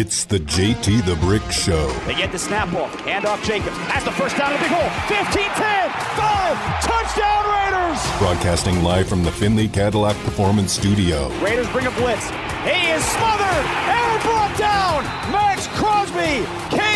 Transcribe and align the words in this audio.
It's 0.00 0.26
the 0.26 0.38
JT 0.38 1.04
the 1.06 1.16
Brick 1.16 1.42
Show. 1.50 1.88
They 2.06 2.14
get 2.14 2.30
the 2.30 2.38
snap 2.38 2.72
off. 2.72 2.94
Hand 3.00 3.26
off 3.26 3.42
Jacobs. 3.42 3.76
Has 3.90 4.04
the 4.04 4.12
first 4.12 4.36
down 4.36 4.52
in 4.52 4.58
the 4.58 4.62
big 4.62 4.70
hole. 4.70 4.88
15 5.10 5.42
10. 5.42 5.90
5. 6.14 6.86
Touchdown 6.86 7.42
Raiders. 7.50 7.98
Broadcasting 8.20 8.84
live 8.84 9.08
from 9.08 9.24
the 9.24 9.32
Findlay 9.32 9.66
Cadillac 9.66 10.14
Performance 10.22 10.70
Studio. 10.70 11.30
Raiders 11.42 11.68
bring 11.70 11.86
a 11.86 11.90
blitz. 11.98 12.30
He 12.62 12.78
is 12.94 13.02
smothered 13.18 13.66
and 13.90 14.22
brought 14.22 14.54
down. 14.56 15.02
Maxx 15.32 15.66
Crosby 15.74 16.46
around 16.70 16.87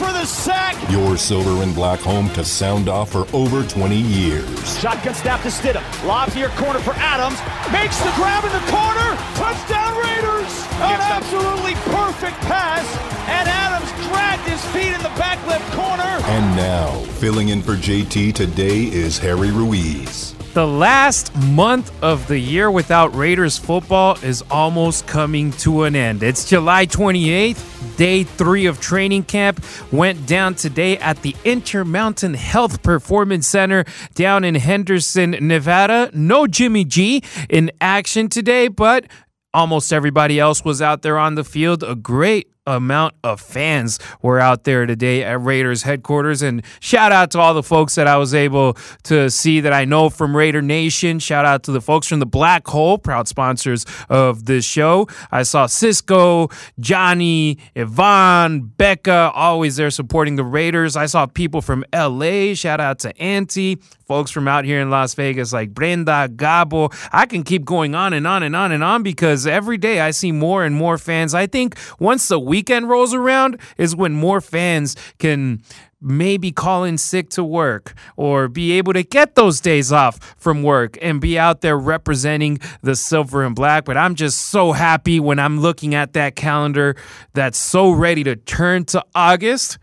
for 0.00 0.12
the 0.14 0.24
sack. 0.24 0.74
Your 0.90 1.18
silver 1.18 1.62
and 1.62 1.74
black 1.74 2.00
home 2.00 2.30
to 2.30 2.42
sound 2.42 2.88
off 2.88 3.12
for 3.12 3.26
over 3.34 3.62
20 3.62 3.94
years. 3.94 4.80
Shotgun 4.80 5.14
snap 5.14 5.42
to 5.42 5.48
Stidham. 5.48 5.84
Lobs 6.06 6.34
near 6.34 6.48
corner 6.56 6.78
for 6.78 6.94
Adams. 6.96 7.38
Makes 7.70 7.98
the 7.98 8.10
grab 8.16 8.42
in 8.44 8.52
the 8.52 8.64
corner. 8.72 9.10
Touchdown 9.36 9.92
Raiders. 10.00 10.52
An 10.80 11.00
absolutely 11.04 11.74
perfect 11.92 12.38
pass. 12.48 12.86
And 13.28 13.46
Adams 13.46 13.90
dragged 14.08 14.48
his 14.48 14.64
feet 14.72 14.94
in 14.94 15.02
the 15.02 15.14
back 15.20 15.38
left 15.46 15.70
corner. 15.72 16.02
And 16.02 16.56
now, 16.56 17.00
filling 17.20 17.50
in 17.50 17.60
for 17.60 17.76
JT 17.76 18.34
today 18.34 18.84
is 18.84 19.18
Harry 19.18 19.50
Ruiz. 19.50 20.34
The 20.52 20.66
last 20.66 21.32
month 21.36 21.92
of 22.02 22.26
the 22.26 22.36
year 22.36 22.72
without 22.72 23.14
Raiders 23.14 23.56
football 23.56 24.18
is 24.20 24.42
almost 24.50 25.06
coming 25.06 25.52
to 25.58 25.84
an 25.84 25.94
end. 25.94 26.24
It's 26.24 26.44
July 26.44 26.86
28th, 26.86 27.96
day 27.96 28.24
three 28.24 28.66
of 28.66 28.80
training 28.80 29.24
camp. 29.24 29.64
Went 29.92 30.26
down 30.26 30.56
today 30.56 30.98
at 30.98 31.22
the 31.22 31.36
Intermountain 31.44 32.34
Health 32.34 32.82
Performance 32.82 33.46
Center 33.46 33.84
down 34.14 34.42
in 34.42 34.56
Henderson, 34.56 35.36
Nevada. 35.40 36.10
No 36.12 36.48
Jimmy 36.48 36.84
G 36.84 37.22
in 37.48 37.70
action 37.80 38.28
today, 38.28 38.66
but 38.66 39.06
almost 39.54 39.92
everybody 39.92 40.40
else 40.40 40.64
was 40.64 40.82
out 40.82 41.02
there 41.02 41.16
on 41.16 41.36
the 41.36 41.44
field. 41.44 41.84
A 41.84 41.94
great 41.94 42.48
amount 42.66 43.14
of 43.24 43.40
fans 43.40 43.98
were 44.22 44.38
out 44.38 44.64
there 44.64 44.86
today 44.86 45.24
at 45.24 45.40
Raiders 45.42 45.82
headquarters. 45.82 46.42
And 46.42 46.62
shout 46.80 47.12
out 47.12 47.30
to 47.32 47.38
all 47.38 47.54
the 47.54 47.62
folks 47.62 47.94
that 47.94 48.06
I 48.06 48.16
was 48.16 48.34
able 48.34 48.76
to 49.04 49.30
see 49.30 49.60
that 49.60 49.72
I 49.72 49.84
know 49.84 50.10
from 50.10 50.36
Raider 50.36 50.62
Nation. 50.62 51.18
Shout 51.18 51.44
out 51.44 51.62
to 51.64 51.72
the 51.72 51.80
folks 51.80 52.06
from 52.06 52.20
the 52.20 52.26
Black 52.26 52.66
Hole, 52.66 52.98
proud 52.98 53.28
sponsors 53.28 53.86
of 54.08 54.44
this 54.44 54.64
show. 54.64 55.08
I 55.30 55.42
saw 55.42 55.66
Cisco, 55.66 56.48
Johnny, 56.78 57.58
Yvonne, 57.74 58.60
Becca, 58.60 59.32
always 59.34 59.76
there 59.76 59.90
supporting 59.90 60.36
the 60.36 60.44
Raiders. 60.44 60.96
I 60.96 61.06
saw 61.06 61.26
people 61.26 61.62
from 61.62 61.84
LA. 61.94 62.54
Shout 62.54 62.80
out 62.80 62.98
to 63.00 63.16
Auntie. 63.20 63.78
Folks 64.10 64.32
from 64.32 64.48
out 64.48 64.64
here 64.64 64.80
in 64.80 64.90
Las 64.90 65.14
Vegas 65.14 65.52
like 65.52 65.70
Brenda, 65.70 66.28
Gabo. 66.28 66.92
I 67.12 67.26
can 67.26 67.44
keep 67.44 67.64
going 67.64 67.94
on 67.94 68.12
and 68.12 68.26
on 68.26 68.42
and 68.42 68.56
on 68.56 68.72
and 68.72 68.82
on 68.82 69.04
because 69.04 69.46
every 69.46 69.78
day 69.78 70.00
I 70.00 70.10
see 70.10 70.32
more 70.32 70.64
and 70.64 70.74
more 70.74 70.98
fans. 70.98 71.32
I 71.32 71.46
think 71.46 71.78
once 72.00 72.26
the 72.26 72.40
weekend 72.50 72.88
rolls 72.88 73.14
around 73.14 73.60
is 73.78 73.94
when 73.94 74.12
more 74.12 74.40
fans 74.40 74.96
can 75.18 75.62
maybe 76.00 76.50
call 76.50 76.82
in 76.82 76.98
sick 76.98 77.28
to 77.30 77.44
work 77.44 77.94
or 78.16 78.48
be 78.48 78.72
able 78.72 78.92
to 78.92 79.04
get 79.04 79.36
those 79.36 79.60
days 79.60 79.92
off 79.92 80.18
from 80.36 80.62
work 80.64 80.98
and 81.00 81.20
be 81.20 81.38
out 81.38 81.60
there 81.60 81.78
representing 81.78 82.58
the 82.82 82.96
silver 82.96 83.44
and 83.44 83.54
black. 83.54 83.84
But 83.84 83.96
I'm 83.96 84.16
just 84.16 84.48
so 84.48 84.72
happy 84.72 85.20
when 85.20 85.38
I'm 85.38 85.60
looking 85.60 85.94
at 85.94 86.12
that 86.14 86.34
calendar 86.34 86.96
that's 87.34 87.58
so 87.58 87.92
ready 87.92 88.24
to 88.24 88.34
turn 88.34 88.84
to 88.86 89.04
August. 89.14 89.78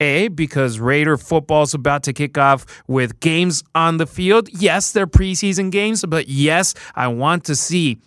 A, 0.00 0.26
because 0.28 0.80
Raider 0.80 1.16
football's 1.16 1.74
about 1.74 2.02
to 2.04 2.12
kick 2.12 2.36
off 2.36 2.66
with 2.88 3.20
games 3.20 3.62
on 3.72 3.98
the 3.98 4.06
field. 4.06 4.48
Yes, 4.52 4.90
they're 4.90 5.06
preseason 5.06 5.70
games, 5.70 6.04
but 6.04 6.26
yes, 6.26 6.74
I 6.96 7.06
want 7.06 7.44
to 7.44 7.54
see 7.54 7.98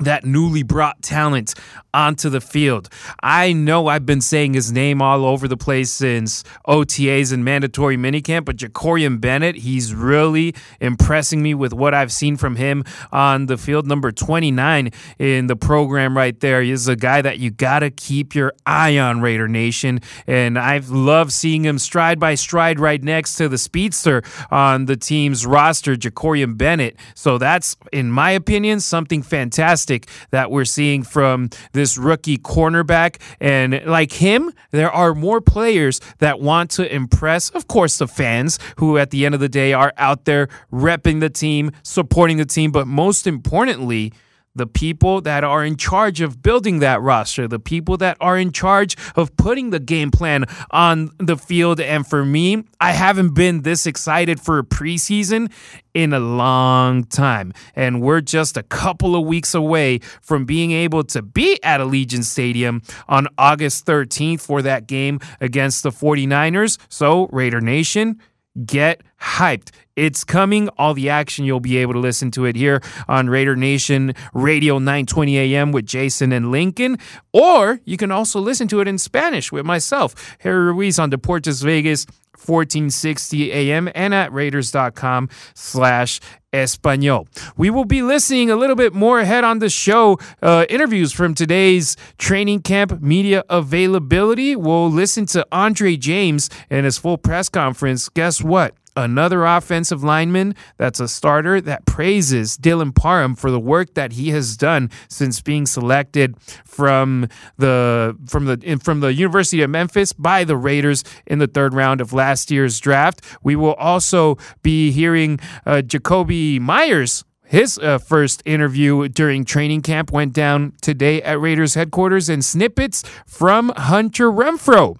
that 0.00 0.24
newly 0.24 0.64
brought 0.64 1.00
talent 1.02 1.54
onto 1.92 2.28
the 2.28 2.40
field. 2.40 2.88
I 3.22 3.52
know 3.52 3.86
I've 3.86 4.04
been 4.04 4.20
saying 4.20 4.54
his 4.54 4.72
name 4.72 5.00
all 5.00 5.24
over 5.24 5.46
the 5.46 5.56
place 5.56 5.92
since 5.92 6.42
OTAs 6.66 7.32
and 7.32 7.44
mandatory 7.44 7.96
minicamp, 7.96 8.44
but 8.44 8.56
Jakorian 8.56 9.20
Bennett, 9.20 9.54
he's 9.54 9.94
really 9.94 10.52
impressing 10.80 11.44
me 11.44 11.54
with 11.54 11.72
what 11.72 11.94
I've 11.94 12.10
seen 12.10 12.36
from 12.36 12.56
him 12.56 12.82
on 13.12 13.46
the 13.46 13.56
field. 13.56 13.86
Number 13.86 14.10
29 14.10 14.90
in 15.20 15.46
the 15.46 15.54
program 15.54 16.16
right 16.16 16.38
there. 16.40 16.60
He's 16.60 16.88
a 16.88 16.96
guy 16.96 17.22
that 17.22 17.38
you 17.38 17.52
got 17.52 17.80
to 17.80 17.92
keep 17.92 18.34
your 18.34 18.52
eye 18.66 18.98
on, 18.98 19.20
Raider 19.20 19.46
Nation. 19.46 20.00
And 20.26 20.58
I've 20.58 20.90
loved 20.90 21.30
seeing 21.30 21.64
him 21.64 21.78
stride 21.78 22.18
by 22.18 22.34
stride 22.34 22.80
right 22.80 23.02
next 23.02 23.36
to 23.36 23.48
the 23.48 23.58
speedster 23.58 24.24
on 24.50 24.86
the 24.86 24.96
team's 24.96 25.46
roster, 25.46 25.94
Jakorian 25.94 26.58
Bennett. 26.58 26.96
So 27.14 27.38
that's, 27.38 27.76
in 27.92 28.10
my 28.10 28.32
opinion, 28.32 28.80
something 28.80 29.22
fantastic 29.22 29.83
that 30.30 30.50
we're 30.50 30.64
seeing 30.64 31.02
from 31.02 31.50
this 31.72 31.96
rookie 31.98 32.38
cornerback. 32.38 33.20
And 33.40 33.82
like 33.86 34.12
him, 34.12 34.52
there 34.70 34.90
are 34.90 35.14
more 35.14 35.40
players 35.40 36.00
that 36.18 36.40
want 36.40 36.70
to 36.72 36.94
impress, 36.94 37.50
of 37.50 37.68
course, 37.68 37.98
the 37.98 38.08
fans 38.08 38.58
who 38.76 38.98
at 38.98 39.10
the 39.10 39.24
end 39.26 39.34
of 39.34 39.40
the 39.40 39.48
day 39.48 39.72
are 39.72 39.92
out 39.96 40.24
there 40.24 40.48
repping 40.72 41.20
the 41.20 41.30
team, 41.30 41.70
supporting 41.82 42.36
the 42.36 42.44
team, 42.44 42.72
but 42.72 42.86
most 42.86 43.26
importantly, 43.26 44.12
the 44.54 44.66
people 44.66 45.20
that 45.22 45.44
are 45.44 45.64
in 45.64 45.76
charge 45.76 46.20
of 46.20 46.42
building 46.42 46.78
that 46.78 47.00
roster, 47.00 47.48
the 47.48 47.58
people 47.58 47.96
that 47.98 48.16
are 48.20 48.38
in 48.38 48.52
charge 48.52 48.96
of 49.16 49.36
putting 49.36 49.70
the 49.70 49.80
game 49.80 50.10
plan 50.10 50.44
on 50.70 51.10
the 51.18 51.36
field. 51.36 51.80
And 51.80 52.06
for 52.06 52.24
me, 52.24 52.64
I 52.80 52.92
haven't 52.92 53.34
been 53.34 53.62
this 53.62 53.86
excited 53.86 54.40
for 54.40 54.58
a 54.58 54.64
preseason 54.64 55.50
in 55.92 56.12
a 56.12 56.20
long 56.20 57.04
time. 57.04 57.52
And 57.74 58.00
we're 58.00 58.20
just 58.20 58.56
a 58.56 58.62
couple 58.62 59.16
of 59.16 59.24
weeks 59.24 59.54
away 59.54 59.98
from 60.20 60.44
being 60.44 60.72
able 60.72 61.04
to 61.04 61.22
be 61.22 61.62
at 61.62 61.80
Allegiant 61.80 62.24
Stadium 62.24 62.82
on 63.08 63.28
August 63.38 63.86
13th 63.86 64.40
for 64.40 64.62
that 64.62 64.86
game 64.86 65.20
against 65.40 65.82
the 65.82 65.90
49ers. 65.90 66.78
So, 66.88 67.28
Raider 67.32 67.60
Nation, 67.60 68.20
get 68.66 69.02
hyped. 69.20 69.70
It's 69.96 70.24
coming. 70.24 70.68
All 70.76 70.94
the 70.94 71.08
action, 71.08 71.44
you'll 71.44 71.60
be 71.60 71.76
able 71.78 71.92
to 71.94 71.98
listen 71.98 72.30
to 72.32 72.44
it 72.44 72.56
here 72.56 72.82
on 73.08 73.28
Raider 73.28 73.56
Nation 73.56 74.14
Radio 74.32 74.78
920 74.78 75.38
AM 75.38 75.72
with 75.72 75.86
Jason 75.86 76.32
and 76.32 76.50
Lincoln. 76.50 76.98
Or 77.32 77.80
you 77.84 77.96
can 77.96 78.10
also 78.10 78.40
listen 78.40 78.68
to 78.68 78.80
it 78.80 78.88
in 78.88 78.98
Spanish 78.98 79.52
with 79.52 79.64
myself, 79.64 80.36
Harry 80.40 80.64
Ruiz 80.72 80.98
on 80.98 81.10
Deportes 81.10 81.62
Vegas 81.64 82.06
1460 82.46 83.52
AM 83.52 83.88
and 83.94 84.14
at 84.14 84.32
Raiders.com 84.32 85.28
slash 85.54 86.20
Espanol. 86.52 87.26
We 87.56 87.70
will 87.70 87.84
be 87.84 88.02
listening 88.02 88.50
a 88.50 88.56
little 88.56 88.76
bit 88.76 88.94
more 88.94 89.20
ahead 89.20 89.44
on 89.44 89.58
the 89.58 89.68
show. 89.68 90.18
Uh, 90.40 90.66
interviews 90.68 91.12
from 91.12 91.34
today's 91.34 91.96
training 92.18 92.62
camp 92.62 93.00
media 93.02 93.44
availability. 93.50 94.54
We'll 94.54 94.90
listen 94.90 95.26
to 95.26 95.46
Andre 95.50 95.96
James 95.96 96.48
and 96.70 96.84
his 96.84 96.98
full 96.98 97.18
press 97.18 97.48
conference. 97.48 98.08
Guess 98.08 98.42
what? 98.42 98.74
Another 98.96 99.44
offensive 99.44 100.02
lineman 100.04 100.54
that's 100.76 101.00
a 101.00 101.08
starter 101.08 101.60
that 101.60 101.84
praises 101.86 102.56
Dylan 102.56 102.94
Parham 102.94 103.34
for 103.34 103.50
the 103.50 103.60
work 103.60 103.94
that 103.94 104.12
he 104.12 104.30
has 104.30 104.56
done 104.56 104.90
since 105.08 105.40
being 105.40 105.66
selected 105.66 106.36
from 106.64 107.28
the 107.56 108.16
from 108.26 108.46
the 108.46 108.80
from 108.82 109.00
the 109.00 109.12
University 109.12 109.62
of 109.62 109.70
Memphis 109.70 110.12
by 110.12 110.44
the 110.44 110.56
Raiders 110.56 111.04
in 111.26 111.38
the 111.38 111.46
third 111.46 111.74
round 111.74 112.00
of 112.00 112.12
last 112.12 112.50
year's 112.50 112.80
draft. 112.80 113.20
We 113.42 113.56
will 113.56 113.74
also 113.74 114.38
be 114.62 114.90
hearing 114.90 115.40
uh, 115.66 115.82
Jakobi 115.84 116.60
Meyers 116.60 117.24
his 117.46 117.78
uh, 117.78 117.98
first 117.98 118.42
interview 118.46 119.06
during 119.08 119.44
training 119.44 119.82
camp 119.82 120.10
went 120.10 120.32
down 120.32 120.72
today 120.80 121.22
at 121.22 121.38
Raiders 121.38 121.74
headquarters 121.74 122.28
and 122.28 122.44
snippets 122.44 123.04
from 123.26 123.70
Hunter 123.76 124.30
Renfrow 124.30 124.96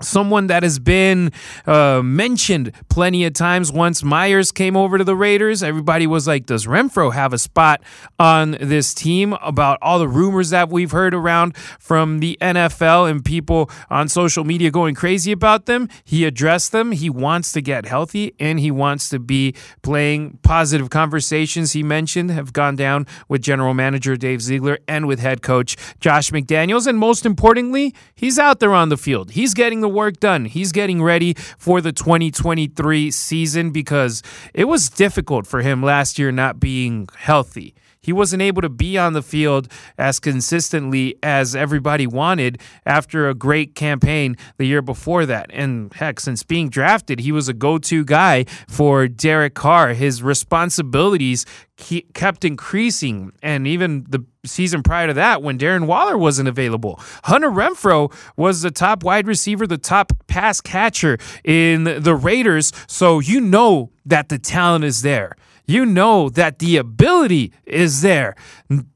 someone 0.00 0.48
that 0.48 0.62
has 0.62 0.78
been 0.78 1.32
uh, 1.66 2.02
mentioned 2.04 2.72
plenty 2.90 3.24
of 3.24 3.32
times. 3.32 3.72
Once 3.72 4.02
Meyers 4.02 4.52
came 4.52 4.76
over 4.76 4.98
to 4.98 5.04
the 5.04 5.16
Raiders, 5.16 5.62
everybody 5.62 6.06
was 6.06 6.26
like, 6.26 6.44
Does 6.44 6.66
Renfrow 6.66 7.14
have 7.14 7.32
a 7.32 7.38
spot 7.38 7.82
on 8.18 8.52
this 8.60 8.92
team? 8.92 9.32
About 9.42 9.78
all 9.80 9.98
the 9.98 10.08
rumors 10.08 10.50
that 10.50 10.68
we've 10.68 10.90
heard 10.90 11.14
around 11.14 11.56
from 11.56 12.18
the 12.20 12.36
NFL 12.40 13.10
and 13.10 13.24
people 13.24 13.70
on 13.88 14.08
social 14.08 14.44
media 14.44 14.70
going 14.70 14.94
crazy 14.94 15.32
about 15.32 15.66
them. 15.66 15.88
He 16.04 16.24
addressed 16.24 16.72
them. 16.72 16.92
He 16.92 17.08
wants 17.08 17.52
to 17.52 17.62
get 17.62 17.86
healthy 17.86 18.34
and 18.38 18.60
he 18.60 18.70
wants 18.70 19.08
to 19.10 19.18
be 19.18 19.54
playing 19.82 20.38
positive 20.42 20.90
conversations. 20.90 21.72
He 21.72 21.82
mentioned 21.82 22.30
have 22.30 22.52
gone 22.52 22.76
down 22.76 23.06
with 23.28 23.40
general 23.40 23.72
manager 23.72 24.16
Dave 24.16 24.42
Ziegler 24.42 24.78
and 24.86 25.06
with 25.06 25.20
head 25.20 25.40
coach 25.40 25.76
Josh 26.00 26.30
McDaniels. 26.30 26.86
And 26.86 26.98
most 26.98 27.24
importantly, 27.24 27.94
he's 28.14 28.38
out 28.38 28.60
there 28.60 28.74
on 28.74 28.90
the 28.90 28.96
field. 28.96 29.30
He's 29.30 29.54
getting 29.54 29.80
the 29.80 29.85
work 29.88 30.20
done. 30.20 30.44
He's 30.44 30.72
getting 30.72 31.02
ready 31.02 31.34
for 31.34 31.80
the 31.80 31.92
2023 31.92 33.10
season 33.10 33.70
because 33.70 34.22
it 34.54 34.64
was 34.64 34.88
difficult 34.88 35.46
for 35.46 35.62
him 35.62 35.82
last 35.82 36.18
year 36.18 36.32
not 36.32 36.60
being 36.60 37.08
healthy. 37.16 37.74
He 38.06 38.12
wasn't 38.12 38.40
able 38.40 38.62
to 38.62 38.68
be 38.68 38.96
on 38.96 39.14
the 39.14 39.22
field 39.22 39.66
as 39.98 40.20
consistently 40.20 41.16
as 41.24 41.56
everybody 41.56 42.06
wanted 42.06 42.60
after 42.86 43.28
a 43.28 43.34
great 43.34 43.74
campaign 43.74 44.36
the 44.58 44.64
year 44.64 44.80
before 44.80 45.26
that. 45.26 45.50
And 45.52 45.92
heck, 45.92 46.20
since 46.20 46.44
being 46.44 46.68
drafted, 46.68 47.18
he 47.18 47.32
was 47.32 47.48
a 47.48 47.52
go 47.52 47.78
to 47.78 48.04
guy 48.04 48.44
for 48.68 49.08
Derek 49.08 49.54
Carr. 49.54 49.92
His 49.94 50.22
responsibilities 50.22 51.44
kept 52.14 52.44
increasing. 52.44 53.32
And 53.42 53.66
even 53.66 54.06
the 54.08 54.24
season 54.44 54.84
prior 54.84 55.08
to 55.08 55.14
that, 55.14 55.42
when 55.42 55.58
Darren 55.58 55.86
Waller 55.86 56.16
wasn't 56.16 56.48
available, 56.48 57.00
Hunter 57.24 57.50
Renfrow 57.50 58.12
was 58.36 58.62
the 58.62 58.70
top 58.70 59.02
wide 59.02 59.26
receiver, 59.26 59.66
the 59.66 59.78
top 59.78 60.12
pass 60.28 60.60
catcher 60.60 61.18
in 61.42 61.82
the 61.82 62.14
Raiders. 62.14 62.72
So 62.86 63.18
you 63.18 63.40
know 63.40 63.90
that 64.04 64.28
the 64.28 64.38
talent 64.38 64.84
is 64.84 65.02
there 65.02 65.34
you 65.66 65.84
know 65.84 66.28
that 66.30 66.58
the 66.58 66.76
ability 66.76 67.52
is 67.64 68.02
there. 68.02 68.34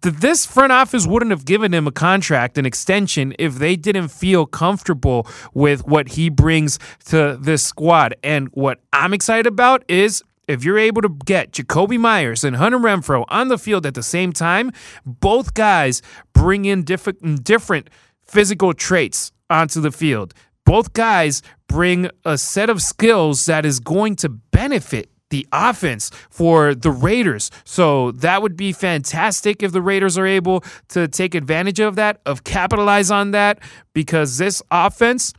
This 0.00 0.46
front 0.46 0.72
office 0.72 1.06
wouldn't 1.06 1.32
have 1.32 1.44
given 1.44 1.74
him 1.74 1.86
a 1.86 1.92
contract, 1.92 2.56
an 2.58 2.66
extension, 2.66 3.34
if 3.38 3.56
they 3.56 3.76
didn't 3.76 4.08
feel 4.08 4.46
comfortable 4.46 5.26
with 5.52 5.86
what 5.86 6.10
he 6.10 6.30
brings 6.30 6.78
to 7.06 7.36
this 7.40 7.62
squad. 7.62 8.14
And 8.22 8.48
what 8.52 8.80
I'm 8.92 9.12
excited 9.12 9.46
about 9.46 9.84
is 9.88 10.22
if 10.46 10.64
you're 10.64 10.78
able 10.78 11.02
to 11.02 11.08
get 11.24 11.52
Jakobi 11.52 11.98
Meyers 11.98 12.44
and 12.44 12.56
Hunter 12.56 12.78
Renfrow 12.78 13.24
on 13.28 13.48
the 13.48 13.58
field 13.58 13.86
at 13.86 13.94
the 13.94 14.02
same 14.02 14.32
time, 14.32 14.72
both 15.04 15.54
guys 15.54 16.02
bring 16.32 16.64
in 16.64 16.82
different 16.82 17.44
different 17.44 17.90
physical 18.22 18.72
traits 18.72 19.32
onto 19.48 19.80
the 19.80 19.92
field. 19.92 20.34
Both 20.64 20.92
guys 20.92 21.42
bring 21.68 22.10
a 22.24 22.38
set 22.38 22.70
of 22.70 22.80
skills 22.80 23.46
that 23.46 23.64
is 23.64 23.80
going 23.80 24.16
to 24.16 24.28
benefit 24.28 25.09
the 25.30 25.46
offense 25.52 26.10
for 26.28 26.74
the 26.74 26.90
Raiders. 26.90 27.50
So 27.64 28.12
that 28.12 28.42
would 28.42 28.56
be 28.56 28.72
fantastic 28.72 29.62
if 29.62 29.72
the 29.72 29.82
Raiders 29.82 30.18
are 30.18 30.26
able 30.26 30.62
to 30.88 31.08
take 31.08 31.34
advantage 31.34 31.80
of 31.80 31.96
that, 31.96 32.20
of 32.26 32.44
capitalize 32.44 33.10
on 33.10 33.30
that, 33.30 33.60
because 33.94 34.38
this 34.38 34.62
offense 34.70 35.32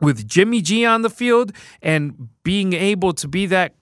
with 0.00 0.26
Jimmy 0.28 0.60
G 0.60 0.84
on 0.84 1.02
the 1.02 1.10
field 1.10 1.52
and 1.82 2.28
being 2.42 2.72
able 2.72 3.12
to 3.14 3.28
be 3.28 3.46
that 3.46 3.74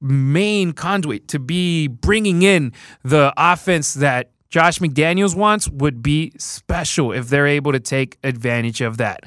main 0.00 0.72
conduit 0.72 1.28
to 1.28 1.38
be 1.38 1.86
bringing 1.86 2.42
in 2.42 2.72
the 3.04 3.32
offense 3.36 3.94
that 3.94 4.30
Josh 4.48 4.78
McDaniels 4.78 5.36
wants 5.36 5.68
would 5.68 6.02
be 6.02 6.32
special 6.38 7.12
if 7.12 7.28
they're 7.28 7.46
able 7.46 7.70
to 7.72 7.80
take 7.80 8.18
advantage 8.24 8.80
of 8.80 8.96
that. 8.96 9.24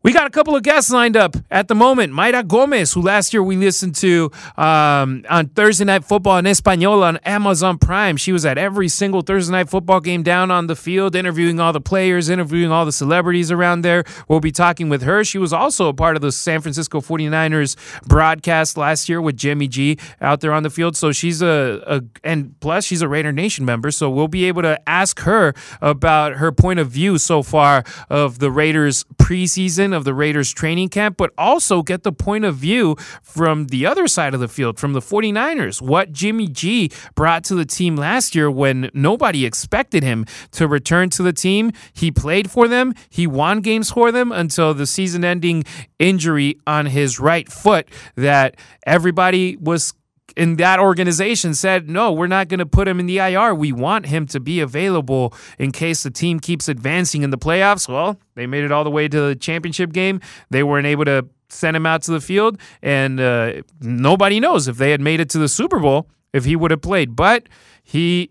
We 0.00 0.12
got 0.12 0.28
a 0.28 0.30
couple 0.30 0.54
of 0.54 0.62
guests 0.62 0.92
lined 0.92 1.16
up 1.16 1.34
at 1.50 1.66
the 1.66 1.74
moment. 1.74 2.12
Mayra 2.12 2.46
Gomez, 2.46 2.92
who 2.92 3.02
last 3.02 3.34
year 3.34 3.42
we 3.42 3.56
listened 3.56 3.96
to 3.96 4.30
um, 4.56 5.24
on 5.28 5.48
Thursday 5.48 5.84
Night 5.84 6.04
Football 6.04 6.38
in 6.38 6.46
Espanol 6.46 7.02
on 7.02 7.16
Amazon 7.18 7.78
Prime. 7.78 8.16
She 8.16 8.30
was 8.30 8.46
at 8.46 8.58
every 8.58 8.86
single 8.86 9.22
Thursday 9.22 9.50
Night 9.50 9.68
Football 9.68 9.98
game 9.98 10.22
down 10.22 10.52
on 10.52 10.68
the 10.68 10.76
field, 10.76 11.16
interviewing 11.16 11.58
all 11.58 11.72
the 11.72 11.80
players, 11.80 12.28
interviewing 12.28 12.70
all 12.70 12.84
the 12.84 12.92
celebrities 12.92 13.50
around 13.50 13.80
there. 13.82 14.04
We'll 14.28 14.38
be 14.38 14.52
talking 14.52 14.88
with 14.88 15.02
her. 15.02 15.24
She 15.24 15.36
was 15.36 15.52
also 15.52 15.88
a 15.88 15.94
part 15.94 16.14
of 16.14 16.22
the 16.22 16.30
San 16.30 16.60
Francisco 16.60 17.00
49ers 17.00 17.74
broadcast 18.06 18.76
last 18.76 19.08
year 19.08 19.20
with 19.20 19.36
Jimmy 19.36 19.66
G 19.66 19.98
out 20.20 20.40
there 20.40 20.52
on 20.52 20.62
the 20.62 20.70
field. 20.70 20.96
So 20.96 21.10
she's 21.10 21.42
a, 21.42 21.82
a 21.88 22.02
and 22.22 22.58
plus 22.60 22.84
she's 22.84 23.02
a 23.02 23.08
Raider 23.08 23.32
Nation 23.32 23.64
member. 23.64 23.90
So 23.90 24.08
we'll 24.08 24.28
be 24.28 24.44
able 24.44 24.62
to 24.62 24.80
ask 24.88 25.18
her 25.20 25.54
about 25.82 26.34
her 26.34 26.52
point 26.52 26.78
of 26.78 26.88
view 26.88 27.18
so 27.18 27.42
far 27.42 27.82
of 28.08 28.38
the 28.38 28.52
Raiders 28.52 29.04
preseason 29.20 29.87
of 29.92 30.04
the 30.04 30.14
Raiders 30.14 30.52
training 30.52 30.88
camp, 30.88 31.16
but 31.16 31.32
also 31.38 31.82
get 31.82 32.02
the 32.02 32.12
point 32.12 32.44
of 32.44 32.56
view 32.56 32.96
from 33.22 33.66
the 33.66 33.86
other 33.86 34.06
side 34.06 34.34
of 34.34 34.40
the 34.40 34.48
field, 34.48 34.78
from 34.78 34.92
the 34.92 35.00
49ers, 35.00 35.80
what 35.80 36.12
Jimmy 36.12 36.48
G 36.48 36.90
brought 37.14 37.44
to 37.44 37.54
the 37.54 37.64
team 37.64 37.96
last 37.96 38.34
year 38.34 38.50
when 38.50 38.90
nobody 38.94 39.44
expected 39.44 40.02
him 40.02 40.24
to 40.52 40.68
return 40.68 41.10
to 41.10 41.22
the 41.22 41.32
team. 41.32 41.72
He 41.92 42.10
played 42.10 42.50
for 42.50 42.68
them, 42.68 42.94
he 43.08 43.26
won 43.26 43.60
games 43.60 43.90
for 43.90 44.12
them 44.12 44.32
until 44.32 44.74
the 44.74 44.86
season 44.86 45.24
ending 45.24 45.64
injury 45.98 46.58
on 46.66 46.86
his 46.86 47.20
right 47.20 47.50
foot 47.50 47.88
that 48.16 48.56
everybody 48.86 49.56
was 49.56 49.94
in 50.38 50.54
that 50.56 50.78
organization 50.78 51.52
said, 51.52 51.90
no, 51.90 52.12
we're 52.12 52.28
not 52.28 52.46
going 52.46 52.60
to 52.60 52.66
put 52.66 52.86
him 52.86 53.00
in 53.00 53.06
the 53.06 53.18
IR. 53.18 53.56
We 53.56 53.72
want 53.72 54.06
him 54.06 54.24
to 54.28 54.38
be 54.38 54.60
available 54.60 55.34
in 55.58 55.72
case 55.72 56.04
the 56.04 56.12
team 56.12 56.38
keeps 56.38 56.68
advancing 56.68 57.22
in 57.22 57.30
the 57.30 57.36
playoffs. 57.36 57.88
Well, 57.88 58.20
they 58.36 58.46
made 58.46 58.62
it 58.62 58.70
all 58.70 58.84
the 58.84 58.90
way 58.90 59.08
to 59.08 59.20
the 59.20 59.34
championship 59.34 59.92
game. 59.92 60.20
They 60.50 60.62
weren't 60.62 60.86
able 60.86 61.06
to 61.06 61.28
send 61.48 61.76
him 61.76 61.86
out 61.86 62.02
to 62.02 62.12
the 62.12 62.20
field, 62.20 62.60
and 62.82 63.18
uh, 63.18 63.62
nobody 63.80 64.38
knows 64.38 64.68
if 64.68 64.76
they 64.76 64.92
had 64.92 65.00
made 65.00 65.18
it 65.18 65.28
to 65.30 65.38
the 65.38 65.48
Super 65.48 65.80
Bowl 65.80 66.08
if 66.32 66.44
he 66.44 66.54
would 66.54 66.70
have 66.70 66.82
played. 66.82 67.16
But 67.16 67.48
he 67.82 68.30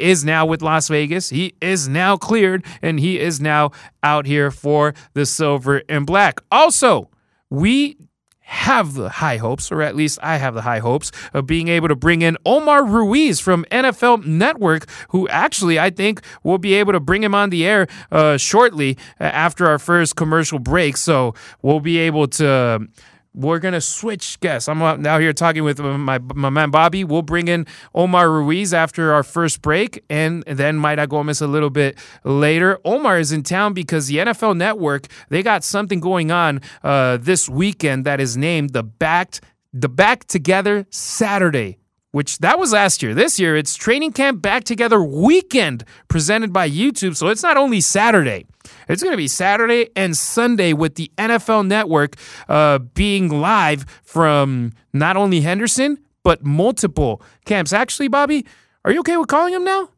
is 0.00 0.24
now 0.24 0.46
with 0.46 0.62
Las 0.62 0.88
Vegas. 0.88 1.28
He 1.28 1.54
is 1.60 1.86
now 1.86 2.16
cleared, 2.16 2.64
and 2.82 2.98
he 2.98 3.20
is 3.20 3.40
now 3.40 3.70
out 4.02 4.26
here 4.26 4.50
for 4.50 4.94
the 5.12 5.24
silver 5.24 5.82
and 5.88 6.06
black. 6.06 6.40
Also, 6.50 7.08
we 7.50 7.98
have 8.46 8.94
the 8.94 9.08
high 9.08 9.38
hopes, 9.38 9.72
or 9.72 9.82
at 9.82 9.96
least 9.96 10.20
I 10.22 10.36
have 10.36 10.54
the 10.54 10.62
high 10.62 10.78
hopes, 10.78 11.10
of 11.34 11.46
being 11.46 11.66
able 11.66 11.88
to 11.88 11.96
bring 11.96 12.22
in 12.22 12.36
Omar 12.46 12.84
Ruiz 12.84 13.40
from 13.40 13.64
NFL 13.72 14.24
Network, 14.24 14.88
who 15.08 15.28
actually 15.28 15.80
I 15.80 15.90
think 15.90 16.20
we'll 16.44 16.58
be 16.58 16.74
able 16.74 16.92
to 16.92 17.00
bring 17.00 17.24
him 17.24 17.34
on 17.34 17.50
the 17.50 17.66
air 17.66 17.88
uh, 18.12 18.36
shortly 18.36 18.96
after 19.18 19.66
our 19.66 19.80
first 19.80 20.14
commercial 20.14 20.60
break. 20.60 20.96
So 20.96 21.34
we'll 21.62 21.80
be 21.80 21.98
able 21.98 22.28
to 22.28 22.86
we're 23.36 23.58
gonna 23.58 23.80
switch 23.80 24.40
guests. 24.40 24.68
I'm 24.68 24.78
now 25.02 25.18
here 25.18 25.32
talking 25.32 25.62
with 25.62 25.78
my 25.78 26.18
my 26.18 26.50
man 26.50 26.70
Bobby. 26.70 27.04
We'll 27.04 27.22
bring 27.22 27.48
in 27.48 27.66
Omar 27.94 28.30
Ruiz 28.30 28.72
after 28.72 29.12
our 29.12 29.22
first 29.22 29.62
break, 29.62 30.02
and 30.08 30.42
then 30.44 30.78
Mayra 30.78 31.08
Gomez 31.08 31.40
a 31.40 31.46
little 31.46 31.70
bit 31.70 31.98
later. 32.24 32.80
Omar 32.84 33.18
is 33.18 33.32
in 33.32 33.42
town 33.42 33.74
because 33.74 34.08
the 34.08 34.16
NFL 34.16 34.56
Network 34.56 35.06
they 35.28 35.42
got 35.42 35.62
something 35.62 36.00
going 36.00 36.30
on 36.30 36.60
uh, 36.82 37.18
this 37.18 37.48
weekend 37.48 38.06
that 38.06 38.20
is 38.20 38.36
named 38.36 38.72
the 38.72 38.82
Backed 38.82 39.42
the 39.72 39.88
Back 39.88 40.24
Together 40.24 40.86
Saturday 40.90 41.78
which 42.16 42.38
that 42.38 42.58
was 42.58 42.72
last 42.72 43.02
year. 43.02 43.12
This 43.12 43.38
year, 43.38 43.54
it's 43.56 43.74
Training 43.74 44.12
Camp 44.12 44.40
Back 44.40 44.64
Together 44.64 45.02
Weekend 45.02 45.84
presented 46.08 46.50
by 46.50 46.66
YouTube. 46.66 47.14
So 47.14 47.28
it's 47.28 47.42
not 47.42 47.58
only 47.58 47.82
Saturday, 47.82 48.46
it's 48.88 49.02
going 49.02 49.12
to 49.12 49.16
be 49.16 49.28
Saturday 49.28 49.88
and 49.96 50.16
Sunday 50.16 50.72
with 50.72 50.94
the 50.96 51.10
NFL 51.18 51.66
Network 51.66 52.16
uh, 52.48 52.78
being 52.78 53.28
live 53.28 53.86
from 54.02 54.72
not 54.92 55.16
only 55.16 55.40
Henderson, 55.40 55.98
but 56.22 56.44
multiple 56.44 57.22
camps. 57.44 57.72
Actually, 57.72 58.08
Bobby, 58.08 58.46
are 58.84 58.92
you 58.92 59.00
okay 59.00 59.16
with 59.16 59.28
calling 59.28 59.54
him 59.54 59.64
now? 59.64 59.90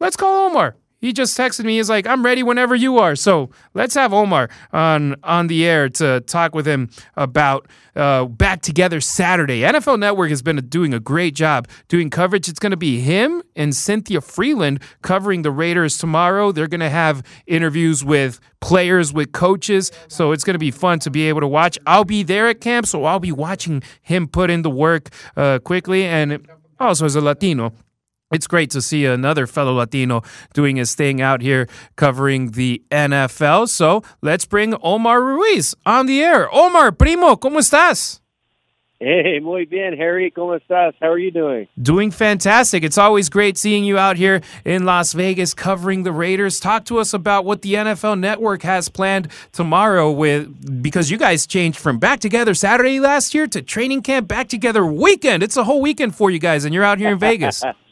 Let's 0.00 0.16
call 0.16 0.48
Omar. 0.50 0.76
He 1.00 1.12
just 1.14 1.36
texted 1.36 1.64
me. 1.64 1.76
He's 1.76 1.88
like, 1.88 2.06
"I'm 2.06 2.24
ready 2.24 2.42
whenever 2.42 2.74
you 2.74 2.98
are." 2.98 3.16
So 3.16 3.50
let's 3.72 3.94
have 3.94 4.12
Omar 4.12 4.50
on 4.72 5.16
on 5.22 5.46
the 5.46 5.66
air 5.66 5.88
to 5.88 6.20
talk 6.20 6.54
with 6.54 6.66
him 6.66 6.90
about 7.16 7.66
uh, 7.96 8.26
back 8.26 8.60
together 8.60 9.00
Saturday. 9.00 9.60
NFL 9.60 9.98
Network 9.98 10.30
has 10.30 10.42
been 10.42 10.56
doing 10.68 10.92
a 10.92 11.00
great 11.00 11.34
job 11.34 11.68
doing 11.88 12.10
coverage. 12.10 12.48
It's 12.48 12.58
going 12.58 12.70
to 12.70 12.76
be 12.76 13.00
him 13.00 13.42
and 13.56 13.74
Cynthia 13.74 14.20
Frelund 14.20 14.82
covering 15.02 15.42
the 15.42 15.50
Raiders 15.50 15.96
tomorrow. 15.96 16.52
They're 16.52 16.68
going 16.68 16.80
to 16.80 16.90
have 16.90 17.22
interviews 17.46 18.04
with 18.04 18.38
players, 18.60 19.12
with 19.12 19.32
coaches. 19.32 19.90
So 20.08 20.32
it's 20.32 20.44
going 20.44 20.54
to 20.54 20.58
be 20.58 20.70
fun 20.70 20.98
to 21.00 21.10
be 21.10 21.28
able 21.28 21.40
to 21.40 21.48
watch. 21.48 21.78
I'll 21.86 22.04
be 22.04 22.22
there 22.22 22.48
at 22.48 22.60
camp, 22.60 22.86
so 22.86 23.04
I'll 23.04 23.20
be 23.20 23.32
watching 23.32 23.82
him 24.02 24.28
put 24.28 24.50
in 24.50 24.62
the 24.62 24.70
work 24.70 25.08
uh, 25.36 25.60
quickly. 25.60 26.04
And 26.04 26.46
also 26.78 27.06
as 27.06 27.16
a 27.16 27.20
Latino 27.20 27.72
it's 28.30 28.46
great 28.46 28.70
to 28.70 28.80
see 28.80 29.04
another 29.06 29.46
fellow 29.46 29.74
Latino 29.74 30.22
doing 30.54 30.76
his 30.76 30.94
thing 30.94 31.20
out 31.20 31.42
here 31.42 31.68
covering 31.96 32.52
the 32.52 32.82
NFL. 32.90 33.68
So 33.68 34.02
let's 34.22 34.44
bring 34.44 34.74
Omar 34.82 35.22
Ruiz 35.22 35.74
on 35.84 36.06
the 36.06 36.22
air. 36.22 36.48
Omar, 36.52 36.92
primo, 36.92 37.36
¿cómo 37.36 37.58
estás? 37.58 38.20
Hey, 39.02 39.40
muy 39.40 39.64
bien, 39.64 39.98
Harry. 39.98 40.30
¿Cómo 40.30 40.60
estás? 40.60 40.92
How 41.00 41.08
are 41.08 41.18
you 41.18 41.30
doing? 41.30 41.66
Doing 41.80 42.10
fantastic. 42.10 42.84
It's 42.84 42.98
always 42.98 43.30
great 43.30 43.56
seeing 43.56 43.82
you 43.82 43.96
out 43.96 44.18
here 44.18 44.42
in 44.66 44.84
Las 44.84 45.14
Vegas 45.14 45.54
covering 45.54 46.02
the 46.02 46.12
Raiders. 46.12 46.60
Talk 46.60 46.84
to 46.84 46.98
us 46.98 47.14
about 47.14 47.46
what 47.46 47.62
the 47.62 47.74
NFL 47.74 48.20
Network 48.20 48.60
has 48.62 48.90
planned 48.90 49.28
tomorrow 49.52 50.10
with 50.10 50.82
because 50.82 51.10
you 51.10 51.16
guys 51.16 51.46
changed 51.46 51.78
from 51.78 51.98
back 51.98 52.20
together 52.20 52.52
Saturday 52.52 53.00
last 53.00 53.34
year 53.34 53.46
to 53.46 53.62
training 53.62 54.02
camp 54.02 54.28
back 54.28 54.48
together 54.48 54.84
weekend. 54.84 55.42
It's 55.42 55.56
a 55.56 55.64
whole 55.64 55.80
weekend 55.80 56.14
for 56.14 56.30
you 56.30 56.38
guys 56.38 56.66
and 56.66 56.74
you're 56.74 56.84
out 56.84 56.98
here 56.98 57.12
in 57.12 57.18
Vegas. 57.18 57.64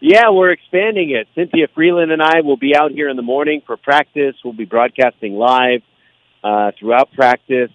Yeah, 0.00 0.30
we're 0.30 0.50
expanding 0.50 1.10
it. 1.10 1.26
Cynthia 1.34 1.68
Frelund 1.68 2.12
and 2.12 2.22
I 2.22 2.42
will 2.42 2.58
be 2.58 2.76
out 2.76 2.90
here 2.92 3.08
in 3.08 3.16
the 3.16 3.22
morning 3.22 3.62
for 3.66 3.76
practice. 3.76 4.34
We'll 4.44 4.52
be 4.52 4.66
broadcasting 4.66 5.34
live 5.34 5.82
uh, 6.44 6.72
throughout 6.78 7.12
practice, 7.12 7.70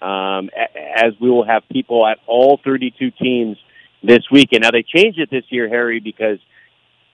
um, 0.00 0.48
as 0.96 1.12
we 1.20 1.30
will 1.30 1.46
have 1.46 1.62
people 1.70 2.06
at 2.06 2.18
all 2.26 2.58
32 2.64 3.10
teams 3.10 3.58
this 4.02 4.20
weekend. 4.32 4.62
Now, 4.62 4.70
they 4.70 4.82
changed 4.82 5.18
it 5.18 5.30
this 5.30 5.44
year, 5.50 5.68
Harry, 5.68 6.00
because 6.00 6.38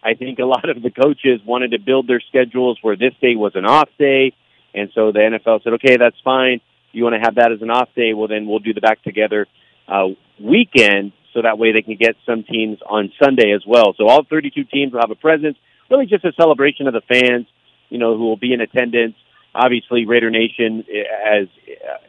I 0.02 0.14
think 0.14 0.38
a 0.38 0.44
lot 0.44 0.68
of 0.68 0.82
the 0.82 0.90
coaches 0.90 1.40
wanted 1.44 1.72
to 1.72 1.78
build 1.78 2.06
their 2.06 2.22
schedules 2.28 2.78
where 2.80 2.96
this 2.96 3.14
day 3.20 3.34
was 3.34 3.52
an 3.56 3.64
off 3.64 3.88
day. 3.98 4.34
And 4.72 4.90
so 4.94 5.10
the 5.10 5.18
NFL 5.18 5.64
said, 5.64 5.72
okay, 5.74 5.96
that's 5.96 6.16
fine. 6.24 6.60
You 6.92 7.02
want 7.02 7.14
to 7.14 7.20
have 7.20 7.36
that 7.36 7.50
as 7.50 7.60
an 7.60 7.70
off 7.70 7.88
day? 7.96 8.14
Well, 8.14 8.28
then 8.28 8.46
we'll 8.46 8.60
do 8.60 8.72
the 8.72 8.80
back 8.80 9.02
together 9.02 9.48
uh, 9.88 10.08
weekend 10.40 11.12
so 11.34 11.42
that 11.42 11.58
way 11.58 11.72
they 11.72 11.82
can 11.82 11.96
get 11.96 12.16
some 12.24 12.44
teams 12.44 12.78
on 12.88 13.12
Sunday 13.22 13.52
as 13.52 13.62
well. 13.66 13.92
So 13.98 14.06
all 14.08 14.24
32 14.24 14.64
teams 14.64 14.92
will 14.92 15.00
have 15.00 15.10
a 15.10 15.16
presence. 15.16 15.58
Really, 15.90 16.06
just 16.06 16.24
a 16.24 16.32
celebration 16.32 16.86
of 16.86 16.94
the 16.94 17.02
fans, 17.02 17.46
you 17.90 17.98
know, 17.98 18.16
who 18.16 18.24
will 18.24 18.38
be 18.38 18.54
in 18.54 18.60
attendance. 18.60 19.16
Obviously, 19.54 20.06
Raider 20.06 20.30
Nation 20.30 20.84
as 20.88 21.48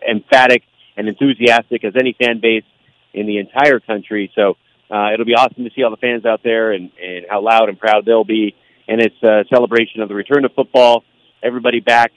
emphatic 0.07 0.63
and 0.95 1.09
enthusiastic 1.09 1.83
as 1.83 1.93
any 1.99 2.15
fan 2.17 2.39
base 2.39 2.63
in 3.13 3.27
the 3.27 3.37
entire 3.37 3.79
country. 3.79 4.31
So 4.35 4.57
uh, 4.89 5.13
it'll 5.13 5.25
be 5.25 5.35
awesome 5.35 5.63
to 5.63 5.71
see 5.75 5.83
all 5.83 5.91
the 5.91 5.97
fans 5.97 6.25
out 6.25 6.41
there 6.43 6.71
and, 6.71 6.91
and 7.01 7.25
how 7.29 7.41
loud 7.41 7.69
and 7.69 7.79
proud 7.79 8.05
they'll 8.05 8.23
be. 8.23 8.55
And 8.87 9.01
it's 9.01 9.21
a 9.23 9.43
celebration 9.49 10.01
of 10.01 10.09
the 10.09 10.15
return 10.15 10.45
of 10.45 10.53
football. 10.53 11.03
Everybody 11.43 11.79
back, 11.79 12.11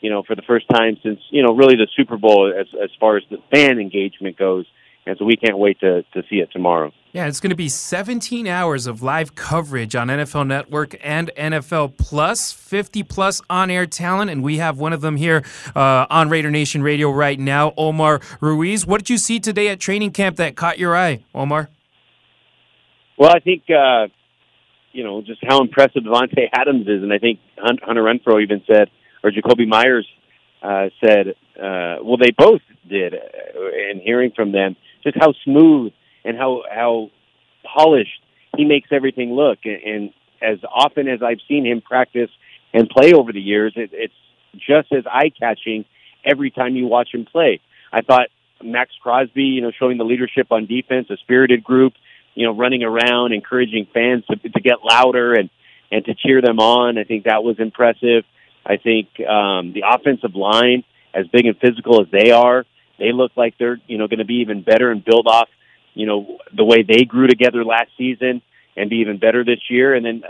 you 0.00 0.10
know, 0.10 0.22
for 0.22 0.34
the 0.36 0.42
first 0.42 0.66
time 0.68 0.96
since 1.02 1.20
you 1.30 1.42
know 1.42 1.54
really 1.54 1.76
the 1.76 1.88
Super 1.96 2.16
Bowl 2.16 2.52
as 2.56 2.66
as 2.80 2.90
far 3.00 3.16
as 3.16 3.24
the 3.30 3.38
fan 3.52 3.78
engagement 3.78 4.36
goes. 4.36 4.66
And 5.04 5.16
so 5.18 5.24
we 5.24 5.36
can't 5.36 5.58
wait 5.58 5.80
to, 5.80 6.02
to 6.14 6.22
see 6.30 6.36
it 6.36 6.50
tomorrow. 6.52 6.92
Yeah, 7.12 7.26
it's 7.26 7.40
going 7.40 7.50
to 7.50 7.56
be 7.56 7.68
17 7.68 8.46
hours 8.46 8.86
of 8.86 9.02
live 9.02 9.34
coverage 9.34 9.94
on 9.94 10.08
NFL 10.08 10.46
Network 10.46 10.96
and 11.02 11.30
NFL 11.36 11.98
Plus, 11.98 12.52
50 12.52 13.02
plus 13.02 13.42
on 13.50 13.70
air 13.70 13.84
talent, 13.84 14.30
and 14.30 14.42
we 14.42 14.58
have 14.58 14.78
one 14.78 14.92
of 14.94 15.02
them 15.02 15.16
here 15.16 15.44
uh, 15.76 16.06
on 16.08 16.30
Raider 16.30 16.50
Nation 16.50 16.82
Radio 16.82 17.10
right 17.10 17.38
now, 17.38 17.74
Omar 17.76 18.20
Ruiz. 18.40 18.86
What 18.86 18.98
did 18.98 19.10
you 19.10 19.18
see 19.18 19.40
today 19.40 19.68
at 19.68 19.80
training 19.80 20.12
camp 20.12 20.36
that 20.36 20.56
caught 20.56 20.78
your 20.78 20.96
eye, 20.96 21.22
Omar? 21.34 21.68
Well, 23.18 23.30
I 23.30 23.40
think, 23.40 23.64
uh, 23.68 24.06
you 24.92 25.04
know, 25.04 25.20
just 25.20 25.40
how 25.46 25.60
impressive 25.60 26.04
Davante 26.04 26.48
Adams 26.52 26.86
is, 26.86 27.02
and 27.02 27.12
I 27.12 27.18
think 27.18 27.40
Hunter 27.58 28.02
Renfrow 28.02 28.42
even 28.42 28.62
said, 28.66 28.88
or 29.22 29.30
Jakobi 29.30 29.66
Meyers 29.68 30.06
uh, 30.62 30.86
said, 31.04 31.34
uh, 31.56 32.02
well, 32.02 32.16
they 32.16 32.30
both 32.30 32.62
did, 32.88 33.12
and 33.12 34.00
uh, 34.00 34.04
hearing 34.04 34.32
from 34.34 34.52
them 34.52 34.76
just 35.02 35.16
how 35.18 35.32
smooth 35.44 35.92
and 36.24 36.36
how 36.36 36.62
how 36.70 37.10
polished 37.64 38.20
he 38.56 38.64
makes 38.64 38.88
everything 38.92 39.32
look. 39.32 39.60
And, 39.64 39.82
and 39.82 40.10
as 40.40 40.58
often 40.64 41.08
as 41.08 41.22
I've 41.22 41.40
seen 41.48 41.64
him 41.64 41.80
practice 41.80 42.30
and 42.72 42.88
play 42.88 43.12
over 43.12 43.32
the 43.32 43.40
years, 43.40 43.72
it, 43.76 43.90
it's 43.92 44.14
just 44.56 44.92
as 44.92 45.04
eye 45.06 45.30
catching 45.38 45.84
every 46.24 46.50
time 46.50 46.76
you 46.76 46.86
watch 46.86 47.08
him 47.12 47.24
play. 47.24 47.60
I 47.92 48.02
thought 48.02 48.28
Maxx 48.62 48.92
Crosby, 49.02 49.42
you 49.42 49.60
know, 49.60 49.72
showing 49.78 49.98
the 49.98 50.04
leadership 50.04 50.48
on 50.50 50.66
defense, 50.66 51.08
a 51.10 51.16
spirited 51.18 51.64
group, 51.64 51.94
you 52.34 52.46
know, 52.46 52.54
running 52.56 52.82
around, 52.82 53.32
encouraging 53.32 53.86
fans 53.92 54.24
to, 54.26 54.36
to 54.36 54.60
get 54.60 54.84
louder 54.84 55.34
and 55.34 55.50
and 55.90 56.04
to 56.06 56.14
cheer 56.14 56.40
them 56.40 56.58
on. 56.58 56.96
I 56.96 57.04
think 57.04 57.24
that 57.24 57.44
was 57.44 57.56
impressive. 57.58 58.24
I 58.64 58.78
think 58.78 59.08
um, 59.20 59.74
the 59.74 59.84
offensive 59.86 60.34
line, 60.34 60.84
as 61.12 61.26
big 61.26 61.44
and 61.44 61.58
physical 61.58 62.00
as 62.00 62.08
they 62.10 62.30
are, 62.30 62.64
they 63.02 63.12
look 63.12 63.32
like 63.36 63.58
they're 63.58 63.80
you 63.88 63.98
know 63.98 64.06
going 64.06 64.20
to 64.20 64.24
be 64.24 64.36
even 64.36 64.62
better 64.62 64.90
and 64.90 65.04
build 65.04 65.26
off 65.26 65.48
you 65.94 66.06
know 66.06 66.38
the 66.56 66.64
way 66.64 66.82
they 66.82 67.04
grew 67.04 67.26
together 67.26 67.64
last 67.64 67.90
season 67.98 68.40
and 68.76 68.90
be 68.90 68.96
even 68.96 69.18
better 69.18 69.44
this 69.44 69.60
year. 69.68 69.94
And 69.94 70.04
then 70.04 70.22
uh, 70.24 70.28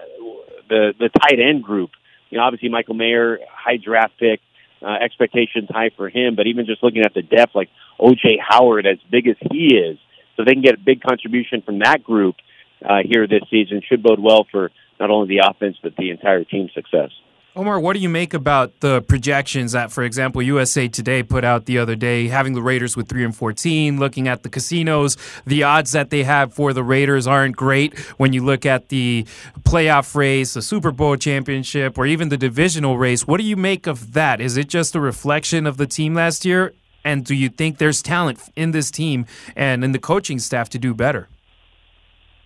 the 0.68 0.94
the 0.98 1.08
tight 1.08 1.38
end 1.38 1.62
group, 1.62 1.90
you 2.30 2.38
know, 2.38 2.44
obviously 2.44 2.68
Michael 2.68 2.94
Mayer, 2.94 3.38
high 3.50 3.76
draft 3.76 4.14
pick, 4.18 4.40
uh, 4.82 4.96
expectations 5.02 5.68
high 5.70 5.90
for 5.96 6.08
him. 6.08 6.34
But 6.34 6.46
even 6.46 6.66
just 6.66 6.82
looking 6.82 7.02
at 7.02 7.14
the 7.14 7.22
depth, 7.22 7.54
like 7.54 7.68
OJ 8.00 8.38
Howard, 8.40 8.86
as 8.86 8.98
big 9.10 9.28
as 9.28 9.36
he 9.50 9.74
is, 9.74 9.98
so 10.36 10.44
they 10.44 10.52
can 10.52 10.62
get 10.62 10.74
a 10.74 10.78
big 10.78 11.02
contribution 11.02 11.62
from 11.62 11.80
that 11.80 12.02
group 12.02 12.36
uh, 12.84 12.98
here 13.04 13.26
this 13.26 13.42
season 13.50 13.82
should 13.86 14.02
bode 14.02 14.20
well 14.20 14.46
for 14.50 14.70
not 14.98 15.10
only 15.10 15.28
the 15.28 15.48
offense 15.48 15.76
but 15.82 15.94
the 15.96 16.10
entire 16.10 16.44
team's 16.44 16.72
success. 16.74 17.10
Omar, 17.54 17.78
what 17.78 17.92
do 17.92 17.98
you 17.98 18.08
make 18.08 18.32
about 18.32 18.80
the 18.80 19.02
projections 19.02 19.72
that, 19.72 19.92
for 19.92 20.04
example, 20.04 20.40
USA 20.40 20.88
Today 20.88 21.22
put 21.22 21.44
out 21.44 21.66
the 21.66 21.76
other 21.76 21.94
day, 21.94 22.28
having 22.28 22.54
the 22.54 22.62
Raiders 22.62 22.96
with 22.96 23.10
3 23.10 23.24
and 23.24 23.36
14, 23.36 23.98
looking 23.98 24.26
at 24.26 24.42
the 24.42 24.48
casinos, 24.48 25.18
the 25.44 25.62
odds 25.62 25.92
that 25.92 26.08
they 26.08 26.22
have 26.22 26.54
for 26.54 26.72
the 26.72 26.82
Raiders 26.82 27.26
aren't 27.26 27.54
great 27.54 27.98
when 28.16 28.32
you 28.32 28.42
look 28.42 28.64
at 28.64 28.88
the 28.88 29.26
playoff 29.64 30.14
race, 30.14 30.54
the 30.54 30.62
Super 30.62 30.90
Bowl 30.90 31.16
championship, 31.16 31.98
or 31.98 32.06
even 32.06 32.30
the 32.30 32.38
divisional 32.38 32.96
race. 32.96 33.26
What 33.26 33.36
do 33.36 33.44
you 33.44 33.56
make 33.56 33.86
of 33.86 34.14
that? 34.14 34.40
Is 34.40 34.56
it 34.56 34.68
just 34.68 34.94
a 34.94 35.00
reflection 35.00 35.66
of 35.66 35.76
the 35.76 35.86
team 35.86 36.14
last 36.14 36.46
year? 36.46 36.72
And 37.04 37.22
do 37.22 37.34
you 37.34 37.50
think 37.50 37.76
there's 37.76 38.00
talent 38.00 38.40
in 38.56 38.70
this 38.70 38.90
team 38.90 39.26
and 39.54 39.84
in 39.84 39.92
the 39.92 39.98
coaching 39.98 40.38
staff 40.38 40.70
to 40.70 40.78
do 40.78 40.94
better? 40.94 41.28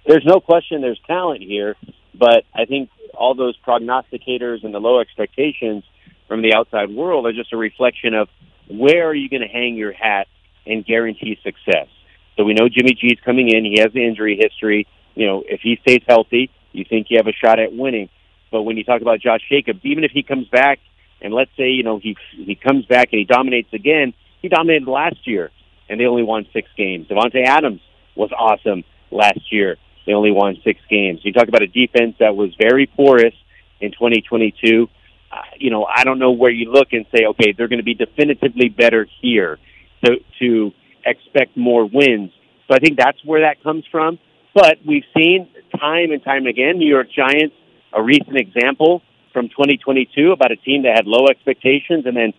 There's 0.05 0.25
no 0.27 0.41
question 0.41 0.81
there's 0.81 1.01
talent 1.07 1.43
here, 1.43 1.77
but 2.13 2.43
I 2.53 2.65
think 2.65 2.91
all 3.16 3.35
those 3.35 3.56
prognosticators 3.66 4.64
and 4.64 4.75
the 4.75 4.78
low 4.78 5.00
expectations 5.00 5.85
from 6.28 6.42
the 6.42 6.54
outside 6.54 6.90
world 6.90 7.26
are 7.26 7.32
just 7.32 7.52
a 7.52 7.56
reflection 7.56 8.14
of 8.14 8.28
where 8.68 9.08
are 9.08 9.14
you 9.14 9.28
going 9.28 9.42
to 9.42 9.49
hang 9.49 9.76
your 9.76 9.92
hat 9.92 10.26
and 10.66 10.85
guarantee 10.85 11.38
success. 11.42 11.88
So 12.37 12.44
we 12.44 12.54
know 12.54 12.68
Jimmy 12.68 12.94
G's 12.94 13.18
coming 13.25 13.49
in. 13.49 13.64
He 13.64 13.80
has 13.80 13.92
the 13.92 14.04
injury 14.04 14.38
history. 14.40 14.87
You 15.14 15.26
know, 15.26 15.44
if 15.46 15.61
he 15.62 15.78
stays 15.82 16.02
healthy, 16.06 16.50
you 16.73 16.85
think 16.88 17.06
you 17.11 17.18
have 17.18 17.26
a 17.26 17.32
shot 17.32 17.58
at 17.58 17.73
winning. 17.73 18.08
But 18.50 18.62
when 18.62 18.76
you 18.76 18.85
talk 18.85 19.00
about 19.00 19.20
Josh 19.20 19.40
Jacobs, 19.49 19.80
even 19.85 20.04
if 20.04 20.11
he 20.11 20.23
comes 20.23 20.49
back 20.49 20.78
and 21.20 21.32
let's 21.32 21.50
say, 21.56 21.70
you 21.70 21.82
know, 21.82 21.99
he 21.99 22.16
he 22.32 22.54
comes 22.54 22.85
back 22.87 23.08
and 23.12 23.18
he 23.18 23.25
dominates 23.25 23.73
again, 23.73 24.12
he 24.42 24.49
dominated 24.49 24.88
last 24.88 25.26
year 25.26 25.50
and 25.88 25.99
they 25.99 26.04
only 26.04 26.23
won 26.23 26.46
six 26.52 26.68
games. 26.76 27.08
Davante 27.08 27.44
Adams 27.44 27.80
was 28.14 28.30
awesome 28.32 28.85
last 29.11 29.52
year 29.52 29.76
they 30.07 30.13
only 30.13 30.31
won 30.31 30.57
six 30.65 30.81
games. 30.89 31.21
You 31.23 31.33
talk 31.33 31.49
about 31.49 31.63
a 31.63 31.67
defense 31.67 32.17
that 32.21 32.37
was 32.37 32.55
very 32.59 32.87
porous 32.87 33.35
in 33.81 33.91
2022. 33.93 34.89
Uh, 35.31 35.37
you 35.59 35.71
know, 35.71 35.85
I 35.85 36.05
don't 36.05 36.19
know 36.19 36.31
where 36.31 36.51
you 36.51 36.71
look 36.71 36.89
and 36.93 37.05
say, 37.15 37.27
okay, 37.27 37.53
they're 37.53 37.69
going 37.69 37.81
to 37.81 37.85
be 37.85 37.95
definitively 37.95 38.69
better 38.69 39.07
here 39.21 39.59
to, 40.05 40.17
to 40.39 40.73
expect 41.05 41.57
more 41.57 41.85
wins. 41.85 42.31
So 42.69 42.75
I 42.75 42.79
think 42.79 42.97
that's 42.97 43.19
where 43.25 43.43
that 43.43 43.63
comes 43.63 43.85
from. 43.91 44.19
But 44.55 44.79
we've 44.87 45.05
seen 45.17 45.49
time 45.79 46.13
and 46.13 46.23
time 46.23 46.47
again, 46.47 46.79
New 46.79 46.89
York 46.89 47.09
Giants, 47.15 47.55
a 47.93 48.03
recent 48.03 48.37
example 48.37 49.03
from 49.33 49.49
2022 49.49 50.33
about 50.33 50.51
a 50.51 50.57
team 50.57 50.83
that 50.85 50.95
had 50.95 51.07
low 51.07 51.27
expectations 51.29 52.07
and 52.07 52.17
then, 52.17 52.33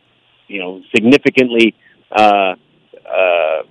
you 0.48 0.60
know, 0.60 0.82
significantly 0.96 1.76
uh, 2.12 2.56
uh, 3.06 3.62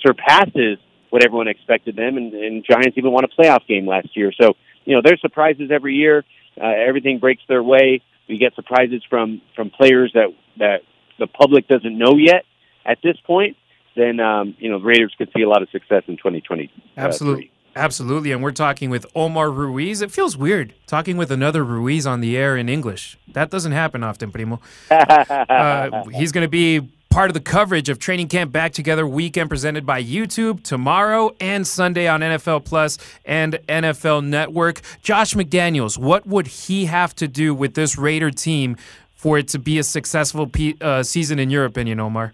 surpasses 0.00 0.78
what 1.12 1.22
everyone 1.22 1.46
expected 1.46 1.94
them, 1.94 2.16
and, 2.16 2.32
and 2.32 2.64
Giants 2.64 2.96
even 2.96 3.12
won 3.12 3.22
a 3.22 3.28
playoff 3.28 3.66
game 3.66 3.86
last 3.86 4.16
year. 4.16 4.32
So 4.40 4.54
you 4.86 4.96
know 4.96 5.02
there's 5.04 5.20
surprises 5.20 5.70
every 5.70 5.94
year. 5.94 6.24
Uh, 6.58 6.66
everything 6.66 7.18
breaks 7.18 7.42
their 7.48 7.62
way. 7.62 8.00
We 8.30 8.38
get 8.38 8.54
surprises 8.54 9.02
from 9.10 9.42
from 9.54 9.68
players 9.68 10.10
that 10.14 10.28
that 10.58 10.80
the 11.18 11.26
public 11.26 11.68
doesn't 11.68 11.98
know 11.98 12.16
yet 12.16 12.46
at 12.86 12.96
this 13.02 13.18
point. 13.26 13.58
Then 13.94 14.20
um, 14.20 14.56
you 14.58 14.70
know 14.70 14.78
the 14.78 14.86
Raiders 14.86 15.14
could 15.18 15.28
see 15.36 15.42
a 15.42 15.48
lot 15.48 15.60
of 15.60 15.68
success 15.68 16.02
in 16.08 16.16
2020. 16.16 16.72
Absolutely. 16.96 17.50
Absolutely, 17.74 18.32
and 18.32 18.42
we're 18.42 18.52
talking 18.52 18.90
with 18.90 19.06
Omar 19.14 19.50
Ruiz. 19.50 20.02
It 20.02 20.10
feels 20.10 20.36
weird 20.36 20.74
talking 20.86 21.16
with 21.16 21.30
another 21.30 21.64
Ruiz 21.64 22.06
on 22.06 22.20
the 22.20 22.36
air 22.36 22.54
in 22.54 22.68
English. 22.68 23.16
That 23.28 23.48
doesn't 23.48 23.72
happen 23.72 24.04
often, 24.04 24.30
Primo. 24.30 24.60
uh, 24.90 26.04
he's 26.12 26.32
going 26.32 26.44
to 26.44 26.50
be 26.50 26.86
part 27.12 27.28
of 27.28 27.34
the 27.34 27.40
coverage 27.40 27.90
of 27.90 27.98
training 27.98 28.26
camp 28.26 28.50
back 28.50 28.72
together 28.72 29.06
weekend 29.06 29.50
presented 29.50 29.84
by 29.84 30.02
YouTube 30.02 30.62
tomorrow 30.62 31.30
and 31.40 31.66
Sunday 31.66 32.08
on 32.08 32.20
NFL 32.20 32.64
Plus 32.64 32.96
and 33.26 33.58
NFL 33.68 34.24
Network. 34.24 34.80
Josh 35.02 35.34
McDaniels, 35.34 35.98
what 35.98 36.26
would 36.26 36.46
he 36.46 36.86
have 36.86 37.14
to 37.16 37.28
do 37.28 37.54
with 37.54 37.74
this 37.74 37.98
Raider 37.98 38.30
team 38.30 38.78
for 39.14 39.36
it 39.36 39.48
to 39.48 39.58
be 39.58 39.78
a 39.78 39.82
successful 39.82 40.50
uh, 40.80 41.02
season 41.02 41.38
in 41.38 41.50
your 41.50 41.66
opinion, 41.66 42.00
Omar? 42.00 42.32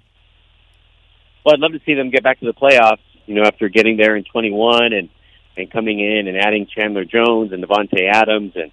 Well, 1.45 1.55
I'd 1.55 1.61
love 1.61 1.73
to 1.73 1.81
see 1.85 1.95
them 1.95 2.11
get 2.11 2.23
back 2.23 2.39
to 2.39 2.47
the 2.47 2.55
playoffs. 2.55 3.01
You 3.27 3.35
know, 3.35 3.43
after 3.43 3.69
getting 3.69 3.97
there 3.97 4.15
in 4.15 4.23
21 4.25 4.93
and 4.93 5.09
and 5.57 5.71
coming 5.73 5.99
in 5.99 6.29
and 6.29 6.39
adding 6.39 6.69
Chandler 6.73 7.05
Jones 7.05 7.53
and 7.53 7.65
Davante 7.65 8.09
Adams 8.09 8.53
and 8.55 8.71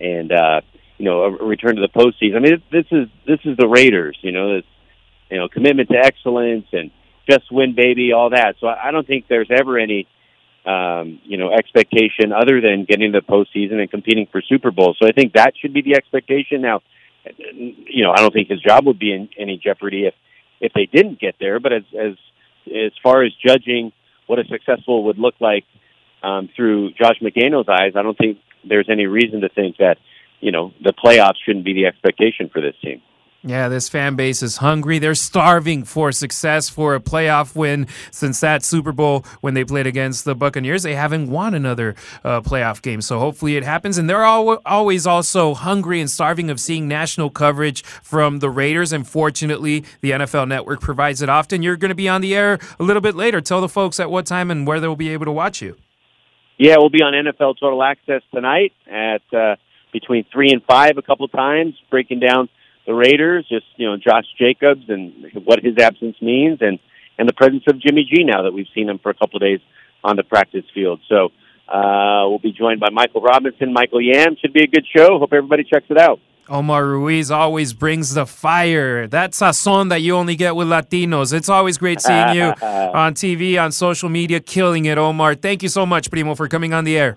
and 0.00 0.32
uh, 0.32 0.62
you 0.98 1.04
know 1.04 1.22
a 1.22 1.30
return 1.30 1.76
to 1.76 1.80
the 1.80 1.88
postseason. 1.88 2.36
I 2.36 2.40
mean, 2.40 2.62
this 2.72 2.86
is 2.90 3.06
this 3.24 3.38
is 3.44 3.56
the 3.56 3.68
Raiders. 3.68 4.18
You 4.20 4.32
know, 4.32 4.56
it's 4.56 4.66
you 5.30 5.38
know, 5.38 5.48
commitment 5.48 5.88
to 5.90 5.96
excellence 5.96 6.66
and 6.72 6.90
just 7.28 7.50
win, 7.50 7.74
baby, 7.74 8.12
all 8.12 8.30
that. 8.30 8.56
So 8.60 8.66
I 8.66 8.90
don't 8.90 9.06
think 9.06 9.26
there's 9.28 9.50
ever 9.50 9.78
any, 9.78 10.06
um, 10.66 11.20
you 11.24 11.36
know, 11.36 11.52
expectation 11.52 12.32
other 12.32 12.60
than 12.60 12.84
getting 12.84 13.12
to 13.12 13.20
the 13.20 13.26
postseason 13.26 13.80
and 13.80 13.90
competing 13.90 14.26
for 14.30 14.42
Super 14.42 14.70
Bowl. 14.70 14.94
So 15.00 15.06
I 15.06 15.12
think 15.12 15.34
that 15.34 15.54
should 15.60 15.72
be 15.72 15.82
the 15.82 15.96
expectation. 15.96 16.60
Now, 16.60 16.80
you 17.38 18.04
know, 18.04 18.12
I 18.12 18.16
don't 18.16 18.32
think 18.32 18.48
his 18.48 18.60
job 18.60 18.86
would 18.86 18.98
be 18.98 19.12
in 19.12 19.28
any 19.38 19.56
jeopardy 19.56 20.06
if 20.06 20.14
if 20.60 20.72
they 20.72 20.86
didn't 20.86 21.20
get 21.20 21.36
there. 21.40 21.60
But 21.60 21.72
as 21.72 21.82
as 21.98 22.14
as 22.66 22.92
far 23.02 23.22
as 23.22 23.32
judging 23.44 23.92
what 24.26 24.38
a 24.38 24.44
successful 24.44 25.04
would 25.04 25.18
look 25.18 25.34
like 25.40 25.64
um, 26.22 26.48
through 26.54 26.92
Josh 26.92 27.18
McDaniel's 27.20 27.68
eyes, 27.68 27.92
I 27.96 28.02
don't 28.02 28.16
think 28.16 28.38
there's 28.66 28.88
any 28.90 29.06
reason 29.06 29.42
to 29.42 29.48
think 29.48 29.78
that 29.78 29.98
you 30.40 30.52
know 30.52 30.72
the 30.82 30.92
playoffs 30.92 31.36
shouldn't 31.44 31.64
be 31.64 31.74
the 31.74 31.86
expectation 31.86 32.50
for 32.52 32.60
this 32.60 32.74
team. 32.82 33.02
Yeah, 33.46 33.68
this 33.68 33.90
fan 33.90 34.16
base 34.16 34.42
is 34.42 34.56
hungry. 34.56 34.98
They're 34.98 35.14
starving 35.14 35.84
for 35.84 36.12
success 36.12 36.70
for 36.70 36.94
a 36.94 37.00
playoff 37.00 37.54
win 37.54 37.88
since 38.10 38.40
that 38.40 38.62
Super 38.62 38.90
Bowl 38.90 39.22
when 39.42 39.52
they 39.52 39.64
played 39.64 39.86
against 39.86 40.24
the 40.24 40.34
Buccaneers. 40.34 40.82
They 40.82 40.94
haven't 40.94 41.28
won 41.28 41.52
another 41.52 41.94
uh, 42.24 42.40
playoff 42.40 42.80
game. 42.80 43.02
So 43.02 43.18
hopefully 43.18 43.58
it 43.58 43.62
happens. 43.62 43.98
And 43.98 44.08
they're 44.08 44.22
al- 44.22 44.62
always 44.64 45.06
also 45.06 45.52
hungry 45.52 46.00
and 46.00 46.08
starving 46.08 46.48
of 46.48 46.58
seeing 46.58 46.88
national 46.88 47.28
coverage 47.28 47.84
from 47.84 48.38
the 48.38 48.48
Raiders. 48.48 48.94
And 48.94 49.06
fortunately, 49.06 49.84
the 50.00 50.12
NFL 50.12 50.48
Network 50.48 50.80
provides 50.80 51.20
it 51.20 51.28
often. 51.28 51.62
You're 51.62 51.76
going 51.76 51.90
to 51.90 51.94
be 51.94 52.08
on 52.08 52.22
the 52.22 52.34
air 52.34 52.58
a 52.80 52.82
little 52.82 53.02
bit 53.02 53.14
later. 53.14 53.42
Tell 53.42 53.60
the 53.60 53.68
folks 53.68 54.00
at 54.00 54.10
what 54.10 54.24
time 54.24 54.50
and 54.50 54.66
where 54.66 54.80
they'll 54.80 54.96
be 54.96 55.10
able 55.10 55.26
to 55.26 55.32
watch 55.32 55.60
you. 55.60 55.76
Yeah, 56.56 56.76
we'll 56.78 56.88
be 56.88 57.02
on 57.02 57.12
NFL 57.12 57.56
Total 57.60 57.82
Access 57.82 58.22
tonight 58.32 58.72
at 58.90 59.20
uh, 59.36 59.56
between 59.92 60.24
3 60.32 60.48
and 60.50 60.62
5 60.64 60.96
a 60.96 61.02
couple 61.02 61.28
times, 61.28 61.74
breaking 61.90 62.20
down– 62.20 62.48
the 62.86 62.94
Raiders, 62.94 63.46
just 63.48 63.66
you 63.76 63.86
know 63.88 63.96
Josh 63.96 64.26
Jacobs 64.38 64.84
and 64.88 65.12
what 65.44 65.60
his 65.62 65.78
absence 65.78 66.16
means, 66.20 66.58
and 66.60 66.78
and 67.18 67.28
the 67.28 67.32
presence 67.32 67.64
of 67.66 67.80
Jimmy 67.80 68.04
G 68.04 68.24
now 68.24 68.42
that 68.42 68.52
we've 68.52 68.66
seen 68.74 68.88
him 68.88 68.98
for 68.98 69.10
a 69.10 69.14
couple 69.14 69.36
of 69.36 69.42
days 69.42 69.60
on 70.02 70.16
the 70.16 70.22
practice 70.22 70.64
field. 70.74 71.00
So 71.08 71.30
uh, 71.68 72.28
we'll 72.28 72.40
be 72.40 72.52
joined 72.52 72.80
by 72.80 72.90
Michael 72.90 73.22
Robinson, 73.22 73.72
Michael 73.72 74.00
Yam. 74.00 74.36
Should 74.40 74.52
be 74.52 74.62
a 74.62 74.66
good 74.66 74.84
show. 74.94 75.18
Hope 75.18 75.32
everybody 75.32 75.64
checks 75.64 75.86
it 75.88 75.98
out. 75.98 76.20
Omar 76.46 76.84
Ruiz 76.84 77.30
always 77.30 77.72
brings 77.72 78.12
the 78.12 78.26
fire. 78.26 79.06
That 79.06 79.30
sazon 79.30 79.88
that 79.88 80.02
you 80.02 80.14
only 80.14 80.36
get 80.36 80.54
with 80.54 80.68
Latinos. 80.68 81.32
It's 81.32 81.48
always 81.48 81.78
great 81.78 82.02
seeing 82.02 82.34
you 82.34 82.42
on 82.62 83.14
TV, 83.14 83.58
on 83.62 83.72
social 83.72 84.10
media, 84.10 84.40
killing 84.40 84.84
it, 84.84 84.98
Omar. 84.98 85.36
Thank 85.36 85.62
you 85.62 85.70
so 85.70 85.86
much, 85.86 86.10
Primo, 86.10 86.34
for 86.34 86.46
coming 86.46 86.74
on 86.74 86.84
the 86.84 86.98
air. 86.98 87.16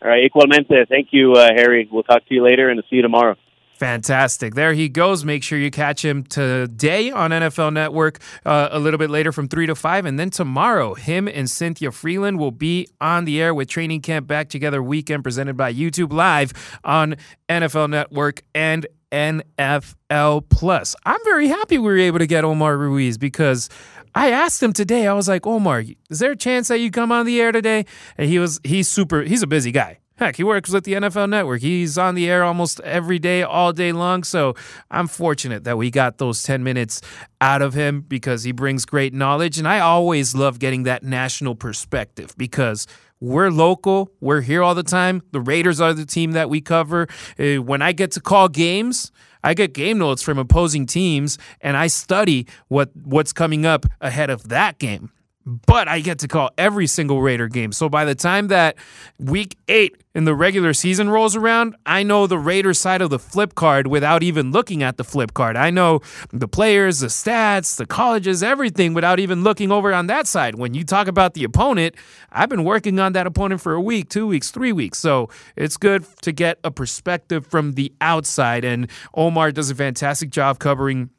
All 0.00 0.08
right, 0.08 0.30
igualmente. 0.30 0.86
Thank 0.88 1.08
you, 1.10 1.32
uh, 1.32 1.48
Harry. 1.56 1.88
We'll 1.90 2.04
talk 2.04 2.24
to 2.28 2.34
you 2.34 2.44
later 2.44 2.68
and 2.68 2.80
see 2.88 2.96
you 2.96 3.02
tomorrow. 3.02 3.34
Fantastic. 3.76 4.54
There 4.54 4.72
he 4.72 4.88
goes. 4.88 5.22
Make 5.22 5.42
sure 5.42 5.58
you 5.58 5.70
catch 5.70 6.02
him 6.02 6.24
today 6.24 7.10
on 7.10 7.30
NFL 7.30 7.74
Network 7.74 8.20
uh, 8.46 8.68
a 8.70 8.78
little 8.78 8.96
bit 8.96 9.10
later 9.10 9.32
from 9.32 9.48
3 9.48 9.66
to 9.66 9.74
5. 9.74 10.06
And 10.06 10.18
then 10.18 10.30
tomorrow, 10.30 10.94
him 10.94 11.28
and 11.28 11.50
Cynthia 11.50 11.90
Frelund 11.90 12.38
will 12.38 12.50
be 12.52 12.88
on 13.02 13.26
the 13.26 13.38
air 13.40 13.54
with 13.54 13.68
Training 13.68 14.00
Camp 14.00 14.26
Back 14.26 14.48
Together 14.48 14.82
weekend 14.82 15.24
presented 15.24 15.58
by 15.58 15.74
YouTube 15.74 16.10
Live 16.10 16.54
on 16.84 17.16
NFL 17.50 17.90
Network 17.90 18.40
and 18.54 18.86
NFL 19.12 20.48
Plus. 20.48 20.96
I'm 21.04 21.20
very 21.24 21.48
happy 21.48 21.76
we 21.76 21.84
were 21.84 21.98
able 21.98 22.20
to 22.20 22.26
get 22.26 22.44
Omar 22.44 22.78
Ruiz 22.78 23.18
because 23.18 23.68
I 24.14 24.30
asked 24.30 24.62
him 24.62 24.72
today. 24.72 25.06
I 25.06 25.12
was 25.12 25.28
like, 25.28 25.46
Omar, 25.46 25.84
is 26.08 26.20
there 26.20 26.32
a 26.32 26.36
chance 26.36 26.68
that 26.68 26.78
you 26.78 26.90
come 26.90 27.12
on 27.12 27.26
the 27.26 27.38
air 27.42 27.52
today? 27.52 27.84
And 28.16 28.30
he 28.30 28.38
was 28.38 28.58
he's 28.64 28.88
super 28.88 29.20
he's 29.20 29.42
a 29.42 29.46
busy 29.46 29.70
guy. 29.70 29.98
Heck, 30.18 30.36
he 30.36 30.44
works 30.44 30.70
with 30.70 30.84
the 30.84 30.94
NFL 30.94 31.28
Network. 31.28 31.60
He's 31.60 31.98
on 31.98 32.14
the 32.14 32.30
air 32.30 32.42
almost 32.42 32.80
every 32.80 33.18
day, 33.18 33.42
all 33.42 33.74
day 33.74 33.92
long. 33.92 34.24
So 34.24 34.54
I'm 34.90 35.08
fortunate 35.08 35.64
that 35.64 35.76
we 35.76 35.90
got 35.90 36.16
those 36.16 36.42
10 36.42 36.64
minutes 36.64 37.02
out 37.42 37.60
of 37.60 37.74
him 37.74 38.00
because 38.00 38.42
he 38.42 38.50
brings 38.50 38.86
great 38.86 39.12
knowledge. 39.12 39.58
And 39.58 39.68
I 39.68 39.80
always 39.80 40.34
love 40.34 40.58
getting 40.58 40.84
that 40.84 41.02
national 41.02 41.54
perspective 41.54 42.34
because 42.38 42.86
we're 43.20 43.50
local. 43.50 44.10
We're 44.20 44.40
here 44.40 44.62
all 44.62 44.74
the 44.74 44.82
time. 44.82 45.20
The 45.32 45.40
Raiders 45.40 45.82
are 45.82 45.92
the 45.92 46.06
team 46.06 46.32
that 46.32 46.48
we 46.48 46.62
cover. 46.62 47.08
Uh, 47.38 47.56
when 47.56 47.82
I 47.82 47.92
get 47.92 48.10
to 48.12 48.20
call 48.20 48.48
games, 48.48 49.12
I 49.44 49.52
get 49.52 49.74
game 49.74 49.98
notes 49.98 50.22
from 50.22 50.38
opposing 50.38 50.86
teams 50.86 51.36
and 51.60 51.76
I 51.76 51.88
study 51.88 52.46
what 52.68 52.90
what's 52.96 53.34
coming 53.34 53.66
up 53.66 53.84
ahead 54.00 54.30
of 54.30 54.48
that 54.48 54.78
game 54.78 55.10
but 55.46 55.86
I 55.86 56.00
get 56.00 56.18
to 56.18 56.28
call 56.28 56.50
every 56.58 56.88
single 56.88 57.22
Raider 57.22 57.46
game. 57.46 57.70
So 57.70 57.88
by 57.88 58.04
the 58.04 58.16
time 58.16 58.48
that 58.48 58.74
week 59.20 59.56
eight 59.68 60.02
in 60.12 60.24
the 60.24 60.34
regular 60.34 60.74
season 60.74 61.08
rolls 61.08 61.36
around, 61.36 61.76
I 61.86 62.02
know 62.02 62.26
the 62.26 62.38
Raider 62.38 62.74
side 62.74 63.00
of 63.00 63.10
the 63.10 63.20
flip 63.20 63.54
card 63.54 63.86
without 63.86 64.24
even 64.24 64.50
looking 64.50 64.82
at 64.82 64.96
the 64.96 65.04
flip 65.04 65.34
card. 65.34 65.56
I 65.56 65.70
know 65.70 66.00
the 66.32 66.48
players, 66.48 66.98
the 66.98 67.06
stats, 67.06 67.76
the 67.76 67.86
colleges, 67.86 68.42
everything 68.42 68.92
without 68.92 69.20
even 69.20 69.44
looking 69.44 69.70
over 69.70 69.94
on 69.94 70.08
that 70.08 70.26
side. 70.26 70.56
When 70.56 70.74
you 70.74 70.82
talk 70.82 71.06
about 71.06 71.34
the 71.34 71.44
opponent, 71.44 71.94
I've 72.32 72.48
been 72.48 72.64
working 72.64 72.98
on 72.98 73.12
that 73.12 73.28
opponent 73.28 73.60
for 73.60 73.74
a 73.74 73.80
week, 73.80 74.08
two 74.08 74.26
weeks, 74.26 74.50
three 74.50 74.72
weeks. 74.72 74.98
So 74.98 75.30
it's 75.54 75.76
good 75.76 76.04
to 76.22 76.32
get 76.32 76.58
a 76.64 76.72
perspective 76.72 77.46
from 77.46 77.74
the 77.74 77.92
outside. 78.00 78.64
And 78.64 78.90
Omar 79.14 79.52
does 79.52 79.70
a 79.70 79.76
fantastic 79.76 80.30
job 80.30 80.58
covering 80.58 81.10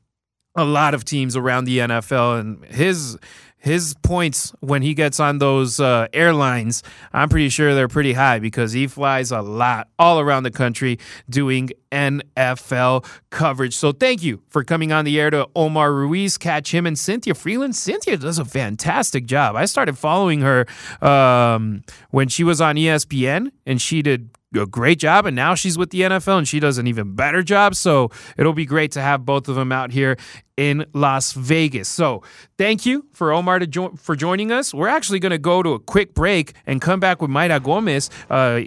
a 0.58 0.66
lot 0.66 0.94
of 0.96 1.06
teams 1.06 1.38
around 1.38 1.66
the 1.66 1.78
NFL 1.78 2.40
and 2.40 2.66
his 2.66 3.18
his 3.58 3.96
points 4.04 4.54
when 4.60 4.82
he 4.82 4.94
gets 4.94 5.20
on 5.20 5.40
those 5.40 5.80
uh, 5.80 6.08
airlines, 6.14 6.84
I'm 7.12 7.28
pretty 7.28 7.50
sure 7.50 7.74
they're 7.74 7.88
pretty 7.88 8.14
high 8.14 8.40
because 8.40 8.72
he 8.72 8.88
flies 8.88 9.32
a 9.32 9.42
lot 9.42 9.90
all 9.98 10.20
around 10.20 10.44
the 10.44 10.52
country 10.52 11.00
doing 11.30 11.72
NFL 11.92 13.06
coverage. 13.30 13.76
So 13.76 13.92
thank 13.92 14.24
you 14.24 14.42
for 14.50 14.64
coming 14.64 14.92
on 14.92 15.06
the 15.06 15.20
air 15.20 15.30
to 15.32 15.48
Omar 15.56 15.92
Ruiz. 15.94 16.38
Catch 16.38 16.74
him 16.74 16.86
and 16.86 16.98
Cynthia 16.98 17.34
Frelund. 17.34 17.76
Cynthia 17.76 18.18
does 18.18 18.40
a 18.40 18.46
fantastic 18.46 19.26
job. 19.26 19.56
I 19.56 19.66
started 19.66 19.98
following 19.98 20.42
her 20.42 20.66
um, 21.02 21.84
when 22.12 22.28
she 22.28 22.44
was 22.44 22.62
on 22.62 22.76
ESPN 22.76 23.52
and 23.66 23.82
she 23.82 24.02
did 24.02 24.30
a 24.56 24.66
great 24.66 25.00
job, 25.00 25.26
and 25.26 25.36
now 25.36 25.56
she's 25.56 25.78
with 25.78 25.90
the 25.90 26.02
NFL 26.02 26.38
and 26.38 26.48
she 26.48 26.60
does 26.60 26.78
an 26.78 26.88
even 26.88 27.16
better 27.16 27.44
job. 27.44 27.76
So 27.76 28.10
it'll 28.38 28.54
be 28.54 28.66
great 28.66 28.92
to 28.94 29.02
have 29.02 29.26
both 29.26 29.48
of 29.48 29.56
them 29.56 29.72
out 29.72 29.92
here 29.92 30.18
in 30.56 30.86
Las 30.94 31.34
Vegas. 31.34 31.88
So 31.88 32.24
thank 32.58 32.86
you 32.86 33.06
for 33.14 33.32
Omar 33.32 33.60
to 33.60 33.68
jo- 33.68 33.96
for 33.98 34.16
joining 34.16 34.52
us. 34.52 34.74
We're 34.74 34.88
actually 34.88 35.20
going 35.20 35.32
to 35.32 35.38
go 35.38 35.62
to 35.62 35.74
a 35.74 35.80
quick 35.80 36.14
break 36.14 36.54
and 36.66 36.82
come 36.82 37.00
back 37.00 37.22
with 37.22 37.30
Mayra 37.30 37.62
Gomez. 37.62 38.10
Uh, 38.30 38.62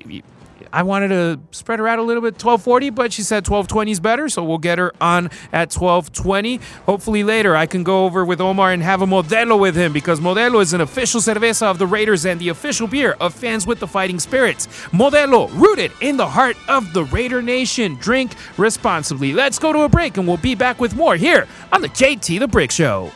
I 0.73 0.83
wanted 0.83 1.09
to 1.09 1.41
spread 1.51 1.79
her 1.79 1.89
out 1.89 1.99
a 1.99 2.03
little 2.03 2.23
bit, 2.23 2.35
1240, 2.35 2.91
but 2.91 3.13
she 3.13 3.23
said 3.23 3.49
1220 3.49 3.91
is 3.91 4.01
better, 4.01 4.29
so 4.29 4.45
we'll 4.45 4.59
get 4.59 4.79
her 4.79 4.93
on 5.01 5.27
at 5.53 5.73
1220. 5.73 6.61
Hopefully 6.87 7.25
later 7.25 7.57
I 7.57 7.67
can 7.67 7.83
go 7.83 8.05
over 8.05 8.25
with 8.25 8.41
Omar 8.41 8.73
and 8.73 8.83
have 8.83 9.03
a 9.03 9.07
Modelo 9.07 9.59
with 9.59 9.77
him 9.77 9.93
because 9.93 10.21
Modelo 10.21 10.61
is 10.63 10.73
an 10.73 10.81
official 10.81 11.21
cerveza 11.21 11.63
of 11.63 11.79
the 11.79 11.87
Raiders 11.87 12.25
and 12.25 12.41
the 12.41 12.49
official 12.49 12.87
beer 12.87 13.17
of 13.21 13.35
fans 13.35 13.67
with 13.67 13.81
the 13.81 13.87
fighting 13.87 14.19
spirits. 14.19 14.67
Modelo, 14.93 15.51
rooted 15.59 15.93
in 16.01 16.17
the 16.17 16.29
heart 16.29 16.57
of 16.69 16.93
the 16.93 17.05
Raider 17.05 17.43
Nation. 17.43 17.97
Drink 17.97 18.33
responsibly. 18.57 19.33
Let's 19.33 19.59
go 19.59 19.73
to 19.73 19.81
a 19.81 19.89
break 19.89 20.17
and 20.17 20.27
we'll 20.27 20.37
be 20.37 20.55
back 20.55 20.81
with 20.81 20.95
more 20.95 21.17
here 21.17 21.47
on 21.73 21.83
the 21.83 21.89
JT 21.89 22.39
the 22.39 22.49
Brick 22.49 22.71
Show. 22.71 23.11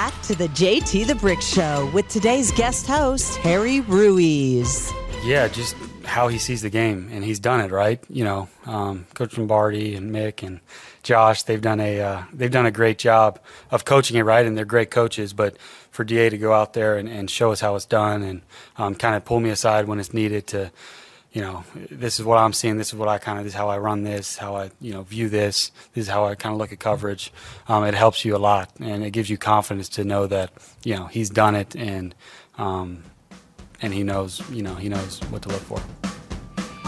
Back 0.00 0.22
to 0.22 0.34
the 0.34 0.48
JT 0.48 1.08
the 1.08 1.14
Brick 1.14 1.42
Show 1.42 1.90
with 1.92 2.08
today's 2.08 2.50
guest 2.52 2.86
host, 2.86 3.36
Harry 3.36 3.80
Ruiz. 3.80 4.90
Yeah, 5.22 5.46
just 5.46 5.76
how 6.06 6.28
he 6.28 6.38
sees 6.38 6.62
the 6.62 6.70
game, 6.70 7.10
and 7.12 7.22
he's 7.22 7.38
done 7.38 7.60
it 7.60 7.70
right. 7.70 8.02
You 8.08 8.24
know, 8.24 8.48
um, 8.64 9.04
Coach 9.12 9.36
Lombardi 9.36 9.94
and 9.94 10.10
Mick 10.10 10.42
and 10.42 10.60
Josh, 11.02 11.42
they've 11.42 11.60
done 11.60 11.80
a 11.80 12.00
uh, 12.00 12.22
done 12.34 12.64
a 12.64 12.70
great 12.70 12.96
job 12.96 13.40
of 13.70 13.84
coaching 13.84 14.16
it 14.16 14.22
right, 14.22 14.46
and 14.46 14.56
they're 14.56 14.64
great 14.64 14.90
coaches. 14.90 15.34
But 15.34 15.58
for 15.90 16.02
Da 16.02 16.30
to 16.30 16.38
go 16.38 16.54
out 16.54 16.72
there 16.72 16.96
and, 16.96 17.06
and 17.06 17.30
show 17.30 17.52
us 17.52 17.60
how 17.60 17.76
it's 17.76 17.84
done, 17.84 18.22
and 18.22 18.40
um, 18.78 18.94
kind 18.94 19.14
of 19.14 19.26
pull 19.26 19.40
me 19.40 19.50
aside 19.50 19.86
when 19.86 20.00
it's 20.00 20.14
needed 20.14 20.46
to 20.46 20.72
you 21.32 21.40
know, 21.40 21.64
this 21.90 22.18
is 22.18 22.24
what 22.24 22.38
I'm 22.38 22.52
seeing. 22.52 22.76
This 22.76 22.88
is 22.88 22.94
what 22.94 23.08
I 23.08 23.18
kind 23.18 23.38
of, 23.38 23.44
this 23.44 23.52
is 23.52 23.56
how 23.56 23.68
I 23.68 23.78
run 23.78 24.02
this, 24.02 24.36
how 24.36 24.56
I, 24.56 24.70
you 24.80 24.92
know, 24.92 25.02
view 25.02 25.28
this. 25.28 25.70
This 25.94 26.06
is 26.06 26.08
how 26.08 26.24
I 26.24 26.34
kind 26.34 26.52
of 26.52 26.58
look 26.58 26.72
at 26.72 26.80
coverage. 26.80 27.32
Um, 27.68 27.84
it 27.84 27.94
helps 27.94 28.24
you 28.24 28.34
a 28.34 28.38
lot, 28.38 28.70
and 28.80 29.04
it 29.04 29.10
gives 29.10 29.30
you 29.30 29.38
confidence 29.38 29.88
to 29.90 30.04
know 30.04 30.26
that, 30.26 30.52
you 30.84 30.96
know, 30.96 31.06
he's 31.06 31.30
done 31.30 31.54
it, 31.54 31.76
and 31.76 32.14
um, 32.58 33.04
and 33.80 33.94
he 33.94 34.02
knows, 34.02 34.42
you 34.50 34.62
know, 34.62 34.74
he 34.74 34.88
knows 34.88 35.20
what 35.30 35.42
to 35.42 35.48
look 35.48 35.62
for. 35.62 35.80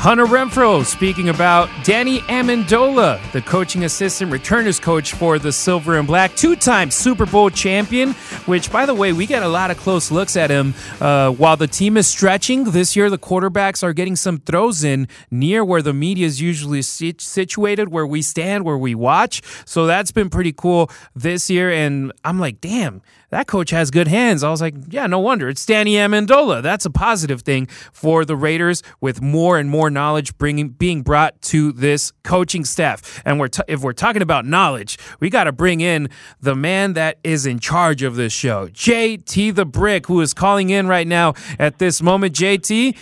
Hunter 0.02 0.26
Renfrow 0.26 0.84
speaking 0.84 1.28
about 1.28 1.68
Danny 1.84 2.18
Amendola, 2.22 3.20
the 3.30 3.40
coaching 3.40 3.84
assistant 3.84 4.32
returners 4.32 4.80
coach 4.80 5.12
for 5.12 5.38
the 5.38 5.52
Silver 5.52 5.96
and 5.96 6.08
Black, 6.08 6.34
two 6.34 6.56
time 6.56 6.90
Super 6.90 7.24
Bowl 7.24 7.50
champion, 7.50 8.10
which, 8.46 8.72
by 8.72 8.84
the 8.84 8.96
way, 8.96 9.12
we 9.12 9.26
get 9.26 9.44
a 9.44 9.48
lot 9.48 9.70
of 9.70 9.76
close 9.76 10.10
looks 10.10 10.36
at 10.36 10.50
him 10.50 10.74
uh, 11.00 11.30
while 11.30 11.56
the 11.56 11.68
team 11.68 11.96
is 11.96 12.08
stretching. 12.08 12.64
This 12.64 12.96
year, 12.96 13.10
the 13.10 13.18
quarterbacks 13.18 13.84
are 13.84 13.92
getting 13.92 14.16
some 14.16 14.38
throws 14.38 14.82
in 14.82 15.06
near 15.30 15.64
where 15.64 15.82
the 15.82 15.92
media 15.92 16.26
is 16.26 16.40
usually 16.40 16.82
situated, 16.82 17.90
where 17.90 18.04
we 18.04 18.22
stand, 18.22 18.64
where 18.64 18.78
we 18.78 18.96
watch. 18.96 19.40
So 19.66 19.86
that's 19.86 20.10
been 20.10 20.30
pretty 20.30 20.52
cool 20.52 20.90
this 21.14 21.48
year. 21.48 21.70
And 21.70 22.10
I'm 22.24 22.40
like, 22.40 22.60
damn, 22.60 23.02
that 23.32 23.46
coach 23.46 23.70
has 23.70 23.90
good 23.90 24.08
hands. 24.08 24.44
I 24.44 24.50
was 24.50 24.60
like, 24.60 24.74
yeah, 24.90 25.06
no 25.06 25.18
wonder. 25.18 25.48
It's 25.48 25.64
Danny 25.64 25.94
Amendola. 25.94 26.62
That's 26.62 26.84
a 26.84 26.90
positive 26.90 27.40
thing 27.40 27.66
for 27.90 28.26
the 28.26 28.36
Raiders 28.36 28.82
with 29.00 29.22
more 29.22 29.58
and 29.58 29.70
more 29.70 29.88
knowledge 29.88 30.36
bringing 30.36 30.68
being 30.68 31.00
brought 31.00 31.40
to 31.42 31.72
this 31.72 32.12
coaching 32.24 32.66
staff. 32.66 33.22
And 33.24 33.40
we're 33.40 33.48
t- 33.48 33.62
if 33.68 33.80
we're 33.80 33.94
talking 33.94 34.20
about 34.20 34.44
knowledge, 34.44 34.98
we 35.18 35.30
got 35.30 35.44
to 35.44 35.52
bring 35.52 35.80
in 35.80 36.10
the 36.42 36.54
man 36.54 36.92
that 36.92 37.18
is 37.24 37.46
in 37.46 37.58
charge 37.58 38.02
of 38.02 38.16
this 38.16 38.34
show, 38.34 38.68
JT 38.68 39.54
the 39.54 39.64
Brick, 39.64 40.08
who 40.08 40.20
is 40.20 40.34
calling 40.34 40.68
in 40.68 40.86
right 40.86 41.06
now 41.06 41.32
at 41.58 41.78
this 41.78 42.02
moment. 42.02 42.34
JT, 42.34 42.94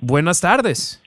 buenas 0.00 0.40
tardes. 0.40 0.98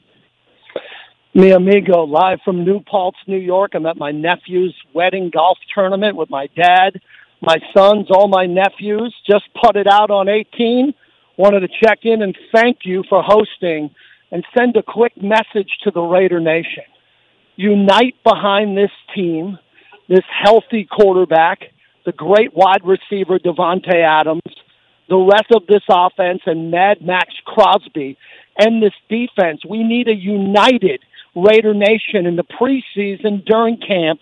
Mi 1.34 1.52
amigo, 1.52 2.04
live 2.04 2.40
from 2.44 2.66
New 2.66 2.82
Paltz, 2.82 3.18
New 3.26 3.38
York. 3.38 3.72
I'm 3.74 3.86
at 3.86 3.96
my 3.96 4.12
nephew's 4.12 4.76
wedding 4.94 5.32
golf 5.34 5.58
tournament 5.74 6.18
with 6.18 6.30
my 6.30 6.48
dad, 6.56 7.02
my 7.42 7.58
sons, 7.76 8.08
all 8.10 8.28
my 8.28 8.46
nephews. 8.46 9.14
Just 9.30 9.46
putted 9.62 9.88
out 9.88 10.12
on 10.12 10.30
18. 10.30 10.94
Wanted 11.38 11.62
to 11.62 11.68
check 11.84 12.00
in 12.04 12.22
and 12.22 12.38
thank 12.54 12.80
you 12.84 13.04
for 13.10 13.22
hosting 13.24 13.94
and 14.32 14.44
send 14.58 14.76
a 14.78 14.84
quick 14.84 15.14
message 15.22 15.70
to 15.84 15.92
the 15.92 16.02
Raider 16.02 16.40
Nation. 16.40 16.84
Unite 17.56 18.16
behind 18.24 18.78
this 18.78 18.92
team, 19.14 19.58
this 20.10 20.24
healthy 20.44 20.88
quarterback, 20.90 21.60
the 22.06 22.12
great 22.12 22.54
wide 22.54 22.84
receiver 22.84 23.40
Davante 23.40 23.96
Adams, 23.96 24.42
the 25.10 25.18
rest 25.18 25.52
of 25.54 25.68
this 25.68 25.84
offense, 25.90 26.42
and 26.46 26.72
Mad 26.72 27.02
Maxx 27.02 27.34
Crosby, 27.46 28.18
and 28.58 28.82
this 28.82 28.94
defense. 29.10 29.62
We 29.68 29.84
need 29.84 30.08
a 30.08 30.16
united 30.16 31.02
Raider 31.36 31.74
Nation 31.74 32.26
in 32.26 32.36
the 32.36 32.44
preseason 32.44 33.46
during 33.46 33.78
camp 33.78 34.22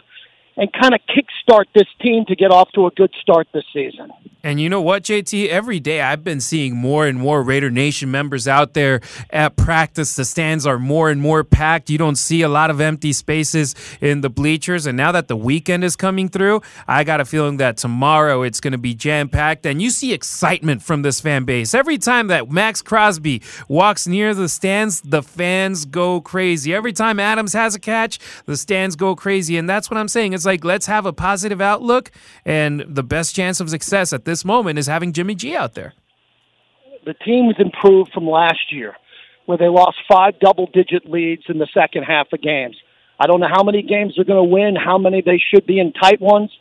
and 0.57 0.71
kind 0.73 0.93
of 0.93 1.01
kickstart 1.43 1.65
this 1.73 1.87
team 2.01 2.25
to 2.25 2.35
get 2.35 2.51
off 2.51 2.71
to 2.73 2.87
a 2.87 2.91
good 2.91 3.11
start 3.21 3.47
this 3.53 3.63
season. 3.73 4.11
And 4.45 4.59
you 4.59 4.69
know 4.69 4.81
what, 4.81 5.03
JT? 5.03 5.47
Every 5.47 5.79
day 5.79 6.01
I've 6.01 6.23
been 6.23 6.41
seeing 6.41 6.75
more 6.75 7.07
and 7.07 7.17
more 7.17 7.41
Raider 7.41 7.71
Nation 7.71 8.11
members 8.11 8.45
out 8.45 8.73
there 8.73 8.99
at 9.29 9.55
practice. 9.55 10.17
The 10.17 10.25
stands 10.25 10.67
are 10.67 10.77
more 10.77 11.09
and 11.09 11.21
more 11.21 11.45
packed. 11.45 11.89
You 11.89 11.97
don't 11.97 12.17
see 12.17 12.41
a 12.41 12.49
lot 12.49 12.69
of 12.69 12.81
empty 12.81 13.13
spaces 13.13 13.73
in 14.01 14.19
the 14.19 14.29
bleachers. 14.29 14.85
And 14.85 14.97
now 14.97 15.13
that 15.13 15.29
the 15.29 15.37
weekend 15.37 15.85
is 15.85 15.95
coming 15.95 16.27
through, 16.27 16.61
I 16.89 17.05
got 17.05 17.21
a 17.21 17.25
feeling 17.25 17.55
that 17.57 17.77
tomorrow 17.77 18.41
it's 18.41 18.59
going 18.59 18.73
to 18.73 18.77
be 18.77 18.93
jam 18.93 19.29
packed. 19.29 19.65
And 19.65 19.81
you 19.81 19.89
see 19.89 20.11
excitement 20.11 20.83
from 20.83 21.03
this 21.03 21.21
fan 21.21 21.45
base. 21.45 21.73
Every 21.73 21.97
time 21.97 22.27
that 22.27 22.51
Maxx 22.51 22.81
Crosby 22.81 23.41
walks 23.69 24.07
near 24.07 24.33
the 24.33 24.49
stands, 24.49 24.99
the 25.01 25.23
fans 25.23 25.85
go 25.85 26.19
crazy. 26.19 26.73
Every 26.73 26.91
time 26.91 27.17
Adams 27.17 27.53
has 27.53 27.75
a 27.75 27.79
catch, 27.79 28.19
the 28.45 28.57
stands 28.57 28.97
go 28.97 29.15
crazy. 29.15 29.57
And 29.57 29.69
that's 29.69 29.89
what 29.89 29.97
I'm 29.97 30.09
saying. 30.09 30.33
It's 30.33 30.45
like, 30.45 30.65
let's 30.65 30.87
have 30.87 31.05
a 31.05 31.13
positive 31.13 31.32
outlook. 31.61 32.11
And 32.45 32.85
the 32.87 33.03
best 33.03 33.35
chance 33.35 33.59
of 33.59 33.69
success 33.69 34.13
at 34.13 34.25
this 34.25 34.43
moment 34.45 34.79
is 34.79 34.87
having 34.87 35.13
Jimmy 35.13 35.35
G 35.35 35.55
out 35.55 35.73
there. 35.73 35.93
The 37.05 37.13
team's 37.13 37.55
improved 37.59 38.11
from 38.13 38.27
last 38.27 38.71
year, 38.71 38.95
where 39.45 39.57
they 39.57 39.67
lost 39.67 39.97
five 40.09 40.39
double 40.39 40.67
digit 40.67 41.09
leads 41.09 41.43
in 41.49 41.57
the 41.57 41.67
second 41.73 42.03
half 42.03 42.27
of 42.31 42.41
games. 42.41 42.77
I 43.19 43.27
don't 43.27 43.39
know 43.39 43.49
how 43.51 43.63
many 43.63 43.81
games 43.81 44.13
they're 44.15 44.25
going 44.25 44.43
to 44.43 44.49
win, 44.49 44.75
how 44.75 44.97
many 44.97 45.21
they 45.21 45.41
should 45.53 45.65
be 45.65 45.79
in 45.79 45.93
tight 45.93 46.21
ones, 46.21 46.51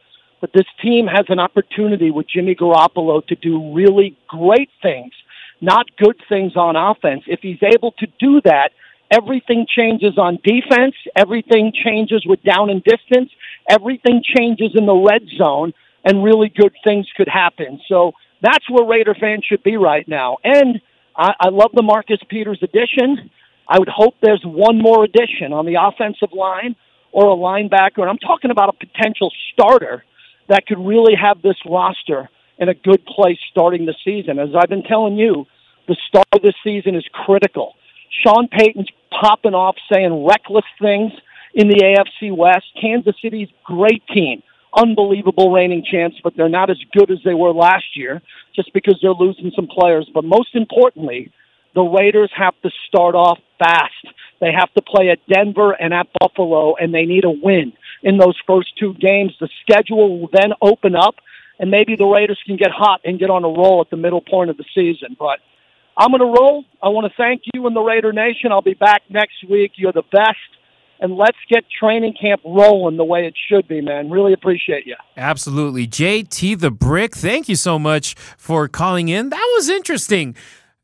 but 0.41 0.51
this 0.53 0.67
team 0.83 1.07
has 1.07 1.25
an 1.29 1.39
opportunity 1.39 2.11
with 2.11 2.29
Jimmy 2.29 2.55
Garoppolo 2.55 3.25
to 3.29 3.37
do 3.37 3.73
really 3.73 4.17
great 4.29 4.71
things, 4.83 5.13
not 5.61 5.87
good 5.97 6.17
things 6.29 6.57
on 6.57 6.75
offense. 6.75 7.23
If 7.27 7.41
he's 7.41 7.63
able 7.63 7.93
to 7.93 8.07
do 8.19 8.41
that, 8.45 8.71
everything 9.11 9.67
changes 9.69 10.19
on 10.19 10.39
defense, 10.43 10.95
everything 11.17 11.73
changes 11.73 12.25
with 12.27 12.43
down 12.43 12.71
and 12.71 12.83
distance, 12.83 13.31
everything 13.69 14.23
changes 14.25 14.73
in 14.75 14.87
the 14.87 14.95
red 14.95 15.23
zone 15.37 15.73
and 16.05 16.25
really 16.25 16.49
good 16.49 16.73
things 16.85 17.07
could 17.17 17.29
happen. 17.29 17.81
So 17.89 18.13
that's 18.41 18.69
where 18.69 18.87
Raider 18.87 19.15
fans 19.19 19.45
should 19.49 19.63
be 19.63 19.77
right 19.77 20.07
now. 20.09 20.39
And 20.43 20.81
I, 21.17 21.33
I 21.39 21.49
love 21.51 21.71
the 21.75 21.83
Marcus 21.83 22.19
Peters 22.29 22.59
addition. 22.63 23.31
I 23.69 23.79
would 23.79 23.89
hope 23.89 24.15
there's 24.21 24.43
one 24.45 24.79
more 24.79 25.05
addition 25.05 25.53
on 25.53 25.67
the 25.67 25.77
offensive 25.81 26.33
line 26.33 26.75
or 27.13 27.31
a 27.31 27.37
linebacker. 27.37 27.99
And 27.99 28.11
I'm 28.11 28.19
talking 28.19 28.51
about 28.51 28.69
a 28.69 28.87
potential 28.87 29.31
starter 29.53 30.05
that 30.49 30.67
could 30.67 30.79
really 30.79 31.15
have 31.15 31.41
this 31.43 31.57
roster 31.65 32.29
in 32.59 32.69
a 32.69 32.75
good 32.75 33.05
place 33.07 33.39
starting 33.51 33.87
the 33.87 33.95
season. 34.05 34.39
As 34.39 34.51
I've 34.57 34.69
been 34.69 34.83
telling 34.83 35.17
you, 35.17 35.47
the 35.89 35.97
start 36.09 36.27
of 36.33 36.43
this 36.43 36.55
season 36.65 36.95
is 36.95 37.05
critical. 37.13 37.75
Sean 38.23 38.49
Payton's 38.49 38.91
popping 39.11 39.55
off 39.55 39.77
saying 39.93 40.27
reckless 40.27 40.65
things 40.81 41.13
in 41.55 41.69
the 41.69 41.77
AFC 41.77 42.35
West. 42.37 42.67
Kansas 42.81 43.15
City's 43.23 43.49
great 43.65 44.07
team 44.09 44.43
unbelievable 44.75 45.53
reigning 45.53 45.85
champs, 45.85 46.17
but 46.23 46.35
they're 46.37 46.49
not 46.49 46.71
as 46.71 46.79
good 46.93 47.11
as 47.11 47.19
they 47.25 47.35
were 47.35 47.53
last 47.53 47.97
year 47.97 48.23
just 48.55 48.73
because 48.73 48.99
they're 49.03 49.13
losing 49.13 49.53
some 49.55 49.67
players. 49.67 50.09
But 50.13 50.25
most 50.25 50.55
importantly, 50.55 51.31
the 51.75 51.83
Raiders 51.83 52.31
have 52.37 52.55
to 52.63 52.71
start 52.89 53.15
off 53.15 53.39
fast. 53.59 54.07
They 54.41 54.53
have 54.53 54.73
to 54.75 54.83
play 54.83 55.11
at 55.11 55.19
Denver 55.33 55.73
and 55.73 55.95
at 55.95 56.09
Buffalo, 56.21 56.75
and 56.77 56.93
they 56.93 57.05
need 57.05 57.25
a 57.25 57.31
win 57.31 57.73
in 58.03 58.19
those 58.19 58.39
first 58.47 58.77
two 58.79 58.95
games. 58.95 59.33
The 59.41 59.49
schedule 59.63 60.21
will 60.21 60.31
then 60.33 60.53
open 60.61 60.97
up, 60.97 61.17
and 61.59 61.71
maybe 61.71 61.97
the 61.97 62.07
Raiders 62.07 62.41
can 62.45 62.57
get 62.57 62.71
hot 62.71 63.01
and 63.05 63.19
get 63.19 63.31
on 63.31 63.45
a 63.45 63.49
roll 63.49 63.81
at 63.81 63.91
the 63.91 63.97
middle 63.97 64.21
point 64.21 64.51
of 64.51 64.57
the 64.57 64.65
season. 64.75 65.17
But 65.19 65.39
I'm 65.97 66.11
going 66.11 66.21
to 66.21 66.41
roll. 66.41 66.65
I 66.83 66.89
want 66.89 67.11
to 67.11 67.17
thank 67.17 67.43
you 67.55 67.67
and 67.67 67.77
the 67.77 67.81
Raider 67.81 68.13
Nation. 68.13 68.51
I'll 68.51 68.63
be 68.63 68.75
back 68.75 69.03
next 69.09 69.45
week. 69.49 69.73
You're 69.77 69.93
the 69.93 70.03
best 70.11 70.39
and 71.03 71.17
let's 71.17 71.37
get 71.51 71.65
training 71.69 72.15
camp 72.19 72.41
rolling 72.45 72.97
the 72.97 73.05
way 73.05 73.27
it 73.27 73.35
should 73.49 73.67
be, 73.67 73.81
man. 73.81 74.09
Really 74.09 74.33
appreciate 74.33 74.87
you. 74.87 74.95
Absolutely. 75.17 75.87
JT 75.89 76.61
the 76.61 76.71
Brick, 76.71 77.17
thank 77.17 77.49
you 77.49 77.57
so 77.57 77.77
much 77.77 78.15
for 78.39 78.69
calling 78.69 79.09
in. 79.09 79.31
That 79.31 79.53
was 79.57 79.69
interesting. 79.69 80.37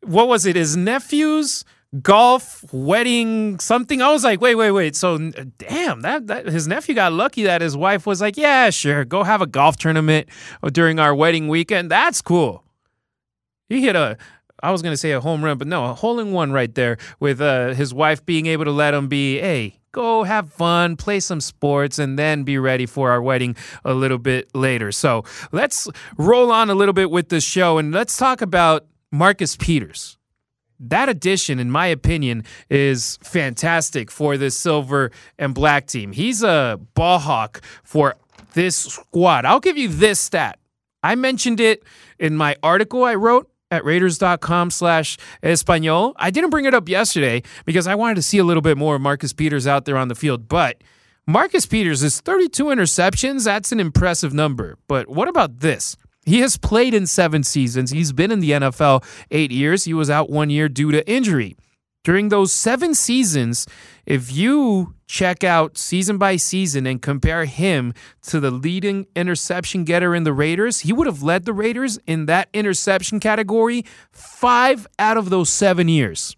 What 0.02 0.26
was 0.26 0.44
it? 0.44 0.56
His 0.56 0.76
nephew's 0.76 1.64
golf 2.02 2.70
wedding 2.70 3.58
something 3.58 4.02
i 4.02 4.12
was 4.12 4.22
like 4.22 4.42
wait 4.42 4.56
wait 4.56 4.72
wait 4.72 4.94
so 4.94 5.16
damn 5.56 6.02
that, 6.02 6.26
that 6.26 6.44
his 6.44 6.68
nephew 6.68 6.94
got 6.94 7.14
lucky 7.14 7.44
that 7.44 7.62
his 7.62 7.74
wife 7.74 8.06
was 8.06 8.20
like 8.20 8.36
yeah 8.36 8.68
sure 8.68 9.06
go 9.06 9.22
have 9.22 9.40
a 9.40 9.46
golf 9.46 9.78
tournament 9.78 10.28
during 10.70 10.98
our 10.98 11.14
wedding 11.14 11.48
weekend 11.48 11.90
that's 11.90 12.20
cool 12.20 12.62
he 13.70 13.80
hit 13.80 13.96
a 13.96 14.18
I 14.62 14.72
was 14.72 14.82
going 14.82 14.92
to 14.92 14.96
say 14.96 15.12
a 15.12 15.20
home 15.20 15.44
run, 15.44 15.56
but 15.56 15.68
no, 15.68 15.84
a 15.84 15.94
hole 15.94 16.18
in 16.18 16.32
one 16.32 16.50
right 16.50 16.74
there 16.74 16.98
with 17.20 17.40
uh, 17.40 17.74
his 17.74 17.94
wife 17.94 18.24
being 18.26 18.46
able 18.46 18.64
to 18.64 18.72
let 18.72 18.92
him 18.92 19.06
be, 19.06 19.38
hey, 19.38 19.78
go 19.98 20.22
have 20.22 20.52
fun, 20.52 20.94
play 20.94 21.18
some 21.18 21.40
sports, 21.40 21.98
and 21.98 22.16
then 22.16 22.44
be 22.44 22.56
ready 22.56 22.86
for 22.86 23.10
our 23.10 23.20
wedding 23.20 23.56
a 23.84 23.94
little 23.94 24.18
bit 24.18 24.48
later. 24.54 24.92
So 24.92 25.24
let's 25.50 25.88
roll 26.16 26.52
on 26.52 26.70
a 26.70 26.74
little 26.74 26.92
bit 26.92 27.10
with 27.10 27.30
the 27.30 27.40
show 27.40 27.78
and 27.78 27.92
let's 27.92 28.16
talk 28.16 28.40
about 28.40 28.86
Marcus 29.10 29.56
Peters. 29.56 30.16
That 30.78 31.08
addition, 31.08 31.58
in 31.58 31.72
my 31.72 31.88
opinion, 31.88 32.44
is 32.70 33.18
fantastic 33.24 34.12
for 34.12 34.36
this 34.36 34.56
silver 34.56 35.10
and 35.36 35.52
black 35.52 35.86
team. 35.86 36.12
He's 36.12 36.44
a 36.44 36.78
ball 36.94 37.18
hawk 37.18 37.60
for 37.82 38.14
this 38.54 38.76
squad. 38.76 39.44
I'll 39.44 39.58
give 39.58 39.76
you 39.76 39.88
this 39.88 40.20
stat. 40.20 40.60
I 41.02 41.16
mentioned 41.16 41.58
it 41.58 41.82
in 42.20 42.36
my 42.36 42.54
article 42.62 43.02
I 43.02 43.16
wrote 43.16 43.50
at 43.70 43.84
raiders.com 43.84 44.70
slash 44.70 45.18
espanol. 45.42 46.14
I 46.16 46.30
didn't 46.30 46.50
bring 46.50 46.64
it 46.64 46.74
up 46.74 46.88
yesterday 46.88 47.42
because 47.64 47.86
I 47.86 47.94
wanted 47.94 48.14
to 48.16 48.22
see 48.22 48.38
a 48.38 48.44
little 48.44 48.62
bit 48.62 48.78
more 48.78 48.96
of 48.96 49.00
Marcus 49.00 49.32
Peters 49.32 49.66
out 49.66 49.84
there 49.84 49.96
on 49.96 50.08
the 50.08 50.14
field, 50.14 50.48
but 50.48 50.82
Marcus 51.26 51.66
Peters 51.66 52.02
is 52.02 52.20
32 52.20 52.64
interceptions. 52.66 53.44
That's 53.44 53.70
an 53.70 53.80
impressive 53.80 54.32
number. 54.32 54.78
But 54.86 55.08
what 55.08 55.28
about 55.28 55.60
this? 55.60 55.96
He 56.24 56.40
has 56.40 56.56
played 56.56 56.94
in 56.94 57.06
seven 57.06 57.42
seasons. 57.42 57.90
He's 57.90 58.12
been 58.12 58.30
in 58.30 58.40
the 58.40 58.50
NFL 58.52 59.04
eight 59.30 59.50
years. 59.50 59.84
He 59.84 59.94
was 59.94 60.10
out 60.10 60.30
one 60.30 60.50
year 60.50 60.68
due 60.68 60.90
to 60.90 61.06
injury. 61.10 61.56
During 62.08 62.30
those 62.30 62.54
seven 62.54 62.94
seasons, 62.94 63.66
if 64.06 64.32
you 64.32 64.94
check 65.08 65.44
out 65.44 65.76
season 65.76 66.16
by 66.16 66.36
season 66.36 66.86
and 66.86 67.02
compare 67.02 67.44
him 67.44 67.92
to 68.28 68.40
the 68.40 68.50
leading 68.50 69.06
interception 69.14 69.84
getter 69.84 70.14
in 70.14 70.24
the 70.24 70.32
Raiders, 70.32 70.80
he 70.80 70.92
would 70.94 71.06
have 71.06 71.22
led 71.22 71.44
the 71.44 71.52
Raiders 71.52 71.98
in 72.06 72.24
that 72.24 72.48
interception 72.54 73.20
category 73.20 73.84
five 74.10 74.86
out 74.98 75.18
of 75.18 75.28
those 75.28 75.50
seven 75.50 75.86
years. 75.86 76.34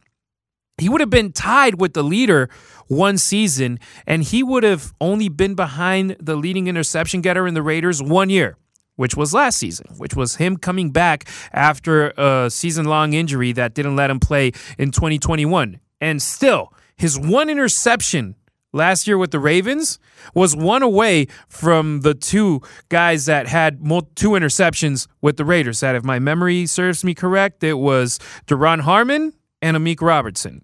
He 0.76 0.88
would 0.88 1.00
have 1.00 1.09
been 1.09 1.30
tied 1.30 1.80
with 1.80 1.94
the 1.94 2.02
leader 2.02 2.50
one 2.88 3.16
season, 3.16 3.78
and 4.09 4.24
he 4.24 4.42
would 4.42 4.64
have 4.64 4.92
only 5.00 5.28
been 5.28 5.54
behind 5.54 6.16
the 6.18 6.35
leading 6.35 6.66
interception 6.66 7.20
getter 7.20 7.46
in 7.46 7.54
the 7.54 7.62
Raiders 7.62 8.02
one 8.02 8.28
year 8.28 8.56
which 9.00 9.16
was 9.16 9.32
last 9.32 9.56
season, 9.56 9.86
which 9.96 10.14
was 10.14 10.36
him 10.36 10.58
coming 10.58 10.90
back 10.90 11.26
after 11.54 12.12
a 12.18 12.50
season 12.50 12.84
long 12.84 13.14
injury 13.14 13.50
that 13.50 13.72
didn't 13.72 13.96
let 13.96 14.10
him 14.10 14.20
play 14.20 14.52
in 14.76 14.90
2021. 14.90 15.80
And 16.02 16.20
still, 16.20 16.74
his 16.98 17.18
one 17.18 17.48
interception 17.48 18.34
last 18.74 19.06
year 19.06 19.16
with 19.16 19.30
the 19.30 19.38
Ravens 19.38 19.98
was 20.34 20.54
one 20.54 20.82
away 20.82 21.28
from 21.48 22.02
the 22.02 22.12
two 22.12 22.60
guys 22.90 23.24
that 23.24 23.46
had 23.46 23.78
two 23.80 24.32
interceptions 24.32 25.08
with 25.22 25.38
the 25.38 25.46
Raiders. 25.46 25.80
That, 25.80 25.94
if 25.94 26.04
my 26.04 26.18
memory 26.18 26.66
serves 26.66 27.02
me 27.02 27.14
correct, 27.14 27.64
it 27.64 27.78
was 27.78 28.18
Duron 28.46 28.82
Harmon 28.82 29.32
and 29.62 29.78
Amik 29.78 30.02
Robertson. 30.02 30.60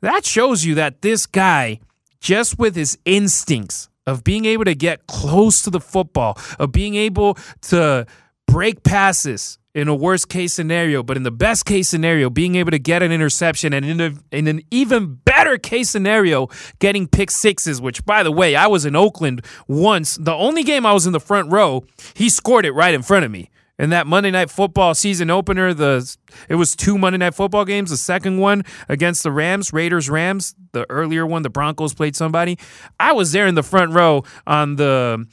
That 0.00 0.24
shows 0.24 0.64
you 0.64 0.74
that 0.74 1.02
this 1.02 1.24
guy, 1.24 1.78
just 2.18 2.58
with 2.58 2.74
his 2.74 2.98
instincts, 3.04 3.88
of 4.06 4.24
being 4.24 4.44
able 4.44 4.64
to 4.64 4.74
get 4.74 5.06
close 5.06 5.62
to 5.62 5.70
the 5.70 5.80
football, 5.80 6.38
of 6.58 6.72
being 6.72 6.94
able 6.94 7.36
to 7.62 8.06
break 8.46 8.82
passes 8.82 9.58
in 9.74 9.88
a 9.88 9.94
worst 9.94 10.30
case 10.30 10.54
scenario, 10.54 11.02
but 11.02 11.18
in 11.18 11.22
the 11.22 11.30
best 11.30 11.66
case 11.66 11.86
scenario, 11.88 12.30
being 12.30 12.54
able 12.54 12.70
to 12.70 12.78
get 12.78 13.02
an 13.02 13.12
interception, 13.12 13.74
and 13.74 13.84
in, 13.84 14.00
a, 14.00 14.14
in 14.32 14.46
an 14.46 14.62
even 14.70 15.16
better 15.16 15.58
case 15.58 15.90
scenario, 15.90 16.48
getting 16.78 17.06
pick 17.06 17.30
sixes, 17.30 17.78
which, 17.78 18.02
by 18.06 18.22
the 18.22 18.32
way, 18.32 18.56
I 18.56 18.68
was 18.68 18.86
in 18.86 18.96
Oakland 18.96 19.44
once. 19.68 20.16
The 20.16 20.32
only 20.32 20.62
game 20.62 20.86
I 20.86 20.94
was 20.94 21.06
in 21.06 21.12
the 21.12 21.20
front 21.20 21.52
row, 21.52 21.84
he 22.14 22.30
scored 22.30 22.64
it 22.64 22.72
right 22.72 22.94
in 22.94 23.02
front 23.02 23.26
of 23.26 23.30
me. 23.30 23.50
In 23.78 23.90
that 23.90 24.06
Monday 24.06 24.30
Night 24.30 24.50
Football 24.50 24.94
season 24.94 25.30
opener. 25.30 25.74
The 25.74 26.16
it 26.48 26.54
was 26.56 26.74
two 26.74 26.98
Monday 26.98 27.18
Night 27.18 27.34
Football 27.34 27.64
games. 27.64 27.90
The 27.90 27.96
second 27.96 28.38
one 28.38 28.64
against 28.88 29.22
the 29.22 29.32
Rams, 29.32 29.72
Raiders, 29.72 30.08
Rams. 30.08 30.54
The 30.72 30.88
earlier 30.90 31.26
one, 31.26 31.42
the 31.42 31.50
Broncos 31.50 31.94
played 31.94 32.16
somebody. 32.16 32.58
I 32.98 33.12
was 33.12 33.32
there 33.32 33.46
in 33.46 33.54
the 33.54 33.62
front 33.62 33.92
row 33.92 34.24
on 34.46 34.76
the 34.76 35.26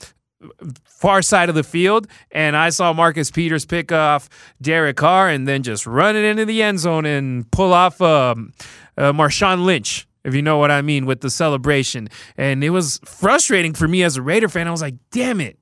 far 0.85 1.21
side 1.21 1.49
of 1.49 1.55
the 1.55 1.63
field, 1.63 2.07
and 2.31 2.55
I 2.55 2.69
saw 2.69 2.93
Marcus 2.93 3.31
Peters 3.31 3.65
pick 3.65 3.91
off 3.91 4.29
Derek 4.61 4.97
Carr 4.97 5.29
and 5.29 5.47
then 5.47 5.63
just 5.63 5.87
run 5.87 6.15
it 6.15 6.25
into 6.25 6.45
the 6.45 6.61
end 6.61 6.79
zone 6.79 7.05
and 7.05 7.49
pull 7.51 7.73
off 7.73 8.01
um, 8.01 8.53
uh, 8.97 9.13
Marshawn 9.13 9.65
Lynch. 9.65 10.07
If 10.23 10.33
you 10.33 10.41
know 10.41 10.57
what 10.57 10.71
I 10.71 10.81
mean 10.81 11.05
with 11.05 11.19
the 11.19 11.29
celebration. 11.29 12.07
And 12.37 12.63
it 12.63 12.69
was 12.69 12.97
frustrating 13.03 13.73
for 13.73 13.89
me 13.89 14.03
as 14.03 14.15
a 14.15 14.21
Raider 14.21 14.47
fan. 14.47 14.69
I 14.69 14.71
was 14.71 14.81
like, 14.81 14.95
damn 15.11 15.41
it. 15.41 15.59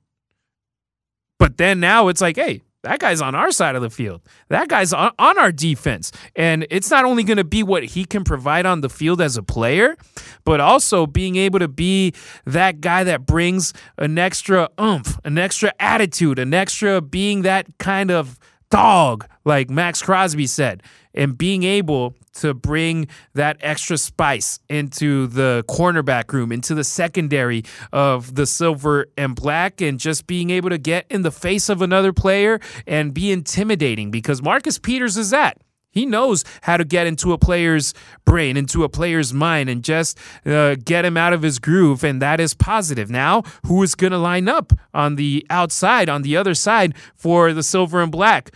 But 1.40 1.56
then 1.56 1.80
now 1.80 2.06
it's 2.06 2.20
like, 2.20 2.36
hey, 2.36 2.62
that 2.82 2.98
guy's 2.98 3.20
on 3.20 3.34
our 3.34 3.52
side 3.52 3.76
of 3.76 3.82
the 3.82 3.90
field. 3.90 4.22
That 4.48 4.68
guy's 4.68 4.92
on, 4.92 5.12
on 5.18 5.38
our 5.38 5.52
defense. 5.52 6.10
And 6.34 6.66
it's 6.68 6.90
not 6.90 7.04
only 7.04 7.22
going 7.22 7.36
to 7.36 7.44
be 7.44 7.62
what 7.62 7.84
he 7.84 8.04
can 8.04 8.24
provide 8.24 8.66
on 8.66 8.80
the 8.80 8.88
field 8.88 9.20
as 9.20 9.36
a 9.36 9.42
player, 9.42 9.96
but 10.44 10.60
also 10.60 11.06
being 11.06 11.36
able 11.36 11.60
to 11.60 11.68
be 11.68 12.12
that 12.44 12.80
guy 12.80 13.04
that 13.04 13.24
brings 13.24 13.72
an 13.98 14.18
extra 14.18 14.68
oomph, 14.80 15.18
an 15.24 15.38
extra 15.38 15.72
attitude, 15.78 16.38
an 16.38 16.52
extra 16.52 17.00
being 17.00 17.42
that 17.42 17.66
kind 17.78 18.10
of 18.10 18.38
dog, 18.70 19.28
like 19.44 19.70
Maxx 19.70 20.02
Crosby 20.02 20.46
said, 20.46 20.82
and 21.14 21.38
being 21.38 21.62
able 21.62 22.14
to 22.34 22.54
bring 22.54 23.08
that 23.34 23.56
extra 23.60 23.98
spice 23.98 24.58
into 24.68 25.26
the 25.26 25.64
cornerback 25.68 26.32
room, 26.32 26.52
into 26.52 26.74
the 26.74 26.84
secondary 26.84 27.64
of 27.92 28.34
the 28.34 28.46
silver 28.46 29.06
and 29.16 29.34
black, 29.34 29.80
and 29.80 29.98
just 30.00 30.26
being 30.26 30.50
able 30.50 30.70
to 30.70 30.78
get 30.78 31.06
in 31.10 31.22
the 31.22 31.30
face 31.30 31.68
of 31.68 31.82
another 31.82 32.12
player 32.12 32.60
and 32.86 33.14
be 33.14 33.30
intimidating 33.30 34.10
because 34.10 34.42
Marcus 34.42 34.78
Peters 34.78 35.16
is 35.16 35.30
that. 35.30 35.58
He 35.92 36.06
knows 36.06 36.42
how 36.62 36.78
to 36.78 36.84
get 36.84 37.06
into 37.06 37.34
a 37.34 37.38
player's 37.38 37.92
brain, 38.24 38.56
into 38.56 38.82
a 38.82 38.88
player's 38.88 39.34
mind, 39.34 39.68
and 39.68 39.84
just 39.84 40.18
uh, 40.46 40.74
get 40.82 41.04
him 41.04 41.18
out 41.18 41.34
of 41.34 41.42
his 41.42 41.58
groove. 41.58 42.02
And 42.02 42.20
that 42.22 42.40
is 42.40 42.54
positive. 42.54 43.10
Now, 43.10 43.42
who 43.66 43.82
is 43.82 43.94
going 43.94 44.12
to 44.12 44.18
line 44.18 44.48
up 44.48 44.72
on 44.94 45.16
the 45.16 45.46
outside, 45.50 46.08
on 46.08 46.22
the 46.22 46.36
other 46.36 46.54
side 46.54 46.94
for 47.14 47.52
the 47.52 47.62
silver 47.62 48.00
and 48.02 48.10
black? 48.10 48.50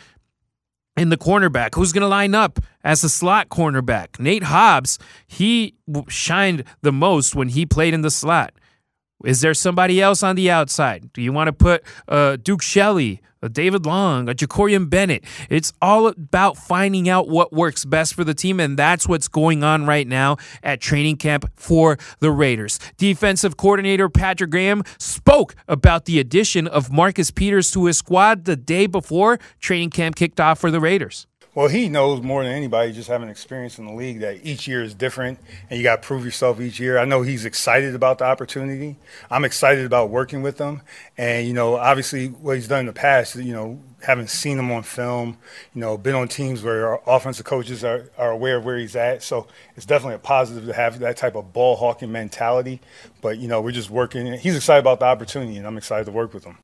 in 0.97 1.11
the 1.11 1.17
cornerback. 1.17 1.75
Who's 1.75 1.93
going 1.93 2.01
to 2.03 2.09
line 2.09 2.35
up 2.35 2.59
as 2.87 3.03
a 3.03 3.09
slot 3.09 3.49
cornerback? 3.49 4.19
Nate 4.21 4.45
Hobbs, 4.45 4.99
he 5.27 5.75
shined 6.09 6.65
the 6.81 6.93
most 6.93 7.35
when 7.35 7.49
he 7.49 7.67
played 7.67 7.93
in 7.93 8.01
the 8.01 8.11
slot. 8.11 8.55
Is 9.25 9.41
there 9.41 9.55
somebody 9.55 10.01
else 10.01 10.23
on 10.23 10.37
the 10.37 10.51
outside? 10.51 11.13
Do 11.13 11.21
you 11.21 11.33
want 11.33 11.49
to 11.49 11.53
put 11.53 11.83
uh, 12.07 12.37
Duke 12.37 12.63
Shelley, 12.63 13.23
a 13.43 13.49
David 13.49 13.87
Long, 13.87 14.29
a 14.29 14.35
Jakorian 14.35 14.89
Bennett? 14.89 15.25
It's 15.51 15.73
all 15.83 16.07
about 16.07 16.59
finding 16.59 17.09
out 17.09 17.29
what 17.29 17.53
works 17.53 17.85
best 17.85 18.15
for 18.15 18.23
the 18.23 18.35
team, 18.35 18.61
and 18.61 18.79
that's 18.79 19.09
what's 19.09 19.27
going 19.27 19.65
on 19.65 19.85
right 19.87 20.07
now 20.07 20.37
at 20.63 20.81
training 20.81 21.17
camp 21.17 21.51
for 21.57 21.99
the 22.21 22.31
Raiders. 22.31 22.79
Defensive 22.99 23.57
coordinator 23.57 24.09
Patrick 24.09 24.51
Graham 24.51 24.85
spoke 24.99 25.57
about 25.67 26.05
the 26.05 26.21
addition 26.21 26.69
of 26.69 26.93
Marcus 26.93 27.33
Peters 27.33 27.73
to 27.73 27.87
his 27.87 27.99
squad 27.99 28.45
the 28.45 28.55
day 28.55 28.87
before 28.87 29.39
training 29.59 29.91
camp 29.91 30.15
kicked 30.15 30.39
off 30.39 30.61
for 30.61 30.71
the 30.71 30.79
Raiders. 30.79 31.27
Well, 31.57 31.69
he 31.69 31.89
knows 31.89 32.21
more 32.21 32.45
than 32.45 32.53
anybody, 32.53 32.93
just 32.93 33.09
having 33.09 33.31
experience 33.31 33.79
in 33.79 33.87
the 33.87 33.95
league, 33.95 34.21
that 34.21 34.45
each 34.45 34.69
year 34.69 34.83
is 34.83 34.93
different 34.93 35.39
and 35.71 35.79
you 35.79 35.83
got 35.83 36.03
to 36.03 36.07
prove 36.07 36.23
yourself 36.23 36.61
each 36.61 36.79
year. 36.79 36.99
I 36.99 37.07
know 37.07 37.23
he's 37.23 37.47
excited 37.47 37.95
about 37.95 38.19
the 38.19 38.27
opportunity. 38.27 38.97
I'm 39.31 39.43
excited 39.43 39.87
about 39.87 40.11
working 40.11 40.43
with 40.43 40.59
him. 40.59 40.83
And, 41.17 41.49
you 41.49 41.55
know, 41.55 41.77
obviously 41.77 42.27
what 42.27 42.57
he's 42.57 42.69
done 42.69 42.81
in 42.81 42.87
the 42.87 42.93
past, 42.93 43.37
you 43.37 43.55
know, 43.55 43.81
having 44.03 44.27
seen 44.27 44.59
him 44.59 44.71
on 44.71 44.83
film, 44.83 45.39
you 45.73 45.81
know, 45.81 45.97
been 45.97 46.15
on 46.15 46.29
teams 46.29 46.63
where 46.63 46.89
our 46.89 47.03
offensive 47.07 47.47
coaches 47.47 47.83
are, 47.83 48.11
are 48.19 48.33
aware 48.33 48.59
of 48.59 48.67
where 48.67 48.77
he's 48.77 48.95
at. 48.95 49.23
So 49.23 49.47
it's 49.77 49.87
definitely 49.87 50.17
a 50.17 50.19
positive 50.19 50.67
to 50.67 50.75
have 50.75 50.99
that 50.99 51.17
type 51.17 51.37
of 51.37 51.55
ball 51.55 51.77
hawking 51.77 52.13
mentality. 52.13 52.83
But, 53.23 53.39
you 53.39 53.49
know, 53.49 53.63
we're 53.63 53.73
just 53.73 53.89
working. 53.89 54.31
He's 54.35 54.57
excited 54.57 54.81
about 54.81 55.01
the 55.01 55.07
opportunity, 55.07 55.57
and 55.57 55.67
I'm 55.67 55.79
excited 55.79 56.05
to 56.05 56.13
work 56.13 56.35
with 56.35 56.45
him. 56.45 56.59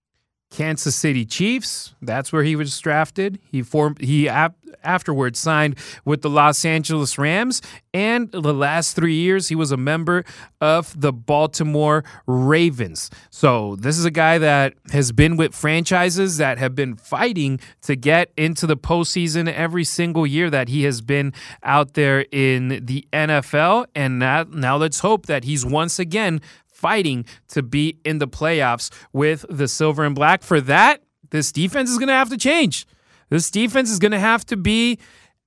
Kansas 0.52 0.94
City 0.94 1.24
Chiefs. 1.24 1.94
That's 2.02 2.32
where 2.32 2.44
he 2.44 2.54
was 2.54 2.78
drafted. 2.78 3.38
He 3.50 3.62
formed. 3.62 4.00
He 4.00 4.28
ap- 4.28 4.56
afterwards 4.84 5.38
signed 5.38 5.78
with 6.04 6.22
the 6.22 6.30
Los 6.30 6.64
Angeles 6.64 7.18
Rams, 7.18 7.62
and 7.94 8.30
the 8.32 8.54
last 8.54 8.94
three 8.94 9.14
years 9.14 9.48
he 9.48 9.54
was 9.54 9.72
a 9.72 9.76
member 9.76 10.24
of 10.60 10.98
the 11.00 11.12
Baltimore 11.12 12.04
Ravens. 12.26 13.10
So 13.30 13.76
this 13.76 13.98
is 13.98 14.04
a 14.04 14.10
guy 14.10 14.38
that 14.38 14.74
has 14.92 15.12
been 15.12 15.36
with 15.36 15.54
franchises 15.54 16.36
that 16.36 16.58
have 16.58 16.74
been 16.74 16.96
fighting 16.96 17.60
to 17.82 17.96
get 17.96 18.32
into 18.36 18.66
the 18.66 18.76
postseason 18.76 19.52
every 19.52 19.84
single 19.84 20.26
year 20.26 20.50
that 20.50 20.68
he 20.68 20.84
has 20.84 21.00
been 21.00 21.32
out 21.62 21.94
there 21.94 22.26
in 22.30 22.84
the 22.84 23.06
NFL. 23.12 23.86
And 23.94 24.18
now 24.18 24.76
let's 24.76 25.00
hope 25.00 25.26
that 25.26 25.44
he's 25.44 25.64
once 25.64 25.98
again 25.98 26.40
fighting 26.82 27.24
to 27.48 27.62
be 27.62 28.00
in 28.04 28.18
the 28.18 28.28
playoffs 28.28 28.90
with 29.12 29.46
the 29.48 29.68
silver 29.68 30.04
and 30.04 30.14
black. 30.14 30.42
For 30.42 30.60
that, 30.62 31.02
this 31.30 31.52
defense 31.52 31.88
is 31.88 31.96
going 31.96 32.08
to 32.08 32.14
have 32.14 32.28
to 32.30 32.36
change. 32.36 32.86
This 33.30 33.50
defense 33.50 33.90
is 33.90 33.98
going 33.98 34.12
to 34.12 34.18
have 34.18 34.44
to 34.46 34.56
be 34.56 34.98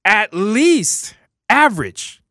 at 0.05 0.33
least 0.33 1.15
average 1.49 2.21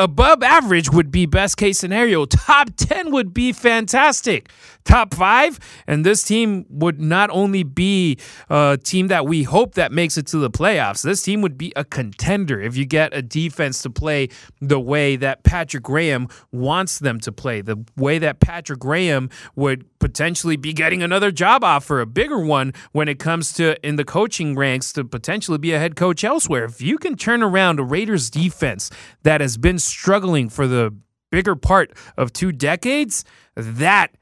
above 0.00 0.42
average 0.42 0.90
would 0.90 1.10
be 1.10 1.26
best 1.26 1.58
case 1.58 1.78
scenario. 1.78 2.24
Top 2.24 2.70
10 2.76 3.12
would 3.12 3.34
be 3.34 3.52
fantastic. 3.52 4.48
Top 4.84 5.12
five, 5.12 5.60
and 5.86 6.06
this 6.06 6.22
team 6.22 6.64
would 6.70 7.00
not 7.00 7.28
only 7.30 7.62
be 7.62 8.18
a 8.48 8.78
team 8.82 9.08
that 9.08 9.26
we 9.26 9.42
hope 9.42 9.74
that 9.74 9.92
makes 9.92 10.16
it 10.16 10.26
to 10.28 10.38
the 10.38 10.50
playoffs, 10.50 11.02
this 11.02 11.22
team 11.22 11.42
would 11.42 11.58
be 11.58 11.70
a 11.76 11.84
contender 11.84 12.58
if 12.58 12.78
you 12.78 12.86
get 12.86 13.14
a 13.14 13.20
defense 13.20 13.82
to 13.82 13.90
play 13.90 14.28
the 14.60 14.80
way 14.80 15.16
that 15.16 15.44
Patrick 15.44 15.82
Graham 15.82 16.28
wants 16.50 16.98
them 16.98 17.20
to 17.20 17.30
play, 17.30 17.60
the 17.60 17.84
way 17.96 18.18
that 18.18 18.40
Patrick 18.40 18.78
Graham 18.78 19.28
would 19.54 19.84
potentially 19.98 20.56
be 20.56 20.72
getting 20.72 21.02
another 21.02 21.30
job 21.30 21.62
offer, 21.62 22.00
a 22.00 22.06
bigger 22.06 22.40
one 22.40 22.72
when 22.92 23.06
it 23.06 23.18
comes 23.18 23.52
to 23.52 23.76
in 23.86 23.96
the 23.96 24.04
coaching 24.04 24.56
ranks 24.56 24.94
to 24.94 25.04
potentially 25.04 25.58
be 25.58 25.72
a 25.72 25.78
head 25.78 25.94
coach 25.94 26.24
elsewhere. 26.24 26.64
If 26.64 26.80
you 26.80 26.96
can 26.96 27.16
turn 27.16 27.42
around 27.42 27.78
a 27.78 27.84
Raiders 27.84 28.30
defense 28.30 28.90
that 29.24 29.42
has 29.42 29.58
been 29.58 29.78
struggling 29.90 30.48
for 30.48 30.66
the 30.66 30.94
bigger 31.30 31.56
part 31.56 31.92
of 32.16 32.32
two 32.32 32.52
decades, 32.52 33.24
that 33.54 34.16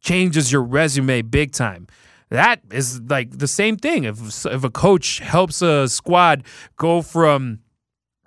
changes 0.00 0.52
your 0.52 0.62
resume 0.62 1.22
big 1.22 1.52
time. 1.52 1.86
That 2.30 2.60
is 2.70 3.00
like 3.02 3.38
the 3.38 3.46
same 3.46 3.76
thing. 3.76 4.04
If 4.04 4.46
if 4.46 4.64
a 4.64 4.70
coach 4.70 5.18
helps 5.18 5.60
a 5.60 5.86
squad 5.88 6.44
go 6.76 7.02
from 7.02 7.60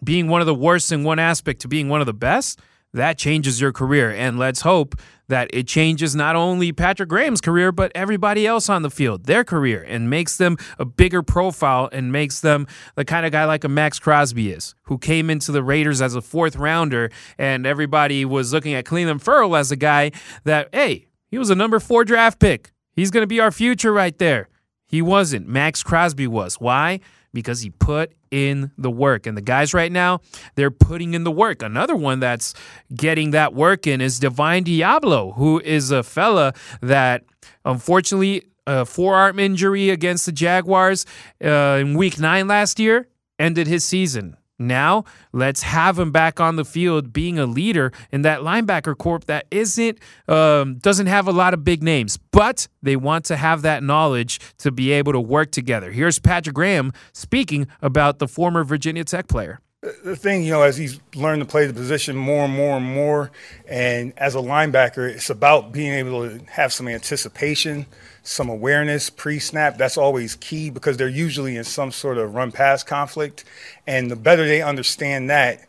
being 0.03 0.27
one 0.27 0.41
of 0.41 0.47
the 0.47 0.55
worst 0.55 0.91
in 0.91 1.03
one 1.03 1.17
aspect 1.17 1.61
to 1.61 1.67
being 1.67 1.89
one 1.89 2.01
of 2.01 2.05
the 2.05 2.13
best, 2.13 2.59
that 2.95 3.17
changes 3.17 3.61
your 3.61 3.71
career. 3.71 4.09
And 4.09 4.39
let's 4.39 4.61
hope 4.61 4.95
that 5.27 5.49
it 5.53 5.67
changes 5.67 6.15
not 6.15 6.35
only 6.35 6.71
Patrick 6.71 7.09
Graham's 7.09 7.41
career, 7.41 7.71
but 7.71 7.91
everybody 7.95 8.45
else 8.45 8.69
on 8.69 8.83
the 8.83 8.91
field, 8.91 9.25
their 9.25 9.43
career, 9.43 9.83
and 9.87 10.09
makes 10.09 10.37
them 10.37 10.57
a 10.77 10.85
bigger 10.85 11.23
profile 11.23 11.89
and 11.91 12.11
makes 12.11 12.41
them 12.41 12.67
the 12.95 13.05
kind 13.05 13.25
of 13.25 13.31
guy 13.31 13.45
like 13.45 13.63
a 13.63 13.69
Maxx 13.69 13.99
Crosby 13.99 14.51
is, 14.51 14.75
who 14.83 14.97
came 14.97 15.29
into 15.29 15.51
the 15.51 15.63
Raiders 15.63 16.01
as 16.01 16.15
a 16.15 16.21
fourth 16.21 16.55
rounder, 16.55 17.09
and 17.37 17.65
everybody 17.65 18.23
was 18.23 18.53
looking 18.53 18.73
at 18.73 18.85
Clelin 18.85 19.21
Ferrell 19.21 19.55
as 19.55 19.71
a 19.71 19.75
guy 19.75 20.11
that, 20.43 20.69
hey, 20.71 21.07
he 21.27 21.37
was 21.37 21.49
a 21.49 21.55
number 21.55 21.79
four 21.79 22.05
draft 22.05 22.39
pick. 22.39 22.71
He's 22.93 23.11
going 23.11 23.23
to 23.23 23.27
be 23.27 23.39
our 23.39 23.51
future 23.51 23.91
right 23.91 24.17
there. 24.17 24.47
He 24.87 25.01
wasn't. 25.01 25.47
Maxx 25.47 25.83
Crosby 25.83 26.27
was. 26.27 26.55
Why? 26.61 26.99
Because 27.35 27.61
he 27.61 27.69
put 27.69 28.13
in 28.31 28.71
the 28.77 28.89
work. 28.89 29.27
And 29.27 29.35
the 29.37 29.41
guys 29.41 29.73
right 29.73 29.91
now, 29.91 30.21
they're 30.55 30.71
putting 30.71 31.13
in 31.13 31.25
the 31.25 31.31
work. 31.31 31.61
Another 31.61 31.95
one 31.95 32.19
that's 32.19 32.53
getting 32.95 33.31
that 33.31 33.53
work 33.53 33.85
in 33.85 33.99
is 33.99 34.19
Divine 34.19 34.63
Deablo, 34.63 35.35
who 35.35 35.59
is 35.59 35.91
a 35.91 36.01
fella 36.01 36.53
that 36.81 37.25
unfortunately 37.65 38.43
a 38.65 38.85
forearm 38.85 39.37
injury 39.37 39.89
against 39.89 40.25
the 40.25 40.31
Jaguars 40.31 41.05
uh, 41.43 41.77
in 41.81 41.97
week 41.97 42.19
nine 42.19 42.47
last 42.47 42.79
year 42.79 43.07
ended 43.37 43.67
his 43.67 43.83
season. 43.83 44.37
Now, 44.57 45.03
let's 45.33 45.63
have 45.63 45.99
him 45.99 46.11
back 46.11 46.39
on 46.39 46.55
the 46.55 46.63
field 46.63 47.11
being 47.11 47.37
a 47.37 47.45
leader 47.45 47.91
in 48.11 48.21
that 48.21 48.39
linebacker 48.39 48.97
corp 48.97 49.25
that 49.25 49.47
isn't 49.51 49.99
um, 50.27 50.75
doesn't 50.75 51.07
have 51.07 51.27
a 51.27 51.31
lot 51.31 51.53
of 51.53 51.63
big 51.63 51.83
names, 51.83 52.17
but 52.17 52.67
they 52.81 52.95
want 52.95 53.25
to 53.25 53.35
have 53.35 53.63
that 53.63 53.83
knowledge 53.83 54.39
to 54.59 54.71
be 54.71 54.91
able 54.91 55.11
to 55.11 55.19
work 55.19 55.51
together. 55.51 55.91
Here's 55.91 56.19
Patrick 56.19 56.55
Graham 56.55 56.93
speaking 57.11 57.67
about 57.81 58.19
the 58.19 58.27
former 58.27 58.63
Virginia 58.63 59.03
Tech 59.03 59.27
player 59.27 59.59
the 60.03 60.15
thing, 60.15 60.43
you 60.43 60.51
know, 60.51 60.63
as 60.63 60.77
he's 60.77 60.99
learned 61.13 61.41
to 61.41 61.45
play 61.45 61.67
the 61.67 61.73
position 61.73 62.15
more 62.15 62.45
and 62.45 62.53
more 62.53 62.77
and 62.77 62.85
more, 62.85 63.31
and 63.67 64.13
as 64.17 64.35
a 64.35 64.39
linebacker, 64.39 65.09
it's 65.09 65.29
about 65.29 65.71
being 65.71 65.93
able 65.93 66.27
to 66.27 66.43
have 66.45 66.73
some 66.73 66.87
anticipation, 66.87 67.85
some 68.27 68.49
awareness 68.49 69.09
pre-snap. 69.09 69.77
That's 69.77 69.97
always 69.97 70.35
key 70.35 70.69
because 70.69 70.97
they're 70.97 71.07
usually 71.07 71.55
in 71.55 71.63
some 71.63 71.91
sort 71.91 72.17
of 72.17 72.35
run-pass 72.35 72.83
conflict, 72.83 73.45
and 73.87 74.11
the 74.11 74.15
better 74.15 74.45
they 74.45 74.61
understand 74.61 75.29
that, 75.29 75.67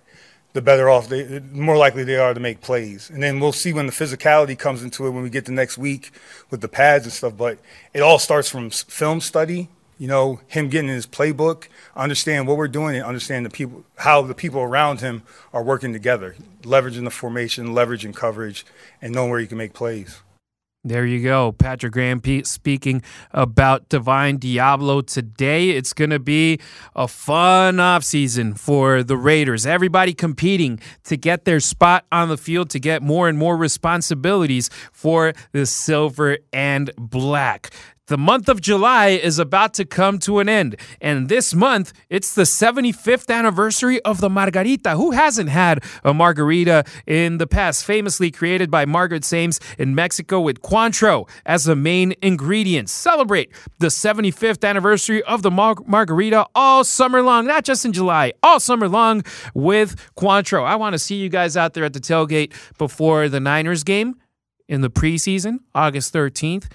the 0.53 0.62
better 0.62 0.88
off 0.88 1.09
they, 1.09 1.23
the 1.23 1.40
more 1.40 1.77
likely 1.77 2.03
they 2.03 2.16
are 2.16 2.35
to 2.35 2.40
make 2.40 2.61
plays. 2.61 3.11
And 3.11 3.23
then 3.23 3.40
we'll 3.40 3.53
see 3.53 3.73
when 3.73 3.87
the 3.87 3.92
physicality 3.92 4.59
comes 4.59 4.83
into 4.83 5.07
it 5.07 5.11
when 5.11 5.23
we 5.23 5.31
get 5.31 5.45
the 5.45 5.53
next 5.53 5.77
week 5.77 6.11
with 6.51 6.61
the 6.61 6.69
pads 6.69 7.05
and 7.05 7.12
stuff. 7.12 7.37
But 7.37 7.59
it 7.92 8.01
all 8.01 8.19
starts 8.19 8.49
from 8.49 8.71
film 8.71 9.21
study 9.21 9.69
you 9.99 10.07
know, 10.07 10.40
him 10.47 10.69
getting 10.69 10.90
his 10.90 11.07
playbook, 11.07 11.69
understand 11.95 12.47
what 12.47 12.57
we're 12.57 12.69
doing, 12.69 12.97
and 12.97 13.05
understand 13.05 13.47
the 13.47 13.51
people, 13.51 13.85
how 13.97 14.23
the 14.23 14.35
people 14.35 14.61
around 14.61 15.01
him 15.01 15.23
are 15.53 15.62
working 15.62 15.92
together, 15.92 16.37
leveraging 16.62 17.05
the 17.05 17.11
formation, 17.11 17.69
leveraging 17.69 18.14
coverage, 18.14 18.66
and 19.01 19.14
knowing 19.14 19.31
where 19.31 19.40
you 19.40 19.47
can 19.47 19.59
make 19.59 19.73
plays. 19.73 20.21
There 20.87 21.05
you 21.05 21.20
go. 21.20 21.51
Patrick 21.51 21.92
Graham 21.92 22.22
speaking 22.44 23.03
about 23.33 23.88
Divine 23.88 24.38
Deablo 24.38 25.05
today. 25.05 25.70
It's 25.70 25.92
going 25.92 26.11
to 26.11 26.20
be 26.20 26.61
a 26.94 27.09
fun 27.09 27.79
offseason 27.79 28.57
for 28.57 29.03
the 29.03 29.16
Raiders. 29.16 29.66
Everybody 29.66 30.14
competing 30.14 30.79
to 31.03 31.16
get 31.16 31.44
their 31.44 31.59
spot 31.59 32.07
on 32.12 32.29
the 32.29 32.37
field, 32.37 32.70
to 32.70 32.79
get 32.79 33.03
more 33.03 33.29
and 33.29 33.37
more 33.37 33.57
responsibilities 33.57 34.70
for 34.92 35.33
the 35.51 35.66
silver 35.66 36.38
and 36.53 36.92
black. 36.96 37.72
The 38.09 38.16
month 38.16 38.49
of 38.49 38.61
July 38.61 39.09
is 39.09 39.40
about 39.40 39.75
to 39.75 39.85
come 39.85 40.21
to 40.21 40.38
an 40.38 40.49
end. 40.49 40.77
And 41.01 41.29
this 41.29 41.53
month, 41.53 41.92
it's 42.09 42.37
the 42.37 42.42
75th 42.42 43.35
anniversary 43.35 44.01
of 44.03 44.21
the 44.21 44.31
Margarita. 44.31 44.90
Who 44.90 45.11
hasn't 45.11 45.49
had 45.49 45.83
a 46.05 46.14
margarita 46.14 46.85
in 47.09 47.38
the 47.38 47.49
past? 47.49 47.85
Famously 47.85 48.31
created 48.31 48.71
by 48.71 48.85
Margaret 48.85 49.25
Sames 49.25 49.59
in 49.77 49.97
Mexico 49.97 50.40
with 50.40 50.62
Cointreau 50.62 51.29
as 51.45 51.64
the 51.64 51.75
main 51.75 52.14
ingredient. 52.23 52.88
Celebrate 52.88 53.53
the 53.81 53.88
75th 53.88 54.64
anniversary 54.64 55.21
of 55.25 55.42
the 55.42 55.51
mar- 55.51 55.75
margarita 55.85 56.47
all 56.55 56.85
summer 56.85 57.23
long, 57.23 57.45
not 57.45 57.64
just 57.64 57.85
in 57.85 57.92
July, 57.92 58.33
all 58.40 58.61
summer 58.61 58.88
long 58.88 59.25
with 59.53 59.97
Cointreau. 60.16 60.62
I 60.62 60.77
want 60.77 60.92
to 60.92 60.99
see 61.01 61.16
you 61.16 61.29
guys 61.29 61.57
out 61.57 61.75
there 61.75 61.85
at 61.85 61.92
the 61.92 61.99
tailgate 61.99 62.53
before 62.79 63.29
the 63.29 63.40
Niners 63.40 63.83
game 63.83 64.14
in 64.69 64.81
the 64.81 64.90
preseason, 64.90 65.59
August 65.75 66.14
13th 66.14 66.69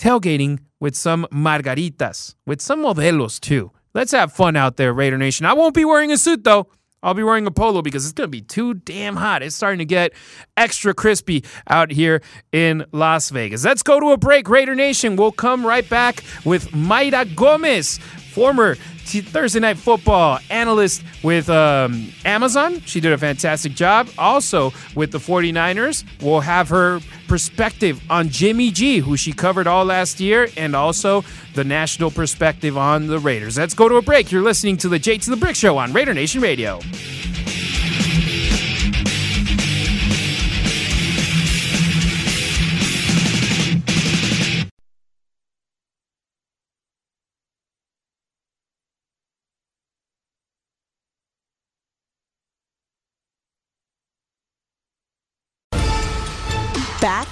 tailgating 0.00 0.58
with 0.80 0.96
some 0.96 1.26
margaritas, 1.30 2.34
with 2.46 2.60
some 2.60 2.82
modelos 2.82 3.38
too. 3.38 3.70
Let's 3.92 4.12
have 4.12 4.32
fun 4.32 4.56
out 4.56 4.76
there, 4.76 4.92
Raider 4.94 5.18
Nation. 5.18 5.46
I 5.46 5.52
won't 5.52 5.74
be 5.74 5.84
wearing 5.84 6.10
a 6.10 6.16
suit 6.16 6.42
though. 6.42 6.68
I'll 7.02 7.14
be 7.14 7.22
wearing 7.22 7.46
a 7.46 7.50
polo 7.50 7.80
because 7.80 8.04
it's 8.04 8.12
going 8.12 8.26
to 8.26 8.30
be 8.30 8.42
too 8.42 8.74
damn 8.74 9.16
hot. 9.16 9.42
It's 9.42 9.56
starting 9.56 9.78
to 9.78 9.86
get 9.86 10.12
extra 10.56 10.92
crispy 10.92 11.44
out 11.66 11.90
here 11.90 12.20
in 12.52 12.84
Las 12.92 13.30
Vegas. 13.30 13.64
Let's 13.64 13.82
go 13.82 14.00
to 14.00 14.08
a 14.10 14.18
break, 14.18 14.50
Raider 14.50 14.74
Nation. 14.74 15.16
We'll 15.16 15.32
come 15.32 15.64
right 15.64 15.88
back 15.88 16.22
with 16.44 16.72
Mayra 16.72 17.34
Gomez, 17.34 17.98
former 18.32 18.76
Thursday 19.18 19.58
Night 19.58 19.78
Football 19.78 20.38
analyst 20.48 21.02
with 21.22 21.50
um, 21.50 22.12
Amazon. 22.24 22.80
She 22.82 23.00
did 23.00 23.12
a 23.12 23.18
fantastic 23.18 23.74
job. 23.74 24.08
Also 24.16 24.72
with 24.94 25.10
the 25.10 25.18
49ers, 25.18 26.04
we'll 26.22 26.40
have 26.40 26.68
her 26.68 27.00
perspective 27.26 28.00
on 28.08 28.28
Jimmy 28.28 28.70
G, 28.70 28.98
who 28.98 29.16
she 29.16 29.32
covered 29.32 29.66
all 29.66 29.84
last 29.84 30.20
year, 30.20 30.48
and 30.56 30.76
also 30.76 31.24
the 31.54 31.64
national 31.64 32.10
perspective 32.10 32.78
on 32.78 33.08
the 33.08 33.18
Raiders. 33.18 33.58
Let's 33.58 33.74
go 33.74 33.88
to 33.88 33.96
a 33.96 34.02
break. 34.02 34.30
You're 34.30 34.42
listening 34.42 34.76
to 34.78 34.88
the 34.88 35.00
JT 35.00 35.28
the 35.28 35.36
Brick 35.36 35.56
Show 35.56 35.76
on 35.76 35.92
Raider 35.92 36.14
Nation 36.14 36.40
Radio. 36.40 36.80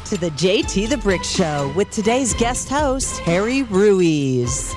To 0.09 0.16
the 0.16 0.31
JT 0.31 0.88
the 0.88 0.97
Brick 0.97 1.23
Show 1.23 1.71
with 1.77 1.90
today's 1.90 2.33
guest 2.33 2.71
host, 2.71 3.21
Harry 3.21 3.62
Ruiz. 3.64 4.75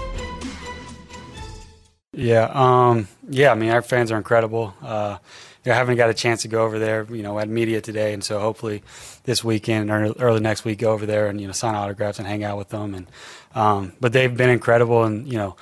Yeah, 2.11 2.51
um, 2.53 3.07
yeah. 3.29 3.53
I 3.53 3.55
mean, 3.55 3.69
our 3.69 3.81
fans 3.81 4.11
are 4.11 4.17
incredible. 4.17 4.73
Uh, 4.81 5.19
you 5.63 5.69
know, 5.69 5.75
I 5.75 5.77
haven't 5.77 5.95
got 5.95 6.09
a 6.09 6.13
chance 6.13 6.41
to 6.41 6.49
go 6.49 6.65
over 6.65 6.79
there. 6.79 7.07
You 7.09 7.23
know, 7.23 7.39
at 7.39 7.47
media 7.47 7.79
today, 7.79 8.13
and 8.13 8.21
so 8.21 8.41
hopefully 8.41 8.83
this 9.23 9.41
weekend 9.41 9.89
or 9.89 10.13
early 10.19 10.41
next 10.41 10.65
week, 10.65 10.79
go 10.79 10.91
over 10.91 11.05
there 11.05 11.27
and 11.27 11.39
you 11.39 11.47
know 11.47 11.53
sign 11.53 11.75
autographs 11.75 12.19
and 12.19 12.27
hang 12.27 12.43
out 12.43 12.57
with 12.57 12.67
them. 12.67 12.93
And 12.93 13.07
um, 13.55 13.93
but 14.01 14.11
they've 14.11 14.35
been 14.35 14.49
incredible, 14.49 15.05
and 15.05 15.25
you 15.31 15.37
know, 15.37 15.55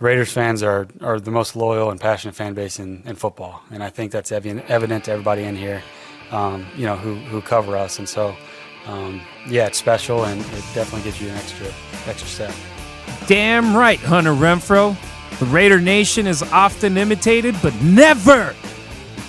Raiders 0.00 0.32
fans 0.32 0.64
are 0.64 0.88
are 1.00 1.20
the 1.20 1.30
most 1.30 1.54
loyal 1.54 1.92
and 1.92 2.00
passionate 2.00 2.34
fan 2.34 2.54
base 2.54 2.80
in, 2.80 3.04
in 3.06 3.14
football, 3.14 3.62
and 3.70 3.84
I 3.84 3.88
think 3.88 4.10
that's 4.10 4.32
evident, 4.32 4.68
evident 4.68 5.04
to 5.04 5.12
everybody 5.12 5.44
in 5.44 5.54
here. 5.54 5.84
Um, 6.32 6.66
you 6.76 6.86
know, 6.86 6.96
who 6.96 7.14
who 7.14 7.40
cover 7.40 7.76
us, 7.76 8.00
and 8.00 8.08
so 8.08 8.34
um, 8.86 9.20
yeah, 9.48 9.66
it's 9.66 9.78
special 9.78 10.24
and 10.24 10.40
it 10.40 10.64
definitely 10.74 11.02
gives 11.02 11.20
you 11.20 11.28
an 11.28 11.36
extra 11.36 11.66
extra 12.06 12.28
step. 12.28 12.54
Damn 13.26 13.76
right, 13.76 13.98
Hunter 13.98 14.32
Renfrow. 14.32 14.96
The 15.38 15.46
Raider 15.46 15.80
Nation 15.80 16.26
is 16.26 16.42
often 16.42 16.96
imitated, 16.96 17.54
but 17.62 17.74
never 17.82 18.54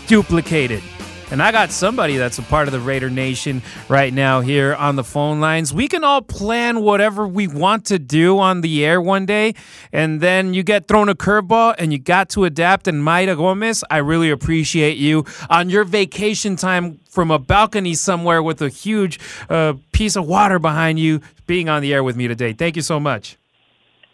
duplicated. 0.08 0.82
And 1.30 1.44
I 1.44 1.52
got 1.52 1.72
somebody 1.72 2.16
that's 2.16 2.38
a 2.38 2.42
part 2.42 2.70
of 2.70 2.72
the 2.72 2.80
Raider 2.80 3.10
Nation 3.10 3.62
right 3.90 4.14
now 4.14 4.40
here 4.40 4.74
on 4.74 4.96
the 4.96 5.04
phone 5.04 5.42
lines. 5.42 5.74
We 5.74 5.90
can 5.90 6.06
all 6.06 6.22
plan 6.22 6.80
whatever 6.82 7.28
we 7.28 7.48
want 7.48 7.84
to 7.88 8.00
do 8.00 8.40
on 8.40 8.62
the 8.62 8.86
air 8.86 9.02
one 9.02 9.26
day, 9.26 9.54
and 9.92 10.22
then 10.22 10.54
you 10.54 10.64
get 10.64 10.88
thrown 10.88 11.10
a 11.10 11.16
curveball 11.16 11.76
and 11.78 11.92
you 11.92 12.00
got 12.00 12.30
to 12.30 12.46
adapt. 12.46 12.88
And 12.88 13.04
Mayra 13.04 13.36
Gomez, 13.36 13.84
I 13.92 13.98
really 13.98 14.30
appreciate 14.30 14.96
you 14.96 15.26
on 15.50 15.70
your 15.70 15.84
vacation 15.84 16.56
time 16.56 17.02
from 17.10 17.30
a 17.30 17.40
balcony 17.40 17.94
somewhere 17.94 18.42
with 18.42 18.62
a 18.62 18.70
huge 18.70 19.20
uh, 19.50 19.74
piece 19.92 20.16
of 20.16 20.26
water 20.26 20.60
behind 20.60 20.98
you 20.98 21.20
being 21.46 21.68
on 21.68 21.82
the 21.82 21.94
air 21.94 22.06
with 22.06 22.16
me 22.16 22.30
today. 22.30 22.54
Thank 22.54 22.78
you 22.78 22.82
so 22.82 23.02
much. 23.02 23.36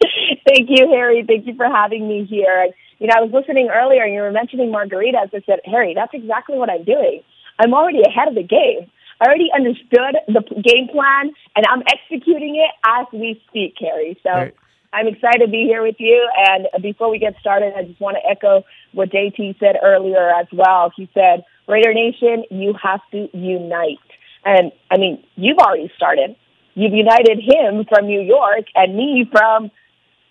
Thank 0.00 0.68
you, 0.68 0.88
Harry. 0.90 1.24
Thank 1.24 1.46
you 1.46 1.54
for 1.54 1.66
having 1.66 2.08
me 2.08 2.24
here 2.24 2.70
you 3.04 3.08
know, 3.08 3.16
I 3.18 3.20
was 3.20 3.32
listening 3.34 3.68
earlier 3.68 4.02
and 4.02 4.14
you 4.14 4.22
were 4.22 4.32
mentioning 4.32 4.72
margaritas. 4.72 5.28
I 5.34 5.42
said, 5.44 5.60
Harry, 5.66 5.92
that's 5.92 6.14
exactly 6.14 6.56
what 6.56 6.70
I'm 6.70 6.84
doing. 6.84 7.20
I'm 7.58 7.74
already 7.74 8.00
ahead 8.00 8.28
of 8.28 8.34
the 8.34 8.42
game. 8.42 8.90
I 9.20 9.26
already 9.26 9.50
understood 9.54 10.16
the 10.26 10.40
game 10.62 10.88
plan 10.88 11.30
and 11.54 11.66
I'm 11.68 11.82
executing 11.86 12.56
it 12.56 12.70
as 12.82 13.04
we 13.12 13.42
speak, 13.50 13.74
Harry. 13.78 14.18
So 14.22 14.30
right. 14.30 14.56
I'm 14.94 15.06
excited 15.06 15.44
to 15.44 15.48
be 15.48 15.64
here 15.64 15.82
with 15.82 15.96
you. 15.98 16.26
And 16.48 16.82
before 16.82 17.10
we 17.10 17.18
get 17.18 17.34
started, 17.40 17.74
I 17.76 17.82
just 17.84 18.00
want 18.00 18.16
to 18.16 18.26
echo 18.26 18.64
what 18.92 19.10
JT 19.10 19.58
said 19.60 19.76
earlier 19.82 20.30
as 20.30 20.46
well. 20.50 20.90
He 20.96 21.06
said, 21.12 21.44
Raider 21.68 21.92
Nation, 21.92 22.44
you 22.50 22.72
have 22.82 23.02
to 23.10 23.28
unite. 23.36 23.98
And 24.46 24.72
I 24.90 24.96
mean, 24.96 25.22
you've 25.36 25.58
already 25.58 25.92
started. 25.94 26.36
You've 26.72 26.94
united 26.94 27.38
him 27.38 27.84
from 27.86 28.06
New 28.06 28.22
York 28.22 28.64
and 28.74 28.96
me 28.96 29.28
from 29.30 29.70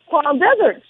Palm 0.09 0.39
Desert. 0.39 0.81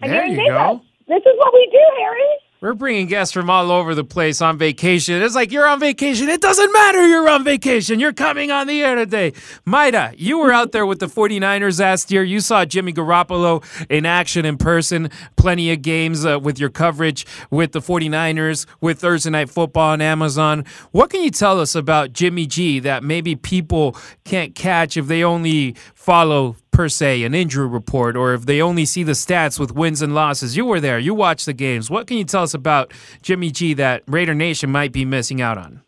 And 0.00 0.12
there 0.12 0.24
you 0.24 0.48
go. 0.48 0.82
This 1.08 1.22
is 1.24 1.32
what 1.38 1.54
we 1.54 1.66
do, 1.72 1.84
Harry. 2.00 2.38
We're 2.60 2.74
bringing 2.74 3.06
guests 3.06 3.32
from 3.32 3.48
all 3.48 3.70
over 3.70 3.94
the 3.94 4.02
place 4.02 4.42
on 4.42 4.58
vacation. 4.58 5.22
It's 5.22 5.36
like 5.36 5.52
you're 5.52 5.66
on 5.66 5.78
vacation. 5.78 6.28
It 6.28 6.40
doesn't 6.40 6.72
matter 6.72 7.06
you're 7.06 7.28
on 7.28 7.44
vacation. 7.44 8.00
You're 8.00 8.12
coming 8.12 8.50
on 8.50 8.66
the 8.66 8.82
air 8.82 8.96
today. 8.96 9.30
Mayra, 9.64 10.12
you 10.18 10.38
were 10.38 10.52
out 10.52 10.72
there 10.72 10.84
with 10.84 10.98
the 10.98 11.06
49ers 11.06 11.78
last 11.78 12.10
year. 12.10 12.24
You 12.24 12.40
saw 12.40 12.64
Jimmy 12.64 12.92
Garoppolo 12.92 13.64
in 13.88 14.04
action 14.04 14.44
in 14.44 14.58
person. 14.58 15.08
Plenty 15.36 15.70
of 15.70 15.82
games 15.82 16.26
uh, 16.26 16.40
with 16.40 16.58
your 16.58 16.68
coverage 16.68 17.24
with 17.50 17.70
the 17.72 17.80
49ers, 17.80 18.66
with 18.80 18.98
Thursday 18.98 19.30
Night 19.30 19.50
Football 19.50 19.92
on 19.92 20.00
Amazon. 20.00 20.64
What 20.90 21.10
can 21.10 21.22
you 21.22 21.30
tell 21.30 21.60
us 21.60 21.76
about 21.76 22.12
Jimmy 22.12 22.44
G 22.44 22.80
that 22.80 23.04
maybe 23.04 23.36
people 23.36 23.96
can't 24.24 24.56
catch 24.56 24.96
if 24.96 25.06
they 25.06 25.22
only 25.22 25.76
follow 25.94 26.56
per 26.70 26.88
se 26.88 27.22
an 27.24 27.34
injury 27.34 27.66
report 27.66 28.16
or 28.16 28.34
if 28.34 28.46
they 28.46 28.60
only 28.60 28.84
see 28.84 29.02
the 29.02 29.12
stats 29.12 29.58
with 29.58 29.72
wins 29.72 30.02
and 30.02 30.14
losses. 30.14 30.56
You 30.56 30.64
were 30.64 30.80
there, 30.80 30.98
you 30.98 31.14
watched 31.14 31.46
the 31.46 31.52
games. 31.52 31.90
What 31.90 32.06
can 32.06 32.16
you 32.16 32.24
tell 32.24 32.42
us 32.42 32.54
about 32.54 32.92
Jimmy 33.22 33.50
G 33.50 33.74
that 33.74 34.02
Raider 34.06 34.34
Nation 34.34 34.70
might 34.70 34.92
be 34.92 35.04
missing 35.04 35.40
out 35.40 35.58
on? 35.58 35.82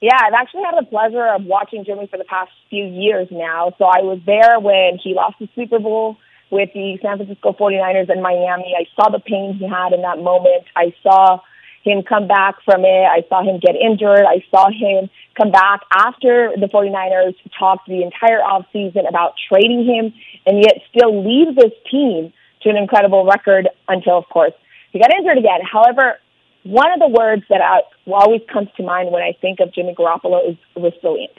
Yeah, 0.00 0.18
I've 0.18 0.34
actually 0.34 0.62
had 0.64 0.74
the 0.76 0.86
pleasure 0.86 1.26
of 1.28 1.44
watching 1.44 1.84
Jimmy 1.84 2.08
for 2.08 2.18
the 2.18 2.24
past 2.24 2.50
few 2.68 2.84
years 2.84 3.28
now. 3.30 3.72
So 3.78 3.84
I 3.84 4.02
was 4.02 4.18
there 4.26 4.58
when 4.58 4.98
he 5.02 5.14
lost 5.14 5.36
the 5.38 5.48
Super 5.54 5.78
Bowl 5.78 6.16
with 6.50 6.70
the 6.74 6.98
San 7.00 7.18
Francisco 7.18 7.52
49ers 7.52 8.10
in 8.10 8.20
Miami. 8.20 8.74
I 8.76 8.84
saw 8.96 9.10
the 9.10 9.20
pain 9.20 9.54
he 9.54 9.68
had 9.68 9.92
in 9.92 10.02
that 10.02 10.18
moment. 10.18 10.64
I 10.74 10.92
saw 11.02 11.38
him 11.84 12.02
come 12.02 12.26
back 12.26 12.56
from 12.64 12.84
it. 12.84 13.06
I 13.06 13.22
saw 13.28 13.42
him 13.42 13.60
get 13.60 13.76
injured. 13.76 14.24
I 14.26 14.44
saw 14.50 14.68
him 14.70 15.08
come 15.36 15.50
back 15.50 15.80
after 15.94 16.52
the 16.58 16.66
49ers 16.66 17.34
talked 17.58 17.88
the 17.88 18.02
entire 18.02 18.40
offseason 18.40 19.08
about 19.08 19.34
trading 19.48 19.84
him 19.84 20.12
and 20.46 20.58
yet 20.62 20.78
still 20.94 21.24
lead 21.24 21.56
this 21.56 21.72
team 21.90 22.32
to 22.62 22.68
an 22.68 22.76
incredible 22.76 23.24
record 23.24 23.68
until, 23.88 24.18
of 24.18 24.28
course, 24.28 24.52
he 24.92 24.98
got 24.98 25.10
injured 25.14 25.38
again. 25.38 25.60
However, 25.70 26.18
one 26.64 26.92
of 26.92 27.00
the 27.00 27.08
words 27.08 27.42
that 27.48 27.60
I, 27.60 27.80
always 28.06 28.42
comes 28.52 28.68
to 28.76 28.82
mind 28.82 29.10
when 29.10 29.22
I 29.22 29.36
think 29.40 29.60
of 29.60 29.72
Jimmy 29.72 29.94
Garoppolo 29.94 30.50
is 30.50 30.56
resilient. 30.76 31.32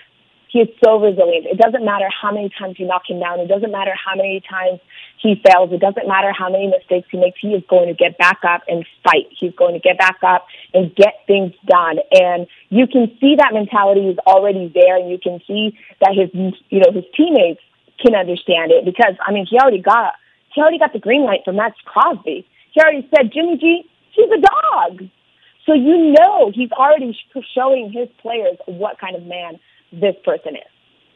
He 0.53 0.59
is 0.59 0.69
so 0.85 1.01
resilient. 1.01 1.49
It 1.49 1.57
doesn't 1.57 1.83
matter 1.83 2.05
how 2.13 2.31
many 2.31 2.53
times 2.53 2.77
you 2.77 2.85
knock 2.85 3.09
him 3.09 3.19
down. 3.19 3.39
It 3.39 3.47
doesn't 3.47 3.71
matter 3.71 3.97
how 3.97 4.15
many 4.15 4.37
times 4.47 4.79
he 5.17 5.33
fails. 5.41 5.73
It 5.73 5.81
doesn't 5.81 6.07
matter 6.07 6.29
how 6.29 6.47
many 6.47 6.67
mistakes 6.67 7.09
he 7.09 7.17
makes. 7.17 7.41
He 7.41 7.57
is 7.57 7.63
going 7.67 7.87
to 7.87 7.95
get 7.95 8.19
back 8.19 8.37
up 8.45 8.61
and 8.67 8.85
fight. 9.03 9.33
He's 9.33 9.55
going 9.57 9.73
to 9.73 9.81
get 9.81 9.97
back 9.97 10.21
up 10.21 10.45
and 10.71 10.93
get 10.93 11.25
things 11.25 11.53
done. 11.65 11.97
And 12.13 12.45
you 12.69 12.85
can 12.85 13.09
see 13.19 13.33
that 13.41 13.49
mentality 13.51 14.13
is 14.13 14.17
already 14.29 14.69
there. 14.69 14.95
And 14.95 15.09
you 15.09 15.17
can 15.17 15.41
see 15.47 15.73
that 16.05 16.13
his, 16.13 16.29
you 16.69 16.85
know, 16.85 16.93
his 16.93 17.09
teammates 17.17 17.61
can 17.97 18.13
understand 18.13 18.69
it 18.69 18.85
because, 18.85 19.17
I 19.25 19.33
mean, 19.33 19.47
he 19.49 19.57
already 19.57 19.81
got 19.81 20.13
he 20.53 20.61
already 20.61 20.77
got 20.77 20.93
the 20.93 20.99
green 20.99 21.25
light 21.25 21.41
from 21.43 21.55
Maxx 21.55 21.81
Crosby. 21.83 22.45
He 22.73 22.79
already 22.79 23.09
said, 23.09 23.33
Jimmy 23.33 23.57
G, 23.57 23.89
he's 24.11 24.29
a 24.29 24.37
dog. 24.37 25.09
So 25.65 25.73
you 25.73 26.13
know 26.13 26.51
he's 26.53 26.71
already 26.71 27.17
showing 27.55 27.91
his 27.91 28.07
players 28.21 28.57
what 28.67 28.99
kind 28.99 29.15
of 29.15 29.23
man 29.23 29.59
this 29.93 30.15
person 30.25 30.55
is. 30.55 30.63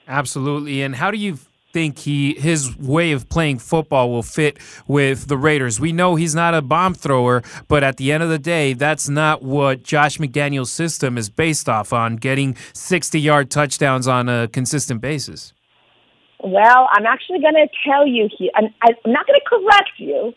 Absolutely. 0.07 0.82
And 0.82 0.95
how 0.95 1.11
do 1.11 1.17
you 1.17 1.38
think 1.73 1.99
he 1.99 2.34
his 2.36 2.75
way 2.78 3.11
of 3.11 3.30
playing 3.30 3.59
football 3.59 4.09
will 4.09 4.23
fit 4.23 4.57
with 4.88 5.28
the 5.28 5.38
Raiders. 5.38 5.80
We 5.80 5.91
know 5.91 6.15
he's 6.15 6.34
not 6.34 6.55
a 6.55 6.61
bomb 6.61 6.93
thrower, 6.93 7.43
but 7.67 7.84
at 7.84 7.97
the 7.97 8.11
end 8.11 8.23
of 8.23 8.30
the 8.30 8.39
day, 8.39 8.73
that's 8.73 9.09
not 9.09 9.43
what 9.43 9.84
Josh 9.84 10.17
McDaniels' 10.17 10.69
system 10.69 11.17
is 11.17 11.30
based 11.30 11.69
off 11.69 11.93
on, 11.93 12.15
getting 12.15 12.55
60-yard 12.73 13.51
touchdowns 13.51 14.07
on 14.07 14.30
a 14.30 14.47
consistent 14.47 15.01
basis. 15.01 15.53
Well, 16.43 16.89
I'm 16.93 17.05
actually 17.05 17.41
going 17.41 17.55
to 17.55 17.67
tell 17.86 18.07
you 18.07 18.30
here. 18.38 18.51
I'm, 18.55 18.73
I'm 18.82 19.11
not 19.11 19.28
going 19.28 19.39
to 19.39 19.47
correct 19.47 19.91
you, 19.97 20.34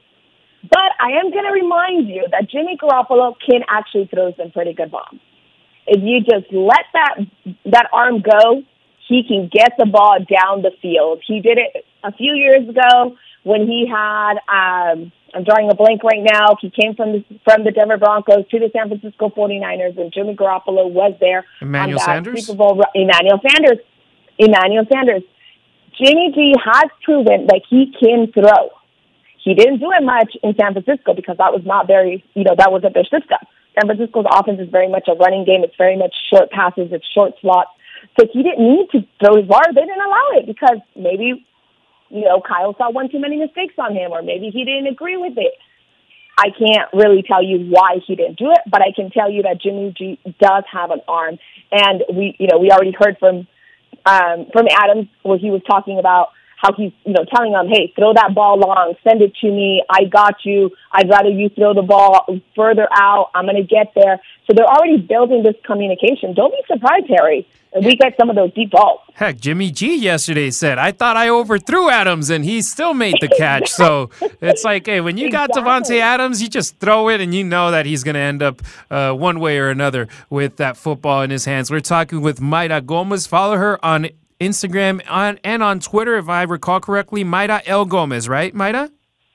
but 0.68 0.90
I 1.00 1.12
am 1.18 1.30
going 1.30 1.44
to 1.44 1.52
remind 1.52 2.08
you 2.08 2.26
that 2.32 2.50
Jimmy 2.50 2.76
Garoppolo 2.76 3.34
can 3.48 3.62
actually 3.68 4.08
throw 4.12 4.34
some 4.36 4.50
pretty 4.50 4.72
good 4.72 4.90
bombs. 4.90 5.20
If 5.92 6.00
you 6.02 6.20
just 6.20 6.52
let 6.52 6.86
that 6.94 7.16
that 7.66 7.88
arm 7.92 8.22
go, 8.22 8.62
he 9.08 9.24
can 9.26 9.50
get 9.52 9.72
the 9.76 9.86
ball 9.86 10.18
down 10.20 10.62
the 10.62 10.70
field. 10.80 11.20
He 11.26 11.40
did 11.40 11.58
it 11.58 11.84
a 12.04 12.12
few 12.12 12.32
years 12.34 12.68
ago 12.68 13.16
when 13.42 13.66
he 13.66 13.90
had. 13.90 14.38
Um, 14.46 15.12
I'm 15.32 15.44
drawing 15.44 15.70
a 15.70 15.74
blank 15.74 16.02
right 16.02 16.22
now. 16.22 16.56
He 16.60 16.70
came 16.70 16.94
from 16.94 17.12
the, 17.12 17.24
from 17.44 17.62
the 17.62 17.70
Denver 17.70 17.98
Broncos 17.98 18.48
to 18.50 18.58
the 18.58 18.68
San 18.74 18.88
Francisco 18.88 19.30
49ers, 19.30 19.96
and 19.96 20.12
Jimmy 20.12 20.34
Garoppolo 20.34 20.90
was 20.90 21.14
there. 21.20 21.44
Emmanuel 21.60 22.00
Sanders. 22.00 22.46
Super 22.46 22.58
Bowl, 22.58 22.82
Emmanuel 22.94 23.40
Sanders. 23.46 23.78
Emmanuel 24.38 24.86
Sanders. 24.92 25.22
Jimmy 25.94 26.32
G 26.34 26.54
has 26.64 26.90
proven 27.04 27.46
that 27.46 27.62
he 27.68 27.94
can 28.00 28.32
throw. 28.32 28.70
He 29.42 29.54
didn't 29.54 29.78
do 29.78 29.90
it 29.92 30.04
much 30.04 30.36
in 30.42 30.54
San 30.60 30.72
Francisco 30.72 31.14
because 31.14 31.36
that 31.38 31.52
was 31.52 31.62
not 31.64 31.86
very, 31.86 32.24
you 32.34 32.44
know, 32.44 32.54
that 32.58 32.72
wasn't 32.72 32.94
their 32.94 33.04
system. 33.04 33.38
San 33.74 33.86
Francisco's 33.86 34.26
offense 34.30 34.60
is 34.60 34.68
very 34.68 34.88
much 34.88 35.08
a 35.08 35.14
running 35.14 35.44
game. 35.44 35.62
It's 35.62 35.76
very 35.76 35.96
much 35.96 36.14
short 36.32 36.50
passes. 36.50 36.92
It's 36.92 37.06
short 37.14 37.34
slots. 37.40 37.70
So 38.18 38.26
he 38.32 38.42
didn't 38.42 38.64
need 38.64 38.88
to 38.92 39.06
throw 39.22 39.36
his 39.36 39.46
bar. 39.46 39.62
They 39.68 39.82
didn't 39.82 40.00
allow 40.00 40.28
it 40.40 40.46
because 40.46 40.78
maybe, 40.96 41.46
you 42.08 42.24
know, 42.24 42.40
Kyle 42.40 42.74
saw 42.76 42.90
one 42.90 43.10
too 43.10 43.20
many 43.20 43.36
mistakes 43.36 43.74
on 43.78 43.94
him, 43.94 44.10
or 44.12 44.22
maybe 44.22 44.50
he 44.50 44.64
didn't 44.64 44.86
agree 44.86 45.16
with 45.16 45.34
it. 45.36 45.54
I 46.38 46.48
can't 46.56 46.88
really 46.94 47.22
tell 47.22 47.42
you 47.42 47.68
why 47.68 47.98
he 48.06 48.16
didn't 48.16 48.38
do 48.38 48.50
it, 48.50 48.60
but 48.66 48.80
I 48.80 48.92
can 48.96 49.10
tell 49.10 49.30
you 49.30 49.42
that 49.42 49.60
Jimmy 49.60 49.92
G 49.96 50.18
does 50.40 50.64
have 50.72 50.90
an 50.90 51.00
arm, 51.06 51.38
and 51.70 52.02
we, 52.12 52.34
you 52.38 52.48
know, 52.50 52.58
we 52.58 52.70
already 52.70 52.94
heard 52.98 53.18
from 53.18 53.46
um, 54.06 54.46
from 54.50 54.66
Adams 54.70 55.08
where 55.22 55.38
he 55.38 55.50
was 55.50 55.60
talking 55.68 55.98
about 55.98 56.28
how 56.60 56.72
he's, 56.74 56.92
you 57.04 57.12
know, 57.12 57.24
telling 57.34 57.52
them, 57.52 57.68
hey, 57.68 57.92
throw 57.96 58.12
that 58.12 58.34
ball 58.34 58.58
long, 58.58 58.94
send 59.02 59.22
it 59.22 59.34
to 59.40 59.50
me. 59.50 59.82
I 59.88 60.04
got 60.04 60.44
you. 60.44 60.70
I'd 60.92 61.08
rather 61.08 61.30
you 61.30 61.48
throw 61.48 61.72
the 61.72 61.82
ball 61.82 62.26
further 62.54 62.86
out. 62.92 63.30
I'm 63.34 63.44
going 63.44 63.56
to 63.56 63.62
get 63.62 63.92
there. 63.94 64.20
So 64.46 64.54
they're 64.54 64.66
already 64.66 64.98
building 64.98 65.42
this 65.42 65.54
communication. 65.64 66.34
Don't 66.34 66.50
be 66.50 66.60
surprised, 66.66 67.06
Harry, 67.08 67.46
if 67.72 67.84
we 67.84 67.96
get 67.96 68.14
some 68.18 68.28
of 68.28 68.36
those 68.36 68.52
deep 68.52 68.72
balls. 68.72 69.00
Heck, 69.14 69.38
Jimmy 69.38 69.70
G 69.70 69.96
yesterday 69.96 70.50
said, 70.50 70.76
I 70.76 70.92
thought 70.92 71.16
I 71.16 71.28
overthrew 71.28 71.88
Adams 71.88 72.28
and 72.28 72.44
he 72.44 72.60
still 72.60 72.92
made 72.92 73.14
the 73.20 73.28
catch. 73.28 73.70
so 73.70 74.10
it's 74.42 74.64
like, 74.64 74.86
hey, 74.86 75.00
when 75.00 75.16
you 75.16 75.30
got 75.30 75.50
exactly. 75.50 75.96
Davante 75.96 76.00
Adams, 76.00 76.42
you 76.42 76.48
just 76.48 76.78
throw 76.78 77.08
it 77.08 77.20
and 77.20 77.34
you 77.34 77.44
know 77.44 77.70
that 77.70 77.86
he's 77.86 78.04
going 78.04 78.16
to 78.16 78.20
end 78.20 78.42
up 78.42 78.60
uh, 78.90 79.12
one 79.12 79.40
way 79.40 79.58
or 79.58 79.70
another 79.70 80.08
with 80.28 80.56
that 80.56 80.76
football 80.76 81.22
in 81.22 81.30
his 81.30 81.44
hands. 81.46 81.70
We're 81.70 81.80
talking 81.80 82.20
with 82.20 82.40
Mayra 82.40 82.84
Gomez. 82.84 83.26
Follow 83.26 83.56
her 83.56 83.82
on 83.84 84.08
Instagram 84.40 85.02
on, 85.08 85.38
and 85.44 85.62
on 85.62 85.80
Twitter, 85.80 86.16
if 86.16 86.28
I 86.28 86.42
recall 86.42 86.80
correctly, 86.80 87.24
Mayra 87.24 87.62
L. 87.66 87.84
Gomez, 87.84 88.28
right, 88.28 88.54
Mayra? 88.54 88.90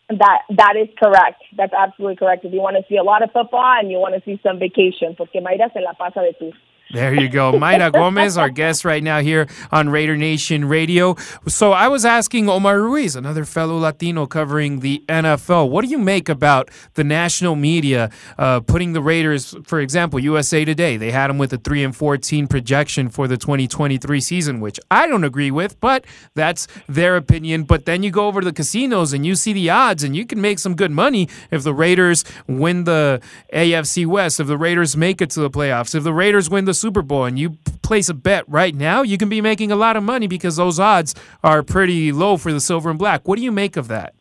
That 0.10 0.42
that 0.50 0.76
is 0.76 0.90
correct. 1.02 1.42
That's 1.58 1.74
absolutely 1.74 2.18
correct. 2.18 2.46
If 2.46 2.54
you 2.54 2.62
want 2.62 2.76
to 2.78 2.84
see 2.88 2.98
a 2.98 3.04
lot 3.04 3.24
of 3.24 3.32
football 3.32 3.80
and 3.80 3.90
you 3.90 3.98
want 3.98 4.14
to 4.14 4.22
see 4.24 4.40
some 4.44 4.60
vacation, 4.60 5.16
porque 5.16 5.36
Mayra 5.36 5.72
se 5.74 5.82
la 5.82 5.94
pasa 5.94 6.22
de 6.22 6.34
tour. 6.34 6.54
There 6.92 7.20
you 7.20 7.30
go. 7.30 7.54
Mayra 7.54 7.92
Gomez, 7.92 8.38
our 8.38 8.50
guest 8.50 8.86
right 8.86 9.02
now 9.02 9.20
here 9.20 9.48
on 9.72 9.90
Raider 9.90 10.16
Nation 10.16 10.66
Radio. 10.66 11.16
So 11.48 11.72
I 11.72 11.88
was 11.88 12.06
asking 12.06 12.48
Omar 12.48 12.80
Ruiz, 12.80 13.16
another 13.16 13.44
fellow 13.44 13.78
Latino 13.78 14.28
covering 14.28 14.82
the 14.82 15.04
NFL, 15.10 15.70
what 15.72 15.84
do 15.84 15.90
you 15.90 15.98
make 15.98 16.30
about 16.30 16.70
the 16.94 17.04
national 17.04 17.56
media 17.56 18.12
uh, 18.38 18.60
putting 18.60 18.94
the 18.94 19.02
Raiders, 19.02 19.56
for 19.66 19.80
example, 19.80 20.20
USA 20.20 20.64
Today, 20.64 20.96
they 20.96 21.10
had 21.10 21.30
them 21.30 21.40
with 21.40 21.52
a 21.54 21.58
3 21.58 21.84
and 21.84 21.96
14 21.96 22.48
projection 22.48 23.10
for 23.10 23.28
the 23.28 23.38
2023 23.38 24.22
season, 24.22 24.60
which 24.60 24.80
I 24.92 25.08
don't 25.08 25.24
agree 25.24 25.52
with, 25.52 25.80
but 25.80 26.06
that's 26.36 26.68
their 26.88 27.18
opinion. 27.18 27.64
But 27.64 27.86
then 27.86 28.04
you 28.04 28.12
go 28.12 28.28
over 28.28 28.42
to 28.42 28.46
the 28.46 28.54
casinos 28.54 29.12
and 29.12 29.26
you 29.26 29.34
see 29.34 29.54
the 29.54 29.72
odds, 29.72 30.04
and 30.04 30.16
you 30.16 30.26
can 30.26 30.40
make 30.40 30.60
some 30.60 30.76
good 30.76 30.92
money 30.92 31.30
if 31.50 31.64
the 31.64 31.74
Raiders 31.74 32.24
win 32.48 32.84
the 32.84 33.22
AFC 33.52 34.06
West, 34.06 34.40
if 34.40 34.46
the 34.46 34.58
Raiders 34.58 34.96
make 34.96 35.20
it 35.20 35.32
to 35.32 35.40
the 35.40 35.50
playoffs, 35.50 35.96
if 35.96 36.04
the 36.04 36.14
Raiders 36.14 36.48
win 36.48 36.66
the 36.66 36.75
Super 36.76 37.02
Bowl 37.02 37.26
and 37.26 37.40
you 37.40 37.58
place 37.82 38.10
a 38.10 38.14
bet 38.14 38.48
right 38.48 38.76
now, 38.76 39.02
you 39.02 39.18
can 39.18 39.30
be 39.30 39.42
making 39.42 39.72
a 39.72 39.76
lot 39.76 39.96
of 39.96 40.04
money 40.04 40.28
because 40.28 40.56
those 40.56 40.80
odds 40.80 41.16
are 41.44 41.64
pretty 41.64 42.12
low 42.12 42.38
for 42.38 42.52
the 42.52 42.60
silver 42.60 42.90
and 42.90 43.00
black. 43.00 43.28
What 43.28 43.38
do 43.38 43.44
you 43.44 43.52
make 43.52 43.78
of 43.78 43.88
that? 43.88 44.14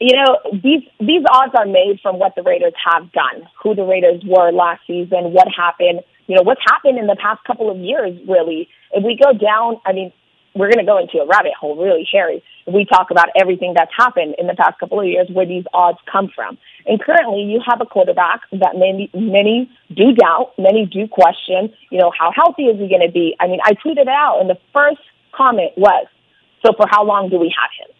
You 0.00 0.16
know, 0.16 0.38
these 0.52 0.82
these 1.00 1.24
odds 1.32 1.54
are 1.58 1.66
made 1.66 1.98
from 2.02 2.20
what 2.20 2.34
the 2.36 2.42
Raiders 2.42 2.74
have 2.84 3.10
done, 3.10 3.48
who 3.62 3.74
the 3.74 3.82
Raiders 3.82 4.22
were 4.24 4.52
last 4.52 4.82
season, 4.86 5.32
what 5.32 5.48
happened, 5.48 6.02
you 6.28 6.36
know, 6.36 6.42
what's 6.42 6.60
happened 6.64 6.98
in 6.98 7.08
the 7.08 7.16
past 7.20 7.42
couple 7.44 7.68
of 7.70 7.78
years, 7.78 8.16
really. 8.28 8.68
If 8.92 9.02
we 9.02 9.18
go 9.20 9.32
down, 9.32 9.80
I 9.84 9.92
mean, 9.92 10.12
we're 10.54 10.70
going 10.70 10.84
to 10.84 10.90
go 10.90 10.98
into 10.98 11.18
a 11.18 11.26
rabbit 11.26 11.52
hole, 11.58 11.76
really, 11.76 12.06
Sherry. 12.10 12.44
We 12.72 12.84
talk 12.84 13.10
about 13.10 13.28
everything 13.34 13.74
that's 13.74 13.90
happened 13.96 14.36
in 14.38 14.46
the 14.46 14.54
past 14.54 14.78
couple 14.78 15.00
of 15.00 15.06
years, 15.06 15.28
where 15.32 15.46
these 15.46 15.64
odds 15.72 15.98
come 16.10 16.30
from. 16.34 16.58
And 16.86 17.00
currently, 17.00 17.42
you 17.42 17.60
have 17.66 17.80
a 17.80 17.86
quarterback 17.86 18.42
that 18.52 18.76
many 18.76 19.10
many 19.14 19.70
do 19.88 20.12
doubt, 20.12 20.52
many 20.58 20.86
do 20.86 21.08
question. 21.08 21.72
You 21.90 21.98
know, 21.98 22.12
how 22.16 22.30
healthy 22.34 22.64
is 22.64 22.78
he 22.78 22.88
going 22.88 23.06
to 23.06 23.12
be? 23.12 23.36
I 23.40 23.46
mean, 23.46 23.60
I 23.64 23.72
tweeted 23.74 24.08
out, 24.08 24.40
and 24.40 24.50
the 24.50 24.58
first 24.72 25.00
comment 25.32 25.72
was, 25.76 26.06
"So 26.64 26.72
for 26.76 26.86
how 26.90 27.04
long 27.04 27.30
do 27.30 27.38
we 27.38 27.54
have 27.58 27.70
him?" 27.78 27.94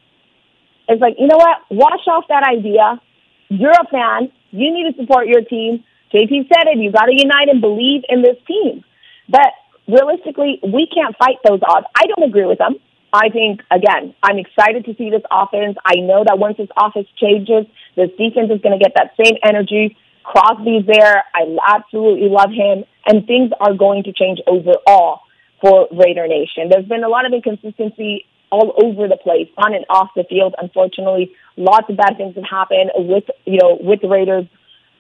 It's 0.88 1.02
like, 1.02 1.16
you 1.18 1.26
know 1.26 1.36
what? 1.36 1.58
Wash 1.70 2.06
off 2.08 2.24
that 2.28 2.42
idea. 2.44 3.00
You're 3.48 3.70
a 3.70 3.86
fan. 3.90 4.32
You 4.50 4.72
need 4.72 4.92
to 4.92 5.00
support 5.00 5.28
your 5.28 5.42
team. 5.42 5.84
JT 6.12 6.48
said 6.48 6.66
it. 6.66 6.78
You 6.78 6.90
got 6.90 7.06
to 7.06 7.12
unite 7.14 7.48
and 7.48 7.60
believe 7.60 8.02
in 8.08 8.22
this 8.22 8.36
team. 8.46 8.82
But 9.28 9.52
realistically, 9.86 10.60
we 10.62 10.88
can't 10.92 11.14
fight 11.16 11.36
those 11.44 11.60
odds. 11.68 11.86
I 11.94 12.04
don't 12.06 12.28
agree 12.28 12.46
with 12.46 12.58
them. 12.58 12.76
I 13.12 13.30
think, 13.30 13.62
again, 13.70 14.14
I'm 14.22 14.38
excited 14.38 14.84
to 14.84 14.94
see 14.96 15.10
this 15.10 15.22
offense. 15.30 15.76
I 15.84 15.96
know 15.96 16.24
that 16.26 16.38
once 16.38 16.58
this 16.58 16.68
offense 16.76 17.08
changes, 17.16 17.66
this 17.96 18.10
defense 18.18 18.50
is 18.50 18.60
going 18.60 18.78
to 18.78 18.82
get 18.82 18.92
that 18.96 19.14
same 19.22 19.38
energy. 19.42 19.96
Crosby's 20.24 20.84
there. 20.86 21.24
I 21.34 21.56
absolutely 21.66 22.28
love 22.28 22.50
him. 22.50 22.84
And 23.06 23.26
things 23.26 23.50
are 23.60 23.72
going 23.72 24.04
to 24.04 24.12
change 24.12 24.40
overall 24.46 25.20
for 25.62 25.88
Raider 25.90 26.28
Nation. 26.28 26.68
There's 26.70 26.84
been 26.84 27.02
a 27.02 27.08
lot 27.08 27.24
of 27.24 27.32
inconsistency 27.32 28.26
all 28.50 28.72
over 28.82 29.08
the 29.08 29.16
place, 29.16 29.48
on 29.56 29.74
and 29.74 29.84
off 29.88 30.10
the 30.14 30.24
field. 30.24 30.54
Unfortunately, 30.58 31.32
lots 31.56 31.88
of 31.90 31.96
bad 31.96 32.16
things 32.16 32.34
have 32.34 32.44
happened 32.44 32.90
with, 32.96 33.24
you 33.44 33.58
know, 33.58 33.78
with 33.80 34.00
the 34.00 34.08
Raiders 34.08 34.46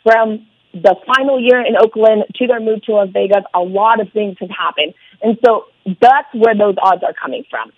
from 0.02 0.46
the 0.72 0.96
final 1.06 1.40
year 1.40 1.60
in 1.60 1.76
Oakland 1.76 2.24
to 2.36 2.46
their 2.46 2.60
move 2.60 2.82
to 2.82 2.92
Las 2.92 3.08
Vegas, 3.12 3.44
a 3.54 3.60
lot 3.60 4.00
of 4.00 4.12
things 4.12 4.36
have 4.40 4.50
happened. 4.50 4.94
And 5.22 5.38
so 5.44 5.64
that's 5.86 6.28
where 6.34 6.54
those 6.54 6.76
odds 6.80 7.02
are 7.02 7.14
coming 7.14 7.44
from. 7.50 7.72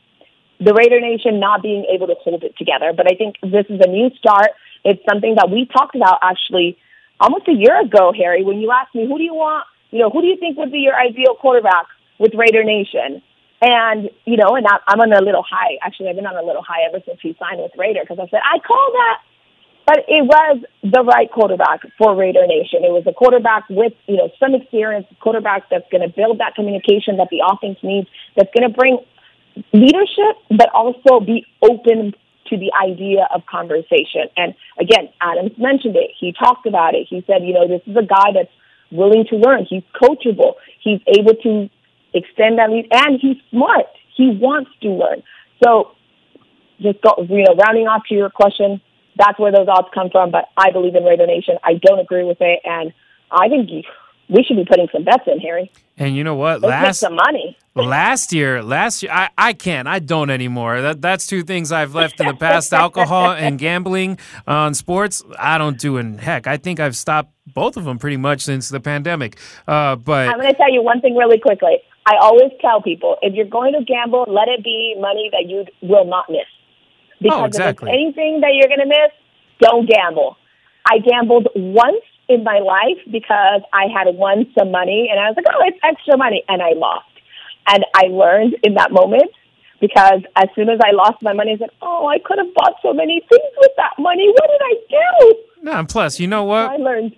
The 0.61 0.75
Raider 0.75 1.01
Nation 1.01 1.41
not 1.41 1.63
being 1.63 1.87
able 1.93 2.07
to 2.07 2.15
hold 2.23 2.45
it 2.45 2.55
together. 2.57 2.93
But 2.95 3.11
I 3.11 3.17
think 3.17 3.37
this 3.43 3.67
is 3.69 3.81
a 3.81 3.89
new 3.89 4.11
start. 4.19 4.51
It's 4.85 5.03
something 5.09 5.35
that 5.37 5.51
we 5.51 5.67
talked 5.67 5.97
about 5.97 6.19
actually 6.23 6.79
almost 7.19 7.49
a 7.49 7.53
year 7.53 7.81
ago, 7.81 8.13
Harry, 8.17 8.45
when 8.45 8.61
you 8.61 8.71
asked 8.71 8.95
me, 8.95 9.07
who 9.07 9.19
do 9.19 9.25
you 9.25 9.35
want, 9.35 9.67
you 9.91 10.01
know, 10.01 10.11
who 10.11 10.23
do 10.23 10.29
you 10.29 10.37
think 10.37 10.57
would 10.57 10.73
be 10.73 10.79
your 10.79 10.95
ideal 10.95 11.35
quarterback 11.35 11.87
with 12.19 12.33
Raider 12.35 12.65
Nation? 12.65 13.23
And, 13.61 14.09
you 14.25 14.39
know, 14.39 14.57
and 14.57 14.67
I'm 14.67 15.01
on 15.01 15.13
a 15.13 15.21
little 15.21 15.45
high. 15.45 15.77
Actually, 15.83 16.09
I've 16.09 16.17
been 16.17 16.27
on 16.27 16.37
a 16.37 16.47
little 16.47 16.63
high 16.63 16.89
ever 16.89 17.05
since 17.05 17.19
he 17.21 17.37
signed 17.39 17.61
with 17.61 17.73
Raider 17.77 18.01
because 18.01 18.19
I 18.19 18.29
said, 18.31 18.41
I 18.41 18.59
call 18.61 18.89
that 18.93 19.21
but 19.91 20.05
it 20.07 20.23
was 20.23 20.63
the 20.85 21.03
right 21.03 21.29
quarterback 21.33 21.81
for 21.99 22.15
Raider 22.15 22.47
Nation. 22.47 22.87
It 22.87 22.95
was 22.95 23.03
a 23.11 23.13
quarterback 23.13 23.65
with, 23.69 23.93
you 24.07 24.19
know, 24.19 24.31
some 24.39 24.55
experience, 24.55 25.07
quarterback 25.19 25.69
that's 25.69 25.89
going 25.91 26.07
to 26.07 26.15
build 26.15 26.39
that 26.39 26.55
communication 26.55 27.17
that 27.17 27.27
the 27.31 27.43
offense 27.43 27.79
needs, 27.83 28.07
that's 28.37 28.51
going 28.55 28.71
to 28.71 28.73
bring 28.73 28.99
leadership, 29.72 30.36
but 30.51 30.68
also 30.72 31.20
be 31.20 31.46
open 31.62 32.14
to 32.48 32.57
the 32.57 32.72
idea 32.82 33.28
of 33.32 33.46
conversation. 33.46 34.26
And 34.36 34.55
again, 34.78 35.09
Adams 35.20 35.53
mentioned 35.59 35.96
it. 35.96 36.11
He 36.18 36.32
talked 36.32 36.66
about 36.66 36.94
it. 36.94 37.07
He 37.09 37.22
said, 37.26 37.44
you 37.44 37.55
know, 37.55 37.66
this 37.68 37.82
is 37.86 37.96
a 37.96 38.07
guy 38.07 38.32
that's 38.34 38.51
willing 38.90 39.24
to 39.30 39.36
learn. 39.36 39.66
He's 39.68 39.84
coachable. 39.94 40.55
He's 40.82 41.01
able 41.07 41.34
to 41.42 41.70
extend 42.12 42.59
that 42.59 42.70
lead, 42.70 42.88
and 42.90 43.20
he's 43.20 43.36
smart. 43.51 43.86
He 44.16 44.30
wants 44.30 44.70
to 44.82 44.88
learn. 44.88 45.22
So, 45.62 45.92
just 46.80 47.01
go, 47.03 47.14
you 47.28 47.44
know, 47.44 47.55
rounding 47.55 47.86
off 47.86 48.03
to 48.09 48.14
your 48.14 48.30
question, 48.30 48.80
that's 49.16 49.38
where 49.38 49.53
those 49.53 49.68
odds 49.68 49.88
come 49.94 50.11
from. 50.11 50.30
But 50.30 50.46
I 50.57 50.72
believe 50.72 50.94
in 50.94 51.05
Raider 51.05 51.26
Nation. 51.26 51.57
I 51.62 51.74
don't 51.74 52.01
agree 52.01 52.24
with 52.24 52.38
it, 52.40 52.61
and 52.64 52.92
I 53.30 53.48
think 53.48 53.70
we 54.31 54.45
should 54.45 54.57
be 54.57 54.64
putting 54.64 54.89
some 54.93 55.05
bets 55.05 55.24
in, 55.26 55.39
Harry. 55.41 55.70
And 55.99 56.16
you 56.16 56.24
know 56.24 56.35
what? 56.37 56.62
Let's 56.62 56.70
last 56.70 57.01
some 57.01 57.14
money. 57.16 57.59
last 57.74 58.33
year, 58.33 58.62
last 58.62 59.03
year, 59.03 59.12
I, 59.12 59.28
I 59.37 59.53
can't. 59.53 59.87
I 59.87 59.99
don't 59.99 60.31
anymore. 60.31 60.81
That 60.81 61.03
that's 61.03 61.26
two 61.26 61.43
things 61.43 61.72
I've 61.72 61.95
left 61.95 62.18
in 62.20 62.26
the 62.26 62.35
past: 62.35 62.72
alcohol 62.72 63.33
and 63.33 63.59
gambling 63.59 64.18
on 64.47 64.74
sports. 64.74 65.22
I 65.39 65.59
don't 65.59 65.78
do 65.78 65.99
in 65.99 66.18
heck. 66.18 66.47
I 66.47 66.57
think 66.57 66.81
I've 66.81 66.97
stopped 66.97 67.33
both 67.53 67.76
of 67.76 67.85
them 67.85 67.99
pretty 67.99 68.16
much 68.16 68.43
since 68.43 68.68
the 68.70 68.81
pandemic. 68.81 69.37
Uh, 69.68 69.97
but 69.97 70.28
I'm 70.28 70.39
going 70.39 70.51
to 70.53 70.57
tell 70.57 70.72
you 70.72 70.83
one 70.83 71.01
thing 71.01 71.16
really 71.16 71.39
quickly. 71.39 71.78
I 72.07 72.16
always 72.20 72.51
tell 72.61 72.81
people 72.81 73.16
if 73.20 73.35
you're 73.35 73.45
going 73.45 73.74
to 73.74 73.85
gamble, 73.85 74.24
let 74.28 74.49
it 74.49 74.64
be 74.64 74.95
money 74.99 75.28
that 75.33 75.45
you 75.49 75.66
will 75.87 76.07
not 76.07 76.26
miss. 76.31 76.49
Because 77.20 77.39
Oh, 77.41 77.45
exactly. 77.45 77.91
if 77.91 77.95
it's 77.95 78.01
anything 78.18 78.41
that 78.41 78.53
you're 78.55 78.68
going 78.68 78.81
to 78.81 78.87
miss, 78.87 79.12
don't 79.61 79.87
gamble. 79.89 80.37
I 80.87 80.99
gambled 80.99 81.49
once 81.55 82.03
in 82.31 82.45
my 82.45 82.59
life 82.59 82.99
because 83.11 83.62
I 83.72 83.87
had 83.93 84.14
won 84.14 84.47
some 84.57 84.70
money 84.70 85.09
and 85.11 85.20
I 85.20 85.28
was 85.28 85.35
like, 85.37 85.47
oh, 85.53 85.62
it's 85.66 85.78
extra 85.83 86.16
money. 86.16 86.45
And 86.49 86.62
I 86.62 86.72
lost. 86.74 87.07
And 87.66 87.85
I 87.95 88.05
learned 88.07 88.57
in 88.62 88.74
that 88.74 88.93
moment 88.93 89.31
because 89.81 90.22
as 90.37 90.49
soon 90.55 90.68
as 90.68 90.78
I 90.85 90.93
lost 90.93 91.22
my 91.22 91.33
money, 91.33 91.53
I 91.55 91.59
said, 91.59 91.70
oh, 91.83 92.07
I 92.07 92.18
could 92.18 92.39
have 92.39 92.55
bought 92.55 92.74
so 92.83 92.93
many 92.93 93.20
things 93.28 93.53
with 93.59 93.72
that 93.76 93.93
money. 93.99 94.28
What 94.28 94.49
did 94.49 94.61
I 94.62 94.74
do? 94.91 95.35
no, 95.62 95.72
and 95.72 95.89
plus, 95.89 96.20
you 96.20 96.26
know 96.26 96.45
what? 96.45 96.70
I 96.70 96.76
learned. 96.76 97.16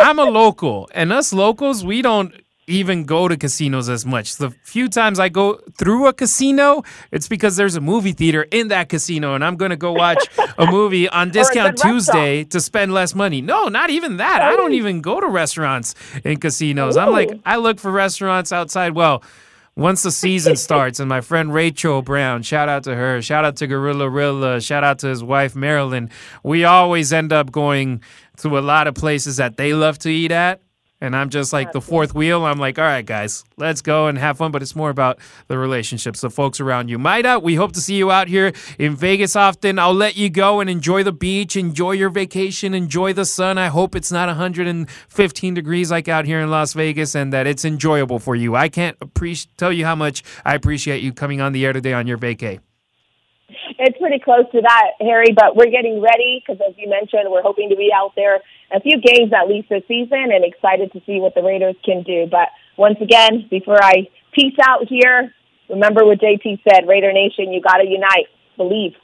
I'm 0.00 0.18
a 0.18 0.24
local, 0.24 0.88
and 0.94 1.12
us 1.12 1.32
locals, 1.32 1.84
we 1.84 2.02
don't 2.02 2.32
even 2.68 3.04
go 3.04 3.26
to 3.28 3.36
casinos 3.36 3.88
as 3.88 4.04
much. 4.04 4.36
The 4.36 4.50
few 4.62 4.88
times 4.88 5.18
I 5.18 5.28
go 5.28 5.60
through 5.76 6.06
a 6.06 6.12
casino, 6.12 6.82
it's 7.10 7.26
because 7.26 7.56
there's 7.56 7.76
a 7.76 7.80
movie 7.80 8.12
theater 8.12 8.46
in 8.50 8.68
that 8.68 8.88
casino, 8.88 9.34
and 9.34 9.44
I'm 9.44 9.56
going 9.56 9.70
to 9.70 9.76
go 9.76 9.92
watch 9.92 10.24
a 10.58 10.66
movie 10.70 11.08
on 11.08 11.30
discount 11.30 11.78
Tuesday 11.78 12.44
to 12.44 12.60
spend 12.60 12.92
less 12.92 13.14
money. 13.14 13.40
No, 13.40 13.68
not 13.68 13.90
even 13.90 14.18
that. 14.18 14.42
I 14.42 14.54
don't 14.54 14.74
even 14.74 15.00
go 15.00 15.20
to 15.20 15.26
restaurants 15.26 15.94
in 16.24 16.38
casinos. 16.38 16.96
I'm 16.96 17.10
like, 17.10 17.30
I 17.44 17.56
look 17.56 17.80
for 17.80 17.90
restaurants 17.90 18.52
outside. 18.52 18.94
Well, 18.94 19.22
once 19.74 20.02
the 20.02 20.10
season 20.10 20.56
starts, 20.66 21.00
and 21.00 21.08
my 21.08 21.20
friend 21.20 21.54
Rachel 21.54 22.02
Brown, 22.02 22.42
shout 22.42 22.68
out 22.68 22.84
to 22.84 22.94
her, 22.94 23.22
shout 23.22 23.44
out 23.44 23.56
to 23.56 23.66
Gorilla 23.66 24.10
Rilla, 24.10 24.60
shout 24.60 24.84
out 24.84 24.98
to 25.00 25.08
his 25.08 25.24
wife 25.24 25.56
Marilyn. 25.56 26.10
We 26.42 26.64
always 26.64 27.12
end 27.12 27.32
up 27.32 27.50
going 27.50 28.02
to 28.38 28.58
a 28.58 28.60
lot 28.60 28.86
of 28.86 28.94
places 28.94 29.36
that 29.36 29.56
they 29.56 29.72
love 29.72 29.98
to 30.00 30.10
eat 30.10 30.32
at. 30.32 30.60
And 31.00 31.14
I'm 31.14 31.30
just 31.30 31.52
like 31.52 31.72
the 31.72 31.80
fourth 31.80 32.14
wheel. 32.14 32.44
I'm 32.44 32.58
like, 32.58 32.78
all 32.78 32.84
right, 32.84 33.06
guys, 33.06 33.44
let's 33.56 33.82
go 33.82 34.08
and 34.08 34.18
have 34.18 34.38
fun. 34.38 34.50
But 34.50 34.62
it's 34.62 34.74
more 34.74 34.90
about 34.90 35.18
the 35.46 35.56
relationships, 35.56 36.20
the 36.20 36.30
folks 36.30 36.60
around 36.60 36.88
you. 36.88 36.98
Mayra, 36.98 37.40
we 37.40 37.54
hope 37.54 37.72
to 37.72 37.80
see 37.80 37.96
you 37.96 38.10
out 38.10 38.26
here 38.28 38.52
in 38.78 38.96
Vegas 38.96 39.36
often. 39.36 39.78
I'll 39.78 39.94
let 39.94 40.16
you 40.16 40.28
go 40.28 40.60
and 40.60 40.68
enjoy 40.68 41.04
the 41.04 41.12
beach, 41.12 41.56
enjoy 41.56 41.92
your 41.92 42.10
vacation, 42.10 42.74
enjoy 42.74 43.12
the 43.12 43.24
sun. 43.24 43.58
I 43.58 43.68
hope 43.68 43.94
it's 43.94 44.10
not 44.10 44.26
115 44.28 45.54
degrees 45.54 45.90
like 45.90 46.08
out 46.08 46.24
here 46.24 46.40
in 46.40 46.50
Las 46.50 46.72
Vegas 46.72 47.14
and 47.14 47.32
that 47.32 47.46
it's 47.46 47.64
enjoyable 47.64 48.18
for 48.18 48.34
you. 48.34 48.56
I 48.56 48.68
can't 48.68 48.96
appreciate 49.00 49.56
tell 49.56 49.72
you 49.72 49.84
how 49.84 49.94
much 49.94 50.22
I 50.44 50.54
appreciate 50.54 51.02
you 51.02 51.12
coming 51.12 51.40
on 51.40 51.52
the 51.52 51.64
air 51.64 51.72
today 51.72 51.92
on 51.92 52.06
your 52.06 52.18
vacay. 52.18 52.60
It's 53.78 53.96
pretty 53.98 54.18
close 54.18 54.44
to 54.52 54.60
that, 54.60 54.92
Harry, 55.00 55.32
but 55.34 55.54
we're 55.54 55.70
getting 55.70 56.00
ready 56.02 56.42
because, 56.42 56.60
as 56.68 56.74
you 56.76 56.88
mentioned, 56.88 57.30
we're 57.30 57.42
hoping 57.42 57.68
to 57.70 57.76
be 57.76 57.90
out 57.94 58.12
there 58.16 58.40
a 58.72 58.80
few 58.80 59.00
games 59.00 59.32
at 59.32 59.48
least 59.48 59.68
this 59.68 59.84
season 59.86 60.32
and 60.32 60.44
excited 60.44 60.92
to 60.92 61.00
see 61.06 61.20
what 61.20 61.34
the 61.34 61.42
Raiders 61.42 61.76
can 61.84 62.02
do. 62.02 62.26
But 62.28 62.48
once 62.76 62.98
again, 63.00 63.46
before 63.48 63.82
I 63.82 64.08
peace 64.32 64.56
out 64.66 64.88
here, 64.88 65.32
remember 65.68 66.04
what 66.04 66.18
JT 66.18 66.60
said 66.68 66.88
Raider 66.88 67.12
Nation, 67.12 67.52
you 67.52 67.60
got 67.60 67.76
to 67.76 67.86
unite, 67.86 68.26
believe. 68.56 68.94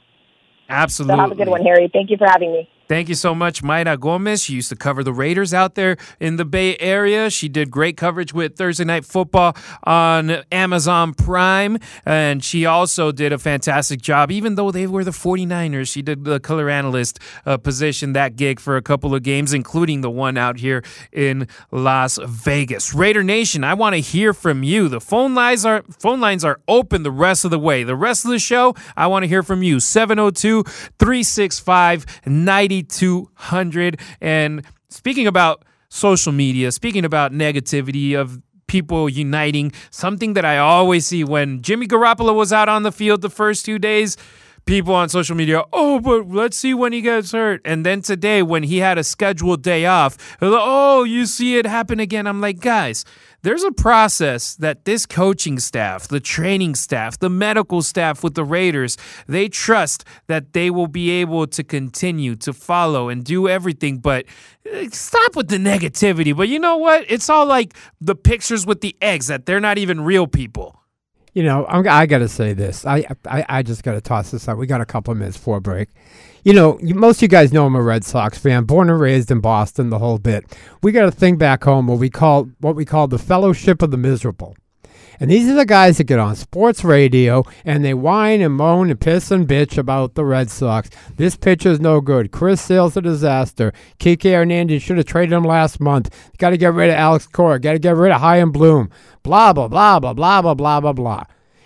Absolutely. 0.67 1.15
So 1.15 1.21
have 1.21 1.31
a 1.31 1.35
good 1.35 1.47
one, 1.47 1.61
Harry. 1.61 1.89
Thank 1.91 2.09
you 2.09 2.17
for 2.17 2.27
having 2.27 2.51
me. 2.51 2.69
Thank 2.87 3.09
you 3.09 3.15
so 3.15 3.33
much, 3.33 3.63
Mayra 3.63 3.99
Gomez. 3.99 4.43
She 4.43 4.53
used 4.53 4.69
to 4.69 4.75
cover 4.75 5.03
the 5.03 5.11
Raiders 5.11 5.55
out 5.55 5.73
there 5.73 5.97
in 6.19 6.35
the 6.35 6.45
Bay 6.45 6.77
Area. 6.77 7.31
She 7.31 7.49
did 7.49 7.71
great 7.71 7.97
coverage 7.97 8.31
with 8.31 8.57
Thursday 8.57 8.83
Night 8.83 9.05
Football 9.05 9.57
on 9.85 10.43
Amazon 10.51 11.15
Prime. 11.15 11.79
And 12.05 12.43
she 12.43 12.67
also 12.67 13.11
did 13.11 13.33
a 13.33 13.39
fantastic 13.39 14.01
job, 14.01 14.31
even 14.31 14.53
though 14.53 14.69
they 14.69 14.85
were 14.85 15.03
the 15.03 15.09
49ers. 15.09 15.91
She 15.91 16.03
did 16.03 16.25
the 16.25 16.39
color 16.39 16.69
analyst 16.69 17.17
uh, 17.47 17.57
position, 17.57 18.13
that 18.13 18.35
gig 18.35 18.59
for 18.59 18.77
a 18.77 18.83
couple 18.83 19.15
of 19.15 19.23
games, 19.23 19.51
including 19.51 20.01
the 20.01 20.11
one 20.11 20.37
out 20.37 20.59
here 20.59 20.83
in 21.11 21.47
Las 21.71 22.19
Vegas. 22.23 22.93
Raider 22.93 23.23
Nation, 23.23 23.63
I 23.63 23.73
want 23.73 23.95
to 23.95 24.01
hear 24.01 24.31
from 24.31 24.61
you. 24.61 24.89
The 24.89 25.01
phone 25.01 25.33
lines 25.33 25.65
are 25.65 25.83
phone 25.97 26.21
lines 26.21 26.45
are 26.45 26.59
open 26.67 27.01
the 27.01 27.09
rest 27.09 27.45
of 27.45 27.51
the 27.51 27.57
way. 27.57 27.83
The 27.83 27.95
rest 27.95 28.25
of 28.25 28.31
the 28.31 28.37
show, 28.37 28.75
I 28.95 29.07
want 29.07 29.23
to 29.23 29.27
hear 29.27 29.41
from 29.41 29.63
you. 29.63 29.79
702 29.79 30.63
365 30.99 32.05
9200. 32.83 33.99
And 34.21 34.63
speaking 34.89 35.27
about 35.27 35.63
social 35.89 36.31
media, 36.31 36.71
speaking 36.71 37.05
about 37.05 37.31
negativity 37.31 38.19
of 38.19 38.41
people 38.67 39.07
uniting, 39.07 39.71
something 39.91 40.33
that 40.33 40.43
I 40.45 40.57
always 40.57 41.05
see 41.05 41.23
when 41.23 41.61
Jimmy 41.61 41.87
Garoppolo 41.87 42.35
was 42.35 42.51
out 42.51 42.67
on 42.67 42.83
the 42.83 42.91
field 42.91 43.21
the 43.21 43.29
first 43.29 43.65
two 43.65 43.79
days. 43.79 44.17
People 44.65 44.95
on 44.95 45.09
social 45.09 45.35
media, 45.35 45.63
oh, 45.71 45.99
but 45.99 46.27
let's 46.27 46.57
see 46.57 46.73
when 46.73 46.91
he 46.91 46.99
gets 46.99 47.33
hurt. 47.33 47.61
And 47.63 47.85
then 47.85 48.01
today, 48.01 48.41
when 48.41 48.63
he 48.63 48.79
had 48.79 48.97
a 48.97 49.03
scheduled 49.03 49.61
day 49.61 49.85
off, 49.85 50.17
oh, 50.41 51.03
you 51.03 51.27
see 51.27 51.57
it 51.57 51.67
happen 51.67 51.99
again. 51.99 52.25
I'm 52.25 52.41
like, 52.41 52.61
guys, 52.61 53.05
there's 53.45 53.63
a 53.63 53.71
process 53.71 54.55
that 54.55 54.85
this 54.85 55.05
coaching 55.05 55.59
staff, 55.59 56.07
the 56.07 56.19
training 56.19 56.73
staff, 56.73 57.19
the 57.19 57.29
medical 57.29 57.83
staff 57.83 58.23
with 58.23 58.33
the 58.33 58.43
Raiders, 58.43 58.97
they 59.27 59.47
trust 59.47 60.03
that 60.25 60.53
they 60.53 60.71
will 60.71 60.87
be 60.87 61.11
able 61.11 61.45
to 61.45 61.63
continue 61.63 62.35
to 62.37 62.51
follow 62.51 63.07
and 63.07 63.23
do 63.23 63.47
everything. 63.47 63.99
But 63.99 64.25
eh, 64.65 64.89
stop 64.91 65.35
with 65.35 65.49
the 65.49 65.57
negativity. 65.57 66.35
But 66.35 66.47
you 66.47 66.57
know 66.57 66.77
what? 66.77 67.05
It's 67.07 67.29
all 67.29 67.45
like 67.45 67.75
the 68.01 68.15
pictures 68.15 68.65
with 68.65 68.81
the 68.81 68.95
eggs 68.99 69.27
that 69.27 69.45
they're 69.45 69.59
not 69.59 69.77
even 69.77 70.01
real 70.01 70.25
people. 70.25 70.81
You 71.35 71.43
know, 71.43 71.67
I'm, 71.67 71.87
I 71.87 72.07
got 72.07 72.19
to 72.19 72.27
say 72.27 72.53
this. 72.53 72.83
I, 72.83 73.05
I 73.27 73.45
I 73.47 73.61
just 73.61 73.83
got 73.83 73.93
to 73.93 74.01
toss 74.01 74.31
this 74.31 74.49
out. 74.49 74.57
We 74.57 74.65
got 74.65 74.81
a 74.81 74.85
couple 74.85 75.13
minutes 75.13 75.37
for 75.37 75.57
a 75.57 75.61
break. 75.61 75.89
You 76.45 76.53
know, 76.53 76.77
most 76.79 77.17
of 77.17 77.21
you 77.23 77.27
guys 77.27 77.51
know 77.51 77.65
I'm 77.65 77.75
a 77.75 77.81
Red 77.81 78.03
Sox 78.03 78.37
fan, 78.37 78.65
born 78.65 78.87
and 78.87 78.99
raised 78.99 79.31
in 79.31 79.39
Boston, 79.39 79.89
the 79.89 79.97
whole 79.97 80.19
bit. 80.19 80.45
We 80.83 80.91
got 80.91 81.07
a 81.07 81.11
thing 81.11 81.37
back 81.37 81.63
home 81.63 81.87
what 81.87 81.97
we 81.97 82.11
call 82.11 82.43
what 82.59 82.75
we 82.75 82.85
call 82.85 83.07
the 83.07 83.17
Fellowship 83.17 83.81
of 83.81 83.89
the 83.89 83.97
Miserable. 83.97 84.55
And 85.19 85.31
these 85.31 85.49
are 85.49 85.55
the 85.55 85.65
guys 85.65 85.97
that 85.97 86.03
get 86.03 86.19
on 86.19 86.35
sports 86.35 86.83
radio 86.83 87.43
and 87.63 87.83
they 87.83 87.95
whine 87.95 88.41
and 88.41 88.53
moan 88.53 88.91
and 88.91 89.01
piss 89.01 89.31
and 89.31 89.47
bitch 89.47 89.75
about 89.79 90.13
the 90.13 90.23
Red 90.23 90.51
Sox. 90.51 90.91
This 91.15 91.35
pitcher's 91.35 91.79
no 91.79 91.99
good. 91.99 92.31
Chris 92.31 92.61
Sale's 92.61 92.95
a 92.95 93.01
disaster. 93.01 93.73
Kike 93.99 94.31
Hernandez 94.31 94.83
should 94.83 94.97
have 94.97 95.07
traded 95.07 95.33
him 95.33 95.45
last 95.45 95.79
month. 95.79 96.15
Got 96.37 96.51
to 96.51 96.57
get 96.57 96.73
rid 96.75 96.91
of 96.91 96.95
Alex 96.95 97.25
Cora. 97.25 97.59
Got 97.59 97.73
to 97.73 97.79
get 97.79 97.95
rid 97.95 98.11
of 98.11 98.21
Chaim 98.21 98.51
Bloom. 98.51 98.91
Blah 99.23 99.51
blah 99.51 99.67
blah 99.67 99.99
blah 99.99 100.13
blah 100.13 100.43
blah 100.43 100.53
blah 100.53 100.79
blah 100.79 100.93
blah. 100.93 101.23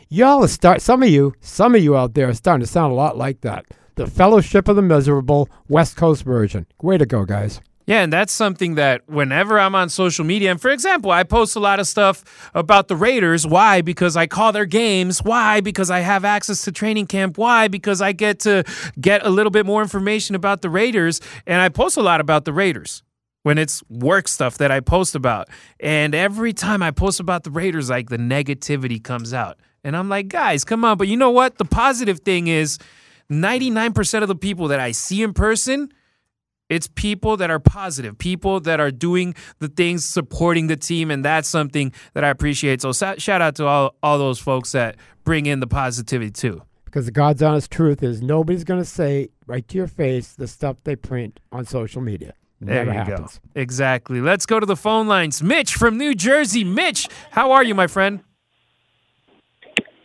Y'all 0.08 0.42
are 0.42 0.48
start. 0.48 0.82
Some 0.82 1.04
of 1.04 1.10
you, 1.10 1.34
some 1.42 1.76
of 1.76 1.84
you 1.84 1.98
out 1.98 2.14
there 2.14 2.30
are 2.30 2.34
starting 2.34 2.66
to 2.66 2.72
sound 2.72 2.94
a 2.94 2.96
lot 2.96 3.18
like 3.18 3.42
that. 3.42 3.66
The 4.00 4.08
Fellowship 4.08 4.70
of 4.70 4.78
the 4.78 4.82
Miserable 4.82 5.50
West 5.68 5.98
Coast 5.98 6.24
version. 6.24 6.66
Way 6.82 6.98
to 6.98 7.06
go, 7.06 7.26
guys. 7.26 7.60
Yeah, 7.86 8.02
and 8.02 8.14
that's 8.14 8.32
something 8.32 8.76
that 8.76 9.02
whenever 9.10 9.60
I'm 9.60 9.76
on 9.76 9.90
social 9.90 10.24
media, 10.24 10.52
and 10.52 10.62
for 10.62 10.72
example, 10.72 11.12
I 11.12 11.24
post 11.24 11.58
a 11.58 11.60
lot 11.60 11.82
of 11.82 11.86
stuff 11.86 12.50
about 12.54 12.88
the 12.88 12.96
Raiders. 12.96 13.46
Why? 13.46 13.82
Because 13.82 14.16
I 14.16 14.26
call 14.26 14.54
their 14.54 14.64
games. 14.64 15.22
Why? 15.22 15.60
Because 15.60 15.92
I 15.92 16.00
have 16.00 16.24
access 16.24 16.64
to 16.64 16.72
training 16.72 17.08
camp. 17.08 17.38
Why? 17.38 17.68
Because 17.68 18.02
I 18.02 18.14
get 18.14 18.40
to 18.40 18.64
get 19.02 19.26
a 19.26 19.30
little 19.30 19.52
bit 19.52 19.66
more 19.66 19.82
information 19.82 20.34
about 20.34 20.62
the 20.62 20.70
Raiders, 20.70 21.20
and 21.46 21.62
I 21.62 21.68
post 21.68 21.98
a 21.98 22.02
lot 22.02 22.22
about 22.22 22.46
the 22.46 22.54
Raiders 22.54 23.04
when 23.44 23.58
it's 23.58 23.84
work 23.90 24.30
stuff 24.30 24.60
that 24.60 24.72
I 24.72 24.80
post 24.80 25.14
about. 25.14 25.50
And 25.82 26.16
every 26.16 26.54
time 26.54 26.82
I 26.82 26.92
post 26.92 27.20
about 27.20 27.44
the 27.44 27.52
Raiders, 27.52 27.90
like 27.90 28.08
the 28.08 28.18
negativity 28.18 29.04
comes 29.04 29.34
out. 29.34 29.60
And 29.84 29.98
I'm 29.98 30.08
like, 30.08 30.30
guys, 30.30 30.64
come 30.64 30.86
on. 30.86 30.98
But 30.98 31.10
you 31.10 31.18
know 31.18 31.32
what? 31.32 31.58
The 31.58 31.66
positive 31.66 32.20
thing 32.20 32.48
is 32.48 32.78
99% 33.32 34.22
of 34.22 34.28
the 34.28 34.36
people 34.36 34.68
that 34.70 34.80
I 34.80 34.92
see 34.92 35.22
in 35.24 35.34
person, 35.34 35.92
it's 36.70 36.88
people 36.88 37.38
that 37.38 37.50
are 37.50 37.60
positive, 37.60 38.18
people 38.18 38.60
that 38.62 38.80
are 38.80 38.92
doing 38.92 39.36
the 39.60 39.68
things, 39.68 40.06
supporting 40.06 40.68
the 40.68 40.76
team, 40.78 41.12
and 41.12 41.26
that's 41.26 41.48
something 41.48 41.92
that 42.14 42.24
I 42.24 42.30
appreciate. 42.30 42.82
So 42.82 42.92
shout 42.92 43.42
out 43.42 43.56
to 43.56 43.66
all 43.66 43.96
all 44.04 44.18
those 44.18 44.40
folks 44.40 44.72
that 44.74 44.96
bring 45.24 45.46
in 45.46 45.60
the 45.60 45.68
positivity 45.68 46.32
too. 46.32 46.62
Because 46.86 47.06
the 47.06 47.12
God's 47.12 47.44
honest 47.44 47.70
truth 47.72 48.02
is 48.02 48.22
nobody's 48.22 48.64
going 48.64 48.80
to 48.82 48.86
say 48.86 49.30
right 49.46 49.68
to 49.68 49.78
your 49.78 49.88
face 49.88 50.34
the 50.34 50.48
stuff 50.48 50.84
they 50.84 50.96
print 50.96 51.40
on 51.52 51.66
social 51.66 52.02
media. 52.02 52.34
There 52.62 52.84
Never 52.84 52.92
you 52.92 52.98
happens. 52.98 53.40
go. 53.54 53.62
Exactly. 53.62 54.22
Let's 54.22 54.46
go 54.46 54.60
to 54.60 54.66
the 54.66 54.76
phone 54.76 55.08
lines. 55.08 55.42
Mitch 55.42 55.76
from 55.76 55.98
New 55.98 56.14
Jersey. 56.14 56.64
Mitch, 56.64 57.08
how 57.32 57.52
are 57.52 57.64
you, 57.64 57.74
my 57.74 57.88
friend? 57.88 58.22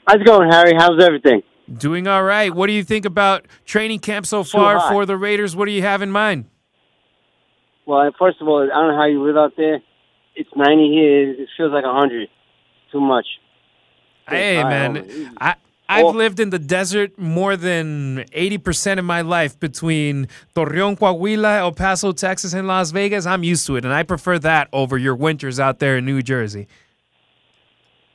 How's 0.06 0.20
it 0.20 0.26
going, 0.26 0.50
Harry? 0.50 0.72
How's 0.76 1.02
everything? 1.02 1.42
Doing 1.72 2.06
all 2.06 2.22
right. 2.22 2.54
What 2.54 2.66
do 2.66 2.72
you 2.74 2.84
think 2.84 3.04
about 3.06 3.46
training 3.64 4.00
camp 4.00 4.26
so 4.26 4.44
far 4.44 4.80
for 4.90 5.06
the 5.06 5.16
Raiders? 5.16 5.56
What 5.56 5.64
do 5.66 5.72
you 5.72 5.82
have 5.82 6.02
in 6.02 6.10
mind? 6.10 6.44
Well, 7.86 8.10
first 8.18 8.40
of 8.40 8.48
all, 8.48 8.62
I 8.62 8.66
don't 8.66 8.88
know 8.92 8.96
how 8.96 9.06
you 9.06 9.22
live 9.24 9.36
out 9.36 9.52
there. 9.56 9.80
It's 10.36 10.50
90 10.54 10.90
here. 10.90 11.30
It 11.42 11.48
feels 11.56 11.72
like 11.72 11.84
100. 11.84 12.28
Too 12.92 13.00
much. 13.00 13.26
Hey, 14.28 14.60
I- 14.60 14.68
man. 14.68 15.34
I, 15.40 15.54
I've 15.88 16.06
Oh. 16.06 16.10
lived 16.10 16.40
in 16.40 16.48
the 16.50 16.58
desert 16.58 17.18
more 17.18 17.56
than 17.56 18.24
80% 18.32 18.98
of 18.98 19.04
my 19.04 19.20
life 19.20 19.58
between 19.60 20.28
Torreon, 20.54 20.98
Coahuila, 20.98 21.58
El 21.58 21.72
Paso, 21.72 22.12
Texas, 22.12 22.54
and 22.54 22.66
Las 22.66 22.90
Vegas. 22.90 23.26
I'm 23.26 23.44
used 23.44 23.66
to 23.66 23.76
it, 23.76 23.84
and 23.84 23.92
I 23.92 24.02
prefer 24.02 24.38
that 24.38 24.68
over 24.72 24.96
your 24.96 25.14
winters 25.14 25.60
out 25.60 25.78
there 25.80 25.98
in 25.98 26.06
New 26.06 26.22
Jersey. 26.22 26.68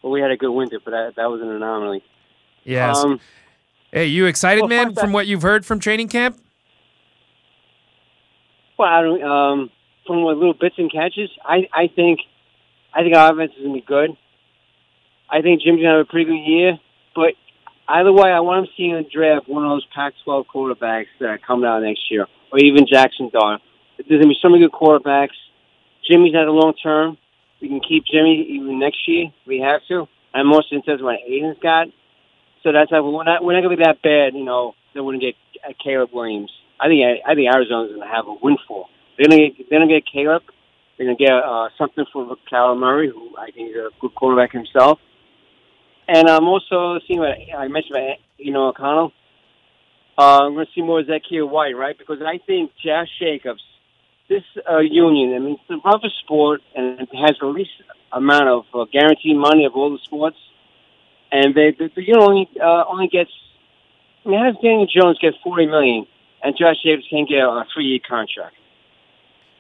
Well, 0.02 0.12
we 0.12 0.20
had 0.22 0.32
a 0.32 0.38
good 0.38 0.52
winter, 0.52 0.80
but 0.84 0.92
that 0.92 1.14
that 1.18 1.30
was 1.30 1.42
an 1.42 1.50
anomaly. 1.50 2.04
Yes. 2.64 2.98
Um, 2.98 3.20
hey, 3.92 4.06
you 4.06 4.26
excited, 4.26 4.62
well, 4.62 4.70
man, 4.70 4.96
from 4.96 5.12
what 5.12 5.28
you've 5.28 5.42
heard 5.42 5.66
from 5.66 5.80
training 5.80 6.10
camp? 6.10 6.40
Well, 8.78 8.88
I 8.88 9.02
don't. 9.02 9.24
Um, 9.24 9.70
from 10.08 10.24
what 10.24 10.38
little 10.38 10.54
bits 10.54 10.76
and 10.78 10.92
catches, 10.92 11.30
I 11.44 11.68
I 11.74 11.88
think 11.94 12.22
I 12.94 13.04
think 13.04 13.16
our 13.16 13.34
offense 13.34 13.52
is 13.58 13.64
gonna 13.64 13.74
be 13.74 13.82
good. 13.82 14.12
I 15.30 15.42
think 15.42 15.62
Jim's 15.62 15.82
gonna 15.82 15.98
have 15.98 16.08
a 16.08 16.10
pretty 16.10 16.26
good 16.26 16.50
year, 16.50 16.80
but 17.14 17.34
either 17.88 18.12
way, 18.12 18.32
I 18.32 18.40
want 18.40 18.66
him 18.66 18.74
seeing 18.78 18.96
a 18.96 19.04
draft 19.04 19.48
one 19.48 19.66
of 19.66 19.70
those 19.70 19.86
Pac-12 19.94 20.46
quarterbacks 20.48 21.08
that 21.20 21.30
are 21.30 21.38
coming 21.38 21.66
out 21.66 21.84
next 21.84 22.10
year, 22.10 22.26
or 22.52 22.60
even 22.60 22.86
Jaxson 22.86 23.32
Dart. 23.32 23.62
There's 23.98 24.22
gonna 24.22 24.34
be 24.34 24.40
so 24.42 24.50
many 24.50 24.62
good 24.64 24.72
quarterbacks. 24.72 25.36
Jimmy's 26.10 26.34
at 26.34 26.48
a 26.48 26.52
long 26.52 26.74
term. 26.82 27.18
We 27.62 27.68
can 27.68 27.82
keep 27.82 28.06
Jimmy 28.06 28.42
even 28.50 28.80
next 28.80 29.08
year. 29.08 29.28
We 29.46 29.60
have 29.60 29.82
to. 29.90 30.08
I'm 30.34 30.48
more 30.48 30.64
interested 30.72 31.00
in 31.00 31.06
what 31.06 31.20
Aidan's 31.28 31.58
got. 31.62 31.88
So 32.64 32.72
that's 32.72 32.92
why 32.92 33.00
we're 33.00 33.24
not 33.24 33.44
we're 33.44 33.54
not 33.54 33.62
gonna 33.64 33.78
be 33.78 33.84
that 33.84 34.02
bad, 34.02 34.34
you 34.34 34.44
know. 34.44 34.76
We're 34.96 35.04
gonna 35.04 35.20
get 35.20 35.36
Caleb 35.84 36.10
Williams. 36.14 36.52
I 36.80 36.88
think 36.88 37.22
I 37.26 37.36
think 37.36 37.54
Arizona's 37.54 37.94
gonna 37.94 38.14
have 38.14 38.28
a 38.28 38.36
windfall. 38.42 38.90
They're 39.18 39.28
gonna 39.28 39.50
get 39.50 39.70
they're 39.70 39.80
gonna 39.80 39.92
get 39.92 40.04
Caleb. 40.12 40.44
They're 40.98 41.08
gonna 41.08 41.18
get 41.18 41.32
uh, 41.32 41.70
something 41.78 42.06
for 42.12 42.36
Kyler 42.52 42.78
Murray, 42.78 43.10
who 43.10 43.36
I 43.38 43.52
think 43.52 43.72
is 43.72 43.76
a 43.76 43.90
good 44.02 44.14
quarterback 44.16 44.52
himself. 44.52 45.00
And 46.08 46.28
I'm 46.28 46.48
also 46.48 47.00
seeing 47.08 47.20
what 47.20 47.38
I 47.58 47.68
mentioned 47.68 47.96
about 47.96 48.18
you 48.38 48.52
know 48.52 48.70
O'Connell. 48.70 49.14
Uh, 50.20 50.48
I'm 50.48 50.54
going 50.54 50.66
to 50.66 50.72
see 50.76 50.82
more 50.82 51.02
Zacchaeus 51.02 51.50
White, 51.50 51.78
right? 51.78 51.98
Because 51.98 52.18
I 52.22 52.40
think 52.46 52.72
Josh 52.84 53.08
Jacobs, 53.22 53.64
this 54.28 54.44
uh, 54.70 54.80
union, 54.80 55.34
I 55.34 55.40
mean, 55.40 55.54
it's 55.54 55.64
the 55.70 55.80
roughest 55.86 56.20
sport 56.20 56.60
and 56.76 57.00
it 57.00 57.08
has 57.16 57.38
the 57.40 57.48
least 57.48 57.72
amount 58.12 58.50
of 58.50 58.66
uh, 58.74 58.84
guaranteed 58.92 59.38
money 59.38 59.64
of 59.64 59.76
all 59.76 59.92
the 59.92 60.00
sports. 60.04 60.36
And 61.32 61.54
they, 61.54 61.72
the, 61.72 61.90
the 61.96 62.02
union 62.02 62.22
only, 62.22 62.50
uh, 62.62 62.86
only 62.88 63.08
gets, 63.08 63.32
I 64.26 64.30
mean, 64.30 64.40
how 64.40 64.52
does 64.52 64.62
Daniel 64.62 64.88
Jones 64.88 65.18
get 65.20 65.34
40 65.44 65.68
million 65.68 66.08
and 66.44 66.56
Josh 66.58 66.78
Jacobs 66.84 67.08
can't 67.10 67.28
get 67.28 67.40
a 67.40 67.66
three 67.74 67.86
year 67.86 68.00
contract? 68.08 68.56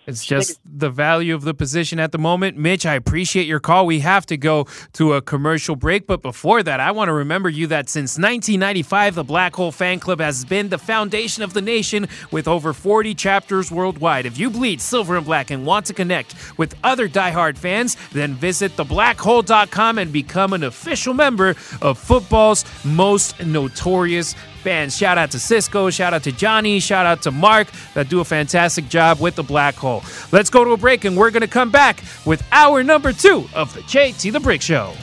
It's 0.09 0.25
just 0.25 0.59
the 0.65 0.89
value 0.89 1.35
of 1.35 1.43
the 1.43 1.53
position 1.53 1.99
at 1.99 2.11
the 2.11 2.17
moment. 2.17 2.57
Mitch, 2.57 2.85
I 2.85 2.95
appreciate 2.95 3.47
your 3.47 3.59
call. 3.59 3.85
We 3.85 3.99
have 3.99 4.25
to 4.27 4.37
go 4.37 4.65
to 4.93 5.13
a 5.13 5.21
commercial 5.21 5.75
break. 5.75 6.07
But 6.07 6.21
before 6.21 6.63
that, 6.63 6.79
I 6.79 6.91
want 6.91 7.09
to 7.09 7.13
remember 7.13 7.49
you 7.49 7.67
that 7.67 7.89
since 7.89 8.17
1995, 8.17 9.15
the 9.15 9.23
Black 9.23 9.55
Hole 9.55 9.71
Fan 9.71 9.99
Club 9.99 10.19
has 10.19 10.43
been 10.45 10.69
the 10.69 10.77
foundation 10.77 11.43
of 11.43 11.53
the 11.53 11.61
nation 11.61 12.07
with 12.31 12.47
over 12.47 12.73
40 12.73 13.13
chapters 13.15 13.71
worldwide. 13.71 14.25
If 14.25 14.37
you 14.37 14.49
bleed 14.49 14.81
silver 14.81 15.15
and 15.15 15.25
black 15.25 15.51
and 15.51 15.65
want 15.65 15.85
to 15.87 15.93
connect 15.93 16.35
with 16.57 16.75
other 16.83 17.07
diehard 17.07 17.57
fans, 17.57 17.95
then 18.11 18.33
visit 18.33 18.75
theblackhole.com 18.75 19.97
and 19.97 20.11
become 20.11 20.53
an 20.53 20.63
official 20.63 21.13
member 21.13 21.55
of 21.81 21.97
football's 21.97 22.65
most 22.83 23.39
notorious 23.45 24.35
fans. 24.59 24.97
Shout 24.97 25.17
out 25.17 25.31
to 25.31 25.39
Cisco, 25.39 25.89
shout 25.89 26.13
out 26.13 26.23
to 26.23 26.31
Johnny, 26.31 26.79
shout 26.79 27.05
out 27.05 27.21
to 27.23 27.31
Mark 27.31 27.67
that 27.93 28.09
do 28.09 28.19
a 28.19 28.25
fantastic 28.25 28.87
job 28.89 29.19
with 29.19 29.35
the 29.35 29.43
Black 29.43 29.75
Hole. 29.75 30.03
Let's 30.31 30.49
go 30.49 30.63
to 30.63 30.71
a 30.71 30.77
break 30.77 31.05
and 31.05 31.17
we're 31.17 31.31
going 31.31 31.41
to 31.41 31.47
come 31.47 31.71
back 31.71 32.03
with 32.25 32.43
hour 32.51 32.83
number 32.83 33.13
two 33.13 33.47
of 33.53 33.73
the 33.73 33.81
JT 33.81 34.31
the 34.31 34.39
Brick 34.39 34.61
Show. 34.61 34.93